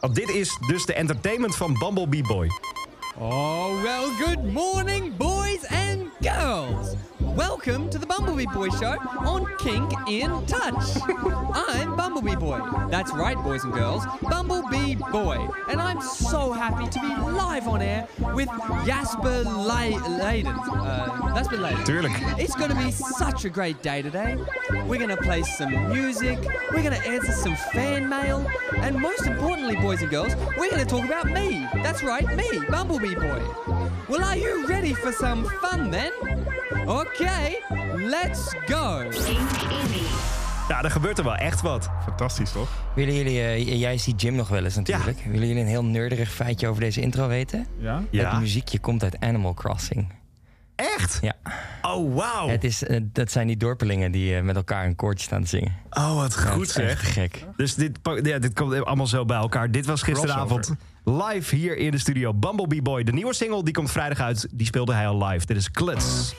Want 0.00 0.14
dit 0.14 0.28
is 0.28 0.58
dus 0.66 0.86
de 0.86 0.94
entertainment 0.94 1.56
van 1.56 1.78
Bumblebee 1.78 2.22
Boy. 2.22 2.48
Oh, 3.18 3.82
well, 3.82 4.26
good 4.26 4.52
morning, 4.52 5.16
boys 5.16 5.66
and 5.68 6.00
girls. 6.20 6.94
Welcome 7.22 7.88
to 7.90 7.98
the 7.98 8.06
Bumblebee 8.06 8.46
Boy 8.52 8.68
Show 8.70 8.96
on 9.20 9.46
Kink 9.58 9.90
in 10.08 10.44
Touch. 10.46 10.98
I'm 11.54 11.96
Bumblebee 11.96 12.36
Boy. 12.36 12.60
That's 12.90 13.12
right, 13.14 13.36
boys 13.36 13.64
and 13.64 13.72
girls, 13.72 14.04
Bumblebee 14.22 14.96
Boy. 14.96 15.48
And 15.70 15.80
I'm 15.80 16.02
so 16.02 16.52
happy 16.52 16.88
to 16.90 17.00
be 17.00 17.06
live 17.32 17.68
on 17.68 17.80
air 17.80 18.06
with 18.34 18.48
Jasper 18.84 19.44
Le- 19.44 20.18
Leyden. 20.18 20.52
Uh, 20.52 21.34
Jasper 21.34 21.56
Leyden. 21.56 21.84
Tuurlijk. 21.84 22.12
It's 22.38 22.54
going 22.54 22.70
to 22.70 22.76
be 22.76 22.90
such 22.90 23.44
a 23.44 23.48
great 23.50 23.80
day 23.82 24.02
today. 24.02 24.36
We're 24.86 24.98
going 24.98 25.08
to 25.08 25.16
play 25.16 25.42
some 25.42 25.88
music, 25.90 26.38
we're 26.72 26.82
going 26.82 27.00
to 27.00 27.08
answer 27.08 27.32
some 27.32 27.56
fan 27.72 28.08
mail, 28.08 28.46
and 28.78 28.98
most 28.98 29.26
importantly, 29.26 29.76
boys 29.76 30.02
and 30.02 30.10
girls, 30.10 30.34
we're 30.58 30.70
going 30.70 30.84
to 30.84 30.90
talk 30.90 31.04
about 31.04 31.26
me. 31.26 31.66
That's 31.82 32.02
right, 32.02 32.26
me, 32.36 32.60
Bumblebee 32.68 33.14
Boy. 33.14 33.42
Well, 34.08 34.24
are 34.24 34.36
you 34.36 34.66
ready 34.66 34.92
for 34.92 35.12
some 35.12 35.44
fun 35.60 35.90
then? 35.90 36.12
Okay, 36.72 37.11
let's 37.96 38.54
go. 38.66 39.02
Ja, 40.68 40.82
er 40.82 40.90
gebeurt 40.90 41.18
er 41.18 41.24
wel 41.24 41.34
echt 41.34 41.60
wat. 41.60 41.90
Fantastisch, 42.04 42.52
toch? 42.52 42.68
Willen 42.94 43.14
jullie, 43.14 43.40
eh, 43.40 43.78
jij 43.80 43.98
ziet 43.98 44.20
Jim 44.22 44.34
nog 44.34 44.48
wel 44.48 44.64
eens 44.64 44.76
natuurlijk. 44.76 45.18
Willen 45.24 45.46
jullie 45.46 45.62
een 45.62 45.68
heel 45.68 45.84
nerdig 45.84 46.30
feitje 46.32 46.68
over 46.68 46.80
deze 46.82 47.00
intro 47.00 47.28
weten? 47.28 47.66
Ja? 47.78 48.02
Het 48.10 48.38
muziekje 48.40 48.78
komt 48.78 49.02
uit 49.02 49.20
Animal 49.20 49.54
Crossing. 49.54 50.12
Echt? 50.76 51.18
Ja. 51.22 51.34
Oh, 51.82 52.14
wauw. 52.14 52.48
Het 52.48 52.64
is, 52.64 52.84
eh, 52.84 53.00
dat 53.02 53.30
zijn 53.30 53.46
die 53.46 53.56
dorpelingen 53.56 54.12
die 54.12 54.36
eh, 54.36 54.42
met 54.42 54.56
elkaar 54.56 54.86
een 54.86 54.96
koortje 54.96 55.24
staan 55.24 55.42
te 55.42 55.48
zingen. 55.48 55.72
Oh, 55.90 56.14
wat 56.14 56.34
Ja, 56.44 56.50
goed 56.50 56.68
is 56.68 56.76
echt 56.76 57.00
zeg. 57.04 57.12
gek. 57.12 57.44
Dus 57.56 57.74
dit, 57.74 57.98
ja, 58.22 58.38
dit 58.38 58.52
komt 58.52 58.84
allemaal 58.84 59.06
zo 59.06 59.24
bij 59.24 59.36
elkaar. 59.36 59.70
Dit 59.70 59.86
was 59.86 60.02
gisteravond 60.02 60.74
live 61.04 61.56
hier 61.56 61.76
in 61.76 61.90
de 61.90 61.98
studio. 61.98 62.34
Bumblebee 62.34 62.82
Boy, 62.82 63.04
de 63.04 63.12
nieuwe 63.12 63.34
single, 63.34 63.64
die 63.64 63.74
komt 63.74 63.90
vrijdag 63.90 64.20
uit. 64.20 64.48
Die 64.52 64.66
speelde 64.66 64.92
hij 64.94 65.06
al 65.08 65.24
live. 65.24 65.46
Dit 65.46 65.56
is 65.56 65.70
Kluts. 65.70 66.34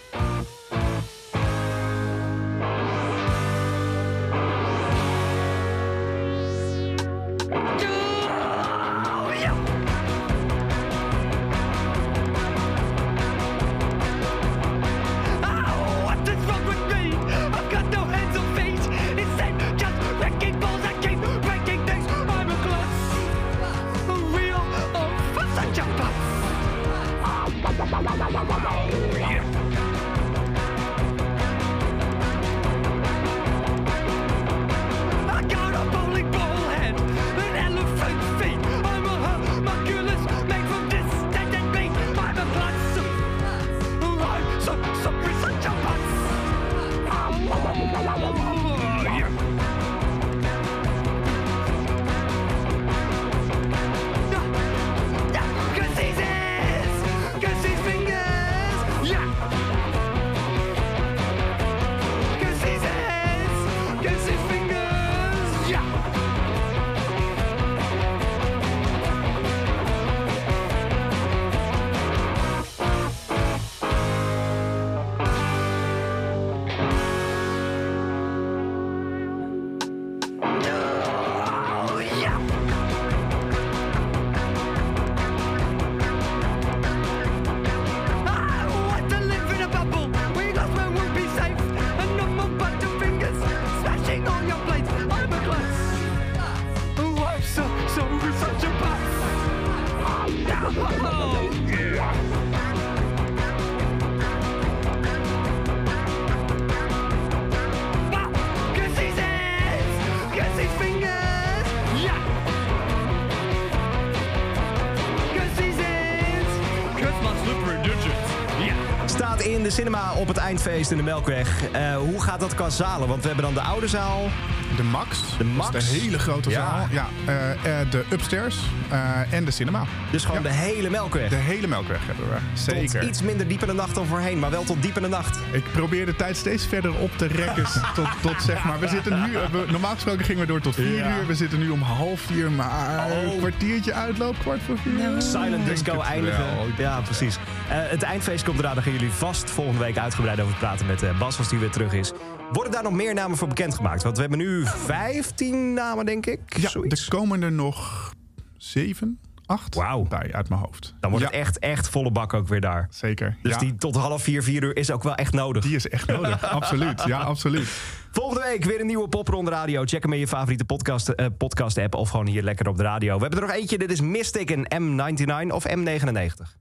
Eindfeest 120.53 120.91
in 120.91 120.97
de 120.97 121.03
Melkweg. 121.03 121.71
Eh, 121.71 121.95
hoe 121.95 122.21
gaat 122.21 122.39
dat 122.39 122.55
qua 122.55 122.69
zalen? 122.69 123.07
Want 123.07 123.21
we 123.21 123.27
hebben 123.27 123.45
dan 123.45 123.53
de 123.53 123.61
oude 123.61 123.87
zaal. 123.87 124.29
De 124.75 124.83
Max. 124.83 125.22
De 125.43 125.49
Max. 125.49 125.71
Dat 125.71 125.81
is 125.81 125.91
de 125.91 125.99
hele 125.99 126.19
grote 126.19 126.49
Ja. 126.49 126.55
zaal. 126.55 126.87
Ja, 126.91 127.07
eh, 127.25 127.51
eh, 127.81 127.89
de 127.89 128.03
upstairs 128.09 128.57
eh, 128.89 129.33
en 129.33 129.45
de 129.45 129.51
cinema. 129.51 129.83
Dus 130.11 130.25
gewoon 130.25 130.41
Ja. 130.43 130.49
de 130.49 130.55
hele 130.55 130.89
Melkweg. 130.89 131.29
De 131.29 131.35
hele 131.35 131.67
Melkweg 131.67 131.99
hebben 132.05 132.25
we. 132.29 132.35
Zeker. 132.53 132.99
Tot 132.99 133.09
iets 133.09 133.21
minder 133.21 133.47
diep 133.47 133.61
in 133.61 133.67
de 133.67 133.73
nacht 133.73 133.95
dan 133.95 134.05
voorheen, 134.05 134.39
maar 134.39 134.49
wel 134.51 134.63
tot 134.63 134.81
diep 134.81 134.95
in 134.95 135.01
de 135.01 135.07
nacht. 135.07 135.39
Ik 135.51 135.63
probeer 135.71 136.05
de 136.05 136.15
tijd 136.15 136.37
steeds 136.37 136.65
verder 136.67 136.93
op 136.93 137.17
te 137.17 137.25
rekken. 137.27 137.63
tot, 137.95 138.07
tot 138.21 138.41
zeg 138.41 138.63
maar. 138.63 138.79
We 138.79 138.87
zitten 138.87 139.21
nu. 139.23 139.31
we- 139.31 139.65
normaal 139.71 139.93
gesproken 139.93 140.25
gingen 140.25 140.41
we 140.41 140.47
door 140.47 140.59
tot 140.61 140.75
vier 140.75 140.95
Ja. 140.95 141.17
uur. 141.17 141.27
We 141.27 141.35
zitten 141.35 141.59
nu 141.59 141.69
om 141.69 141.81
half 141.81 142.21
vier. 142.21 142.51
Maar 142.51 143.05
Oh. 143.11 143.31
een 143.33 143.37
kwartiertje 143.37 143.93
uitloop, 143.93 144.35
kwart 144.39 144.59
voor 144.65 144.77
vier. 144.77 145.21
Silent 145.21 145.65
Denk 145.65 145.67
disco 145.67 146.01
eindigen. 146.01 146.45
Ja, 146.77 146.99
precies. 147.01 147.35
Eh, 147.69 147.77
het 147.77 148.01
eindfeest 148.03 148.43
komt 148.43 148.59
eraan. 148.59 148.73
Daar 148.73 148.83
gaan 148.83 148.93
jullie 148.93 149.11
vast 149.11 149.49
volgende 149.51 149.79
week 149.79 149.97
uitgebreid 149.97 150.39
over 150.39 150.55
praten 150.55 150.85
met 150.85 151.03
eh, 151.03 151.17
Bas 151.19 151.37
als 151.37 151.49
die 151.49 151.59
weer 151.59 151.69
terug 151.69 151.93
is. 151.93 152.11
Worden 152.53 152.71
daar 152.71 152.83
nog 152.83 152.93
meer 152.93 153.13
namen 153.13 153.37
voor 153.37 153.47
bekendgemaakt? 153.47 154.03
Want 154.03 154.15
we 154.15 154.21
hebben 154.21 154.39
nu 154.39 154.65
15 154.65 155.73
namen, 155.73 156.05
denk 156.05 156.25
ik. 156.25 156.39
Ja, 156.57 156.69
Zoiets. 156.69 157.01
er 157.03 157.09
komen 157.09 157.41
er 157.41 157.51
nog 157.51 158.11
zeven, 158.57 159.19
acht 159.45 159.75
Wauw. 159.75 160.03
bij 160.03 160.33
uit 160.33 160.49
mijn 160.49 160.61
hoofd. 160.61 160.93
Dan 160.99 161.09
wordt 161.09 161.25
ja, 161.25 161.31
het 161.31 161.39
echt, 161.41 161.59
echt 161.59 161.89
volle 161.89 162.11
bak 162.11 162.33
ook 162.33 162.47
weer 162.47 162.61
daar. 162.61 162.87
Zeker. 162.89 163.37
Dus 163.41 163.51
ja, 163.51 163.57
die 163.57 163.75
tot 163.75 163.95
half 163.95 164.23
vier, 164.23 164.43
vier 164.43 164.63
uur 164.63 164.75
is 164.75 164.91
ook 164.91 165.03
wel 165.03 165.15
echt 165.15 165.33
nodig. 165.33 165.63
die 165.63 165.75
is 165.75 165.87
echt 165.89 166.07
nodig. 166.07 166.45
absoluut. 166.59 167.03
Ja, 167.05 167.19
absoluut. 167.19 167.67
Volgende 168.11 168.43
week 168.43 168.63
weer 168.63 168.79
een 168.79 168.85
nieuwe 168.85 169.07
Popronde 169.07 169.51
Radio. 169.51 169.83
Check 169.85 170.03
hem 170.03 170.13
in 170.13 170.19
je 170.19 170.27
favoriete 170.27 170.65
podcast, 170.65 171.09
eh, 171.09 171.25
podcast 171.37 171.77
app 171.77 171.95
of 171.95 172.09
gewoon 172.09 172.27
hier 172.27 172.43
lekker 172.43 172.67
op 172.67 172.77
de 172.77 172.83
radio. 172.83 173.15
We 173.15 173.21
hebben 173.21 173.41
er 173.41 173.47
nog 173.47 173.55
eentje. 173.55 173.77
Dit 173.77 173.91
is 173.91 174.01
Mystic 174.01 174.51
en 174.51 174.81
M99 174.81 175.53
of 175.53 175.65
M99. 175.67 176.57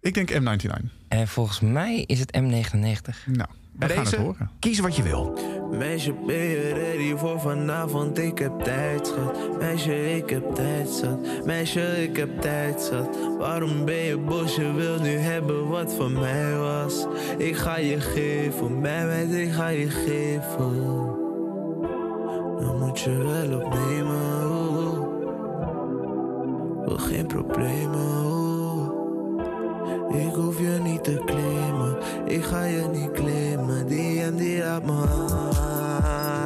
Ik 0.00 0.14
denk 0.14 0.30
M99. 0.32 0.84
En 1.08 1.28
volgens 1.28 1.60
mij 1.60 2.04
is 2.06 2.18
het 2.18 2.38
M99. 2.38 3.26
Nou, 3.26 3.48
Bij 3.76 3.88
gaan 3.88 4.02
deze, 4.04 4.16
het 4.16 4.24
horen. 4.24 4.50
kies 4.58 4.78
wat 4.78 4.96
je 4.96 5.02
wil. 5.02 5.38
Meisje, 5.70 6.12
ben 6.26 6.36
je 6.36 6.72
ready 6.74 7.16
voor 7.16 7.40
vanavond? 7.40 8.18
Ik 8.18 8.38
heb 8.38 8.60
tijd, 8.60 9.06
schat. 9.06 9.58
Meisje, 9.58 10.16
ik 10.16 10.30
heb 10.30 10.54
tijd, 10.54 10.88
zat. 10.88 11.44
Meisje, 11.44 12.02
ik 12.02 12.16
heb 12.16 12.40
tijd, 12.40 12.80
zat. 12.82 13.18
Waarom 13.38 13.84
ben 13.84 13.94
je 14.04 14.18
boos? 14.18 14.56
Je 14.56 14.72
wil 14.72 15.00
nu 15.00 15.16
hebben 15.16 15.68
wat 15.68 15.94
van 15.94 16.12
mij 16.12 16.56
was. 16.56 17.06
Ik 17.38 17.56
ga 17.56 17.76
je 17.78 18.00
geven, 18.00 18.80
bij 18.80 19.06
mij, 19.06 19.24
ik 19.24 19.52
ga 19.52 19.68
je 19.68 19.90
geven. 19.90 21.12
Dan 22.60 22.78
moet 22.78 23.00
je 23.00 23.16
wel 23.16 23.60
opnemen. 23.60 24.50
oh, 24.50 24.76
oh. 24.76 25.12
Wil 26.86 26.98
geen 26.98 27.26
problemen. 27.26 28.33
Ik 30.08 30.34
hoef 30.34 30.58
je 30.58 30.78
niet 30.82 31.04
te 31.04 31.22
claimen, 31.24 31.96
ik 32.26 32.44
ga 32.44 32.62
je 32.64 32.88
niet 32.92 33.10
claimen. 33.10 33.86
Die 33.86 34.22
en 34.22 34.36
die 34.36 34.58
laat 34.58 34.84
me 34.84 36.43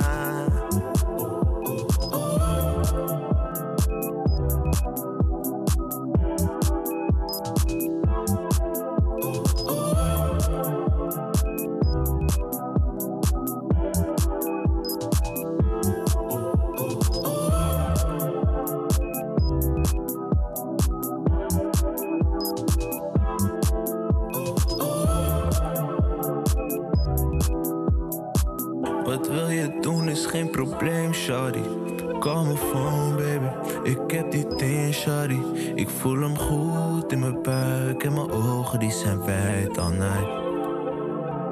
voel 35.98 36.20
hem 36.20 36.38
goed 36.38 37.12
in 37.12 37.18
mijn 37.18 37.42
buik 37.42 38.04
en 38.04 38.12
mijn 38.12 38.30
ogen 38.30 38.78
die 38.78 38.90
zijn 38.90 39.24
wijd 39.24 39.78
all 39.78 39.90
night. 39.90 40.28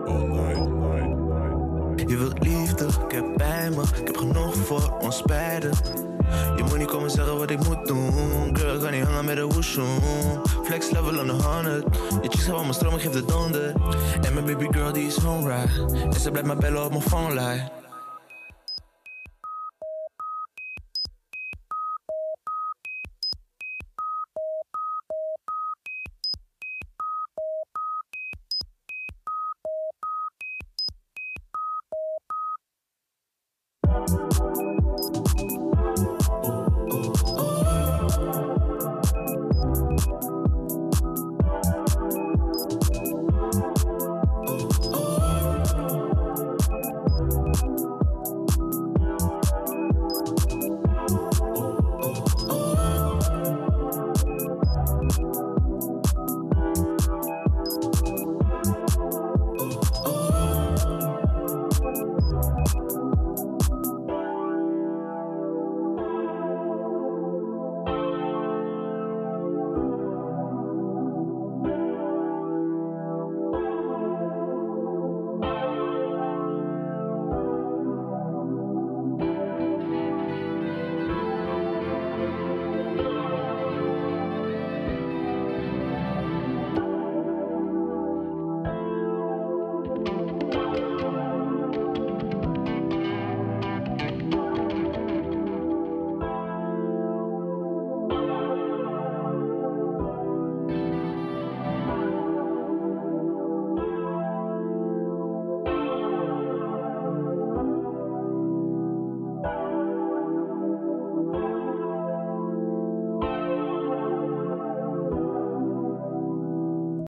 All 0.07 0.27
night, 0.27 0.69
night, 0.69 1.17
night. 1.97 2.11
Je 2.11 2.17
wilt 2.17 2.43
liefde, 2.43 2.85
ik 2.85 3.13
heb 3.13 3.25
bij 3.37 3.71
me. 3.71 3.83
Ik 3.83 4.07
heb 4.07 4.17
genoeg 4.17 4.55
voor 4.55 4.97
ons 5.01 5.23
beiden. 5.23 5.71
Je 6.57 6.63
moet 6.69 6.79
niet 6.79 6.87
komen 6.87 7.11
zeggen 7.11 7.39
wat 7.39 7.51
ik 7.51 7.65
moet 7.65 7.87
doen. 7.87 8.57
Girl, 8.57 8.75
ik 8.75 8.81
kan 8.81 8.93
niet 8.93 9.05
hangen 9.05 9.25
met 9.25 9.37
een 9.37 9.53
woeshoe. 9.53 9.87
Flex 10.65 10.91
level 10.91 11.19
on 11.19 11.27
the 11.27 11.47
100. 11.47 11.85
Je 12.23 12.29
chicks 12.29 12.45
gaan 12.45 12.61
mijn 12.61 12.75
stroom, 12.75 12.99
geef 12.99 13.13
de 13.13 13.25
donder. 13.25 13.75
En 14.21 14.35
mijn 14.35 14.47
baby 14.47 14.67
girl 14.71 14.93
die 14.93 15.07
is 15.07 15.17
home 15.17 15.49
ride. 15.49 16.05
En 16.05 16.21
ze 16.21 16.31
blijft 16.31 16.49
me 16.49 16.57
bellen 16.57 16.85
op 16.85 16.91
mijn 16.91 17.03
phone 17.03 17.29
line. 17.29 17.86